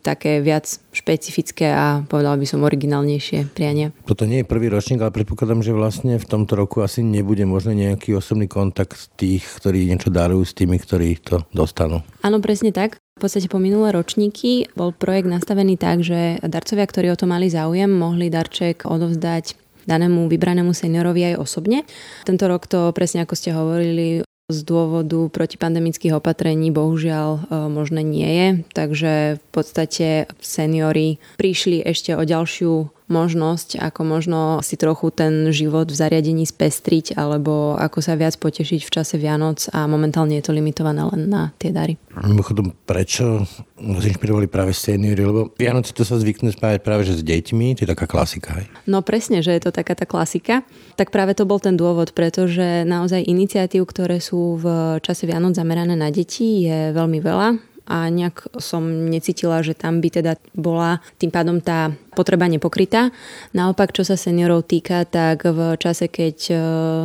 také 0.00 0.40
viac 0.40 0.64
špecifické 0.96 1.68
a 1.76 2.00
povedala 2.08 2.40
by 2.40 2.46
som 2.48 2.64
originálnejšie 2.64 3.52
priania. 3.52 3.92
Toto 4.08 4.24
nie 4.24 4.40
je 4.40 4.48
prvý 4.48 4.72
ročník, 4.72 5.04
ale 5.04 5.12
predpokladám, 5.12 5.60
že 5.60 5.76
vlastne 5.76 6.16
v 6.16 6.24
tomto 6.24 6.56
roku 6.56 6.80
asi 6.80 7.04
nebude 7.04 7.44
možno 7.44 7.76
nejaký 7.76 8.16
osobný 8.16 8.48
kontakt 8.48 9.12
tých, 9.20 9.44
ktorí 9.60 9.84
niečo 9.84 10.08
darujú 10.08 10.48
s 10.48 10.56
tými, 10.56 10.80
ktorí 10.80 11.20
to 11.20 11.44
dostanú. 11.52 12.00
Áno, 12.24 12.40
presne 12.40 12.72
tak. 12.72 12.96
V 13.20 13.28
podstate 13.28 13.52
po 13.52 13.60
minulé 13.60 13.92
ročníky 13.92 14.72
bol 14.72 14.96
projekt 14.96 15.28
nastavený 15.28 15.76
tak, 15.76 16.00
že 16.00 16.40
darcovia, 16.40 16.88
ktorí 16.88 17.12
o 17.12 17.20
to 17.20 17.28
mali 17.28 17.52
záujem, 17.52 17.92
mohli 17.92 18.32
darček 18.32 18.88
odovzdať 18.88 19.60
danému 19.84 20.24
vybranému 20.32 20.72
seniorovi 20.72 21.36
aj 21.36 21.44
osobne. 21.44 21.84
Tento 22.24 22.48
rok 22.48 22.64
to 22.64 22.88
presne 22.96 23.28
ako 23.28 23.36
ste 23.36 23.52
hovorili, 23.52 24.24
z 24.48 24.64
dôvodu 24.64 25.28
protipandemických 25.28 26.16
opatrení 26.16 26.72
bohužiaľ 26.72 27.28
e, 27.36 27.40
možné 27.68 28.00
nie 28.00 28.30
je, 28.32 28.48
takže 28.72 29.12
v 29.36 29.48
podstate 29.52 30.24
seniory 30.40 31.20
prišli 31.36 31.84
ešte 31.84 32.16
o 32.16 32.24
ďalšiu 32.24 32.88
možnosť, 33.08 33.80
ako 33.80 34.00
možno 34.04 34.40
si 34.60 34.76
trochu 34.76 35.08
ten 35.10 35.50
život 35.50 35.88
v 35.88 35.96
zariadení 35.96 36.44
spestriť 36.44 37.16
alebo 37.16 37.74
ako 37.76 37.98
sa 38.04 38.14
viac 38.14 38.36
potešiť 38.36 38.80
v 38.84 38.90
čase 38.92 39.16
Vianoc 39.16 39.66
a 39.72 39.88
momentálne 39.88 40.36
je 40.38 40.44
to 40.44 40.52
limitované 40.52 41.02
len 41.08 41.28
na 41.28 41.50
tie 41.56 41.72
dary. 41.72 41.96
Mimochodom, 42.14 42.76
prečo 42.84 43.48
vás 43.80 44.04
inšpirovali 44.04 44.46
práve 44.46 44.76
seniory? 44.76 45.24
Lebo 45.24 45.56
Vianoce 45.56 45.96
to 45.96 46.04
sa 46.04 46.20
zvyknú 46.20 46.52
spájať 46.52 46.80
práve 46.84 47.08
že 47.08 47.18
s 47.18 47.22
deťmi, 47.24 47.80
to 47.80 47.88
je 47.88 47.92
taká 47.92 48.04
klasika. 48.04 48.60
Hej? 48.60 48.68
No 48.84 49.00
presne, 49.00 49.40
že 49.40 49.56
je 49.56 49.62
to 49.64 49.72
taká 49.72 49.96
tá 49.96 50.04
klasika. 50.04 50.62
Tak 51.00 51.08
práve 51.08 51.32
to 51.32 51.48
bol 51.48 51.58
ten 51.58 51.74
dôvod, 51.78 52.12
pretože 52.12 52.84
naozaj 52.84 53.24
iniciatív, 53.24 53.88
ktoré 53.88 54.20
sú 54.20 54.60
v 54.60 54.98
čase 55.00 55.24
Vianoc 55.24 55.56
zamerané 55.56 55.96
na 55.96 56.12
deti, 56.12 56.68
je 56.68 56.92
veľmi 56.92 57.18
veľa 57.24 57.67
a 57.88 58.12
nejak 58.12 58.60
som 58.60 59.08
necítila, 59.08 59.64
že 59.64 59.72
tam 59.72 60.04
by 60.04 60.08
teda 60.12 60.36
bola 60.52 61.00
tým 61.16 61.32
pádom 61.32 61.64
tá 61.64 61.90
potreba 62.12 62.44
nepokrytá. 62.44 63.08
Naopak, 63.56 63.96
čo 63.96 64.04
sa 64.04 64.20
seniorov 64.20 64.68
týka, 64.68 65.08
tak 65.08 65.48
v 65.48 65.80
čase, 65.80 66.12
keď 66.12 66.36
e, 66.50 66.54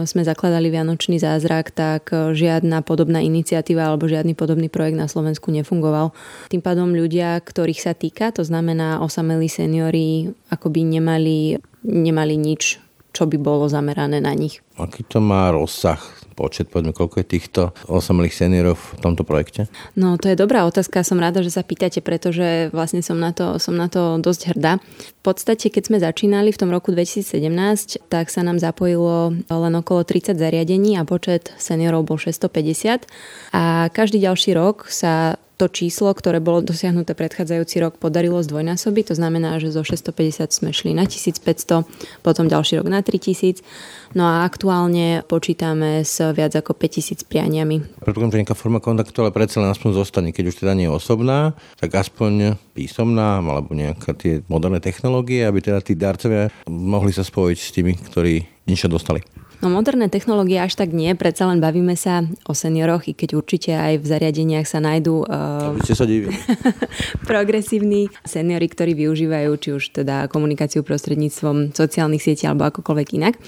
sme 0.03 0.27
zakladali 0.27 0.67
Vianočný 0.67 1.21
zázrak, 1.23 1.71
tak 1.71 2.11
e, 2.11 2.35
žiadna 2.35 2.83
podobná 2.83 3.23
iniciatíva 3.23 3.87
alebo 3.87 4.11
žiadny 4.11 4.35
podobný 4.35 4.67
projekt 4.67 4.99
na 4.99 5.07
Slovensku 5.07 5.53
nefungoval. 5.55 6.11
Tým 6.51 6.59
pádom 6.59 6.91
ľudia, 6.91 7.39
ktorých 7.39 7.79
sa 7.79 7.93
týka, 7.95 8.35
to 8.35 8.43
znamená 8.43 8.99
osamelí 8.99 9.47
seniori, 9.47 10.33
akoby 10.51 10.83
nemali, 10.99 11.61
nemali 11.87 12.35
nič 12.35 12.83
čo 13.13 13.29
by 13.29 13.37
bolo 13.37 13.69
zamerané 13.69 14.17
na 14.17 14.33
nich. 14.33 14.59
Aký 14.73 15.05
to 15.05 15.21
má 15.21 15.53
rozsah, 15.53 16.01
počet, 16.33 16.67
poďme, 16.67 16.91
koľko 16.91 17.21
je 17.21 17.25
týchto 17.25 17.61
osamelých 17.87 18.33
seniorov 18.33 18.75
v 18.75 18.99
tomto 18.99 19.21
projekte? 19.23 19.69
No, 19.93 20.17
to 20.17 20.33
je 20.33 20.35
dobrá 20.35 20.65
otázka, 20.65 21.05
som 21.05 21.21
rada, 21.21 21.45
že 21.45 21.53
sa 21.53 21.61
pýtate, 21.61 22.01
pretože 22.01 22.73
vlastne 22.73 23.05
som 23.05 23.21
na 23.21 23.31
to, 23.31 23.61
som 23.61 23.77
na 23.77 23.87
to 23.87 24.17
dosť 24.17 24.53
hrdá. 24.53 24.81
V 25.21 25.21
podstate, 25.21 25.69
keď 25.69 25.83
sme 25.87 25.97
začínali 26.01 26.49
v 26.51 26.59
tom 26.59 26.73
roku 26.73 26.91
2017, 26.91 28.09
tak 28.11 28.27
sa 28.33 28.41
nám 28.41 28.59
zapojilo 28.59 29.37
len 29.47 29.73
okolo 29.77 30.03
30 30.03 30.35
zariadení 30.35 30.99
a 30.99 31.07
počet 31.07 31.53
seniorov 31.55 32.09
bol 32.09 32.19
650 32.19 33.07
a 33.53 33.87
každý 33.93 34.19
ďalší 34.19 34.57
rok 34.57 34.89
sa 34.89 35.37
to 35.57 35.69
číslo, 35.69 36.09
ktoré 36.11 36.41
bolo 36.41 36.65
dosiahnuté 36.65 37.13
predchádzajúci 37.13 37.77
rok, 37.79 38.01
podarilo 38.01 38.41
zdvojnásobiť. 38.41 39.13
To 39.13 39.15
znamená, 39.15 39.61
že 39.61 39.69
zo 39.69 39.85
650 39.85 40.49
sme 40.49 40.69
šli 40.73 40.97
na 40.97 41.05
1500, 41.05 41.85
potom 42.25 42.49
ďalší 42.49 42.81
rok 42.81 42.87
na 42.89 43.05
3000. 43.05 43.61
No 44.17 44.25
a 44.25 44.45
aktuálne 44.45 45.25
počítame 45.25 46.01
s 46.01 46.21
viac 46.33 46.53
ako 46.57 46.73
5000 46.77 47.25
prianiami. 47.29 47.81
Predpokladám, 48.01 48.33
že 48.33 48.39
nejaká 48.45 48.57
forma 48.57 48.79
kontaktu, 48.81 49.17
ale 49.21 49.31
predsa 49.33 49.61
len 49.61 49.69
aspoň 49.73 49.89
zostane. 49.93 50.29
Keď 50.33 50.45
už 50.49 50.55
teda 50.65 50.73
nie 50.73 50.89
je 50.89 50.93
osobná, 50.93 51.53
tak 51.77 51.93
aspoň 51.97 52.57
písomná 52.73 53.41
alebo 53.41 53.73
nejaké 53.73 54.11
tie 54.17 54.33
moderné 54.49 54.81
technológie, 54.81 55.45
aby 55.45 55.61
teda 55.61 55.79
tí 55.81 55.93
darcovia 55.93 56.49
mohli 56.69 57.13
sa 57.13 57.21
spojiť 57.21 57.57
s 57.57 57.73
tými, 57.73 57.93
ktorí 58.09 58.33
niečo 58.65 58.89
dostali. 58.89 59.21
No 59.63 59.71
moderné 59.71 60.11
technológie 60.11 60.59
až 60.59 60.75
tak 60.75 60.91
nie, 60.91 61.15
predsa 61.15 61.47
len 61.47 61.63
bavíme 61.63 61.95
sa 61.95 62.27
o 62.43 62.51
senioroch, 62.51 63.07
i 63.07 63.15
keď 63.15 63.39
určite 63.39 63.71
aj 63.71 64.03
v 64.03 64.05
zariadeniach 64.11 64.67
sa 64.67 64.83
nájdú 64.83 65.23
uh, 65.23 65.79
sa 65.95 66.03
progresívni 67.31 68.11
seniori, 68.27 68.67
ktorí 68.67 68.91
využívajú 68.91 69.51
či 69.55 69.69
už 69.71 70.03
teda 70.03 70.27
komunikáciu 70.27 70.83
prostredníctvom 70.83 71.71
sociálnych 71.71 72.19
sietí 72.19 72.43
alebo 72.43 72.67
akokoľvek 72.67 73.07
inak. 73.15 73.39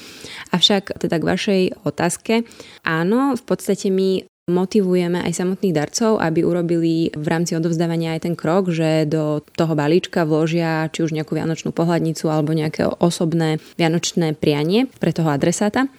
Avšak 0.56 1.04
teda 1.04 1.20
k 1.20 1.28
vašej 1.28 1.62
otázke, 1.84 2.48
áno, 2.88 3.36
v 3.36 3.44
podstate 3.44 3.92
my 3.92 4.24
motivujeme 4.46 5.26
aj 5.26 5.42
samotných 5.42 5.74
darcov, 5.74 6.22
aby 6.22 6.46
urobili 6.46 7.10
v 7.18 7.26
rámci 7.26 7.58
odovzdávania 7.58 8.14
aj 8.14 8.30
ten 8.30 8.36
krok, 8.38 8.70
že 8.70 9.10
do 9.10 9.42
toho 9.58 9.74
balíčka 9.74 10.22
vložia 10.22 10.86
či 10.94 11.02
už 11.02 11.18
nejakú 11.18 11.34
vianočnú 11.34 11.74
pohľadnicu 11.74 12.30
alebo 12.30 12.54
nejaké 12.54 12.86
osobné 12.86 13.58
vianočné 13.82 14.38
prianie 14.38 14.86
pre 15.02 15.10
toho 15.18 15.34
adresáta. 15.34 15.90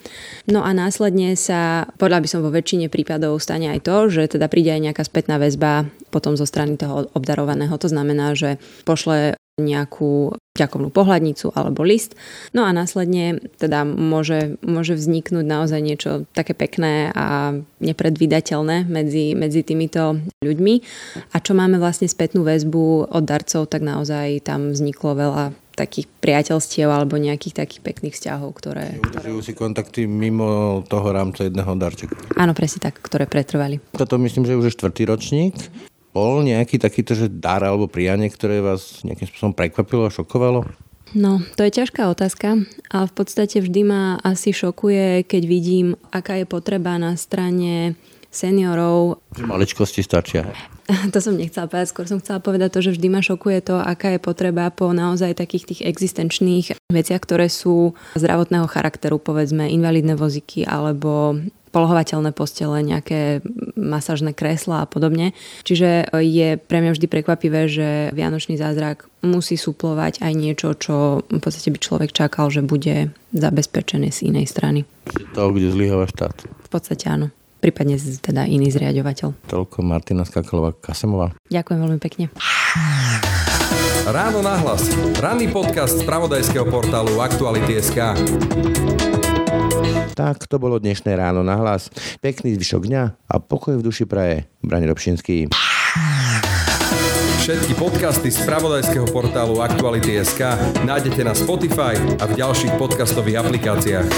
No 0.46 0.62
a 0.62 0.70
následne 0.70 1.35
sa, 1.35 1.90
podľa 1.98 2.22
by 2.22 2.28
som 2.30 2.40
vo 2.46 2.54
väčšine 2.54 2.87
prípadov 2.87 3.42
stane 3.42 3.66
aj 3.74 3.82
to, 3.82 3.96
že 4.14 4.38
teda 4.38 4.46
príde 4.46 4.70
aj 4.70 4.94
nejaká 4.94 5.02
spätná 5.02 5.42
väzba 5.42 5.90
potom 6.14 6.38
zo 6.38 6.46
strany 6.46 6.78
toho 6.78 7.11
obdarovaného. 7.18 7.74
To 7.74 7.90
znamená, 7.90 8.38
že 8.38 8.62
pošle 8.87 9.35
nejakú 9.57 10.37
ďakovnú 10.53 10.92
pohľadnicu 10.92 11.49
alebo 11.57 11.81
list. 11.81 12.12
No 12.53 12.69
a 12.69 12.77
následne 12.77 13.40
teda 13.57 13.88
môže, 13.88 14.61
môže 14.61 14.92
vzniknúť 14.92 15.45
naozaj 15.49 15.81
niečo 15.81 16.11
také 16.37 16.53
pekné 16.53 17.09
a 17.16 17.57
nepredvídateľné 17.81 18.85
medzi, 18.85 19.33
medzi 19.33 19.64
týmito 19.64 20.21
ľuďmi. 20.45 20.75
A 21.33 21.37
čo 21.40 21.57
máme 21.57 21.81
vlastne 21.81 22.05
spätnú 22.05 22.45
väzbu 22.45 23.09
od 23.09 23.25
darcov, 23.25 23.69
tak 23.73 23.81
naozaj 23.81 24.45
tam 24.45 24.77
vzniklo 24.77 25.16
veľa 25.16 25.45
takých 25.77 26.09
priateľstiev 26.25 26.88
alebo 26.88 27.21
nejakých 27.21 27.61
takých 27.61 27.81
pekných 27.85 28.16
vzťahov, 28.16 28.57
ktoré... 28.57 28.97
Udržujú 29.12 29.40
si 29.45 29.53
kontakty 29.53 30.09
mimo 30.09 30.81
toho 30.88 31.12
rámca 31.12 31.45
jedného 31.45 31.77
darčeku. 31.77 32.16
Áno, 32.37 32.57
presne 32.57 32.88
tak, 32.88 32.97
ktoré 33.05 33.29
pretrvali. 33.29 33.81
Toto 33.92 34.16
myslím, 34.16 34.49
že 34.49 34.57
už 34.57 34.73
je 34.73 34.77
štvrtý 34.77 35.03
ročník. 35.05 35.57
Bol 36.16 36.48
nejaký 36.48 36.81
takýto, 36.81 37.12
že 37.12 37.29
dar 37.29 37.61
alebo 37.61 37.92
prianie, 37.92 38.33
ktoré 38.33 38.64
vás 38.64 39.05
nejakým 39.05 39.29
spôsobom 39.29 39.52
prekvapilo 39.52 40.09
a 40.09 40.14
šokovalo? 40.14 40.64
No, 41.12 41.44
to 41.61 41.68
je 41.68 41.76
ťažká 41.76 42.09
otázka, 42.09 42.64
ale 42.88 43.05
v 43.05 43.14
podstate 43.14 43.61
vždy 43.61 43.85
ma 43.85 44.16
asi 44.24 44.57
šokuje, 44.57 45.29
keď 45.29 45.42
vidím, 45.44 45.92
aká 46.09 46.40
je 46.40 46.48
potreba 46.48 46.96
na 46.96 47.20
strane 47.20 48.00
seniorov. 48.33 49.20
Že 49.37 49.44
maličkosti 49.44 50.00
stačia. 50.00 50.48
To 50.87 51.18
som 51.18 51.35
nechcela 51.35 51.66
povedať, 51.66 51.90
skôr 51.90 52.07
som 52.07 52.22
chcela 52.22 52.38
povedať 52.38 52.79
to, 52.79 52.79
že 52.79 52.94
vždy 52.94 53.11
ma 53.11 53.18
šokuje 53.18 53.59
to, 53.59 53.74
aká 53.74 54.14
je 54.14 54.22
potreba 54.22 54.70
po 54.70 54.94
naozaj 54.94 55.35
takých 55.35 55.74
tých 55.74 55.81
existenčných 55.83 56.78
veciach, 56.95 57.18
ktoré 57.26 57.51
sú 57.51 57.99
zdravotného 58.14 58.70
charakteru, 58.70 59.18
povedzme 59.18 59.66
invalidné 59.66 60.14
voziky 60.14 60.62
alebo 60.62 61.43
polohovateľné 61.77 62.33
postele, 62.33 62.81
nejaké 62.81 63.45
masážne 63.77 64.33
kresla 64.33 64.83
a 64.83 64.89
podobne. 64.89 65.37
Čiže 65.68 66.09
je 66.24 66.57
pre 66.57 66.81
mňa 66.81 66.97
vždy 66.97 67.07
prekvapivé, 67.12 67.68
že 67.68 68.09
Vianočný 68.16 68.57
zázrak 68.57 69.12
musí 69.20 69.61
suplovať 69.61 70.24
aj 70.24 70.33
niečo, 70.33 70.72
čo 70.72 71.20
v 71.29 71.41
podstate 71.45 71.68
by 71.68 71.77
človek 71.77 72.11
čakal, 72.16 72.49
že 72.49 72.64
bude 72.64 73.12
zabezpečené 73.37 74.09
z 74.09 74.33
inej 74.33 74.49
strany. 74.49 74.89
To, 75.37 75.53
kde 75.53 75.68
zlyháva 75.68 76.09
štát. 76.09 76.49
V 76.49 76.68
podstate 76.72 77.12
áno 77.12 77.29
prípadne 77.57 77.99
teda 77.99 78.47
iný 78.47 78.70
zriadovateľ. 78.70 79.51
Toľko 79.51 79.83
Martina 79.83 80.22
Skakalová 80.22 80.70
Kasemová. 80.77 81.35
Ďakujem 81.51 81.79
veľmi 81.83 81.99
pekne. 81.99 82.31
Ráno 84.07 84.39
nahlas. 84.39 84.87
Ranný 85.18 85.51
podcast 85.51 85.99
z 85.99 86.07
pravodajského 86.07 86.62
portálu 86.70 87.18
Aktuality.sk. 87.18 87.99
Tak 90.17 90.49
to 90.49 90.57
bolo 90.57 90.81
dnešné 90.81 91.12
ráno 91.12 91.45
na 91.45 91.61
hlas. 91.61 91.93
Pekný 92.25 92.57
zvyšok 92.57 92.89
dňa 92.89 93.03
a 93.29 93.35
pokoj 93.37 93.77
v 93.77 93.85
duši 93.85 94.09
praje. 94.09 94.49
Brani 94.64 94.89
Robšinský. 94.89 95.53
Všetky 97.45 97.77
podcasty 97.77 98.33
z 98.33 98.41
pravodajského 98.49 99.05
portálu 99.12 99.61
Aktuality.sk 99.61 100.41
nájdete 100.89 101.21
na 101.21 101.37
Spotify 101.37 102.01
a 102.17 102.25
v 102.25 102.33
ďalších 102.33 102.81
podcastových 102.81 103.45
aplikáciách. 103.45 104.09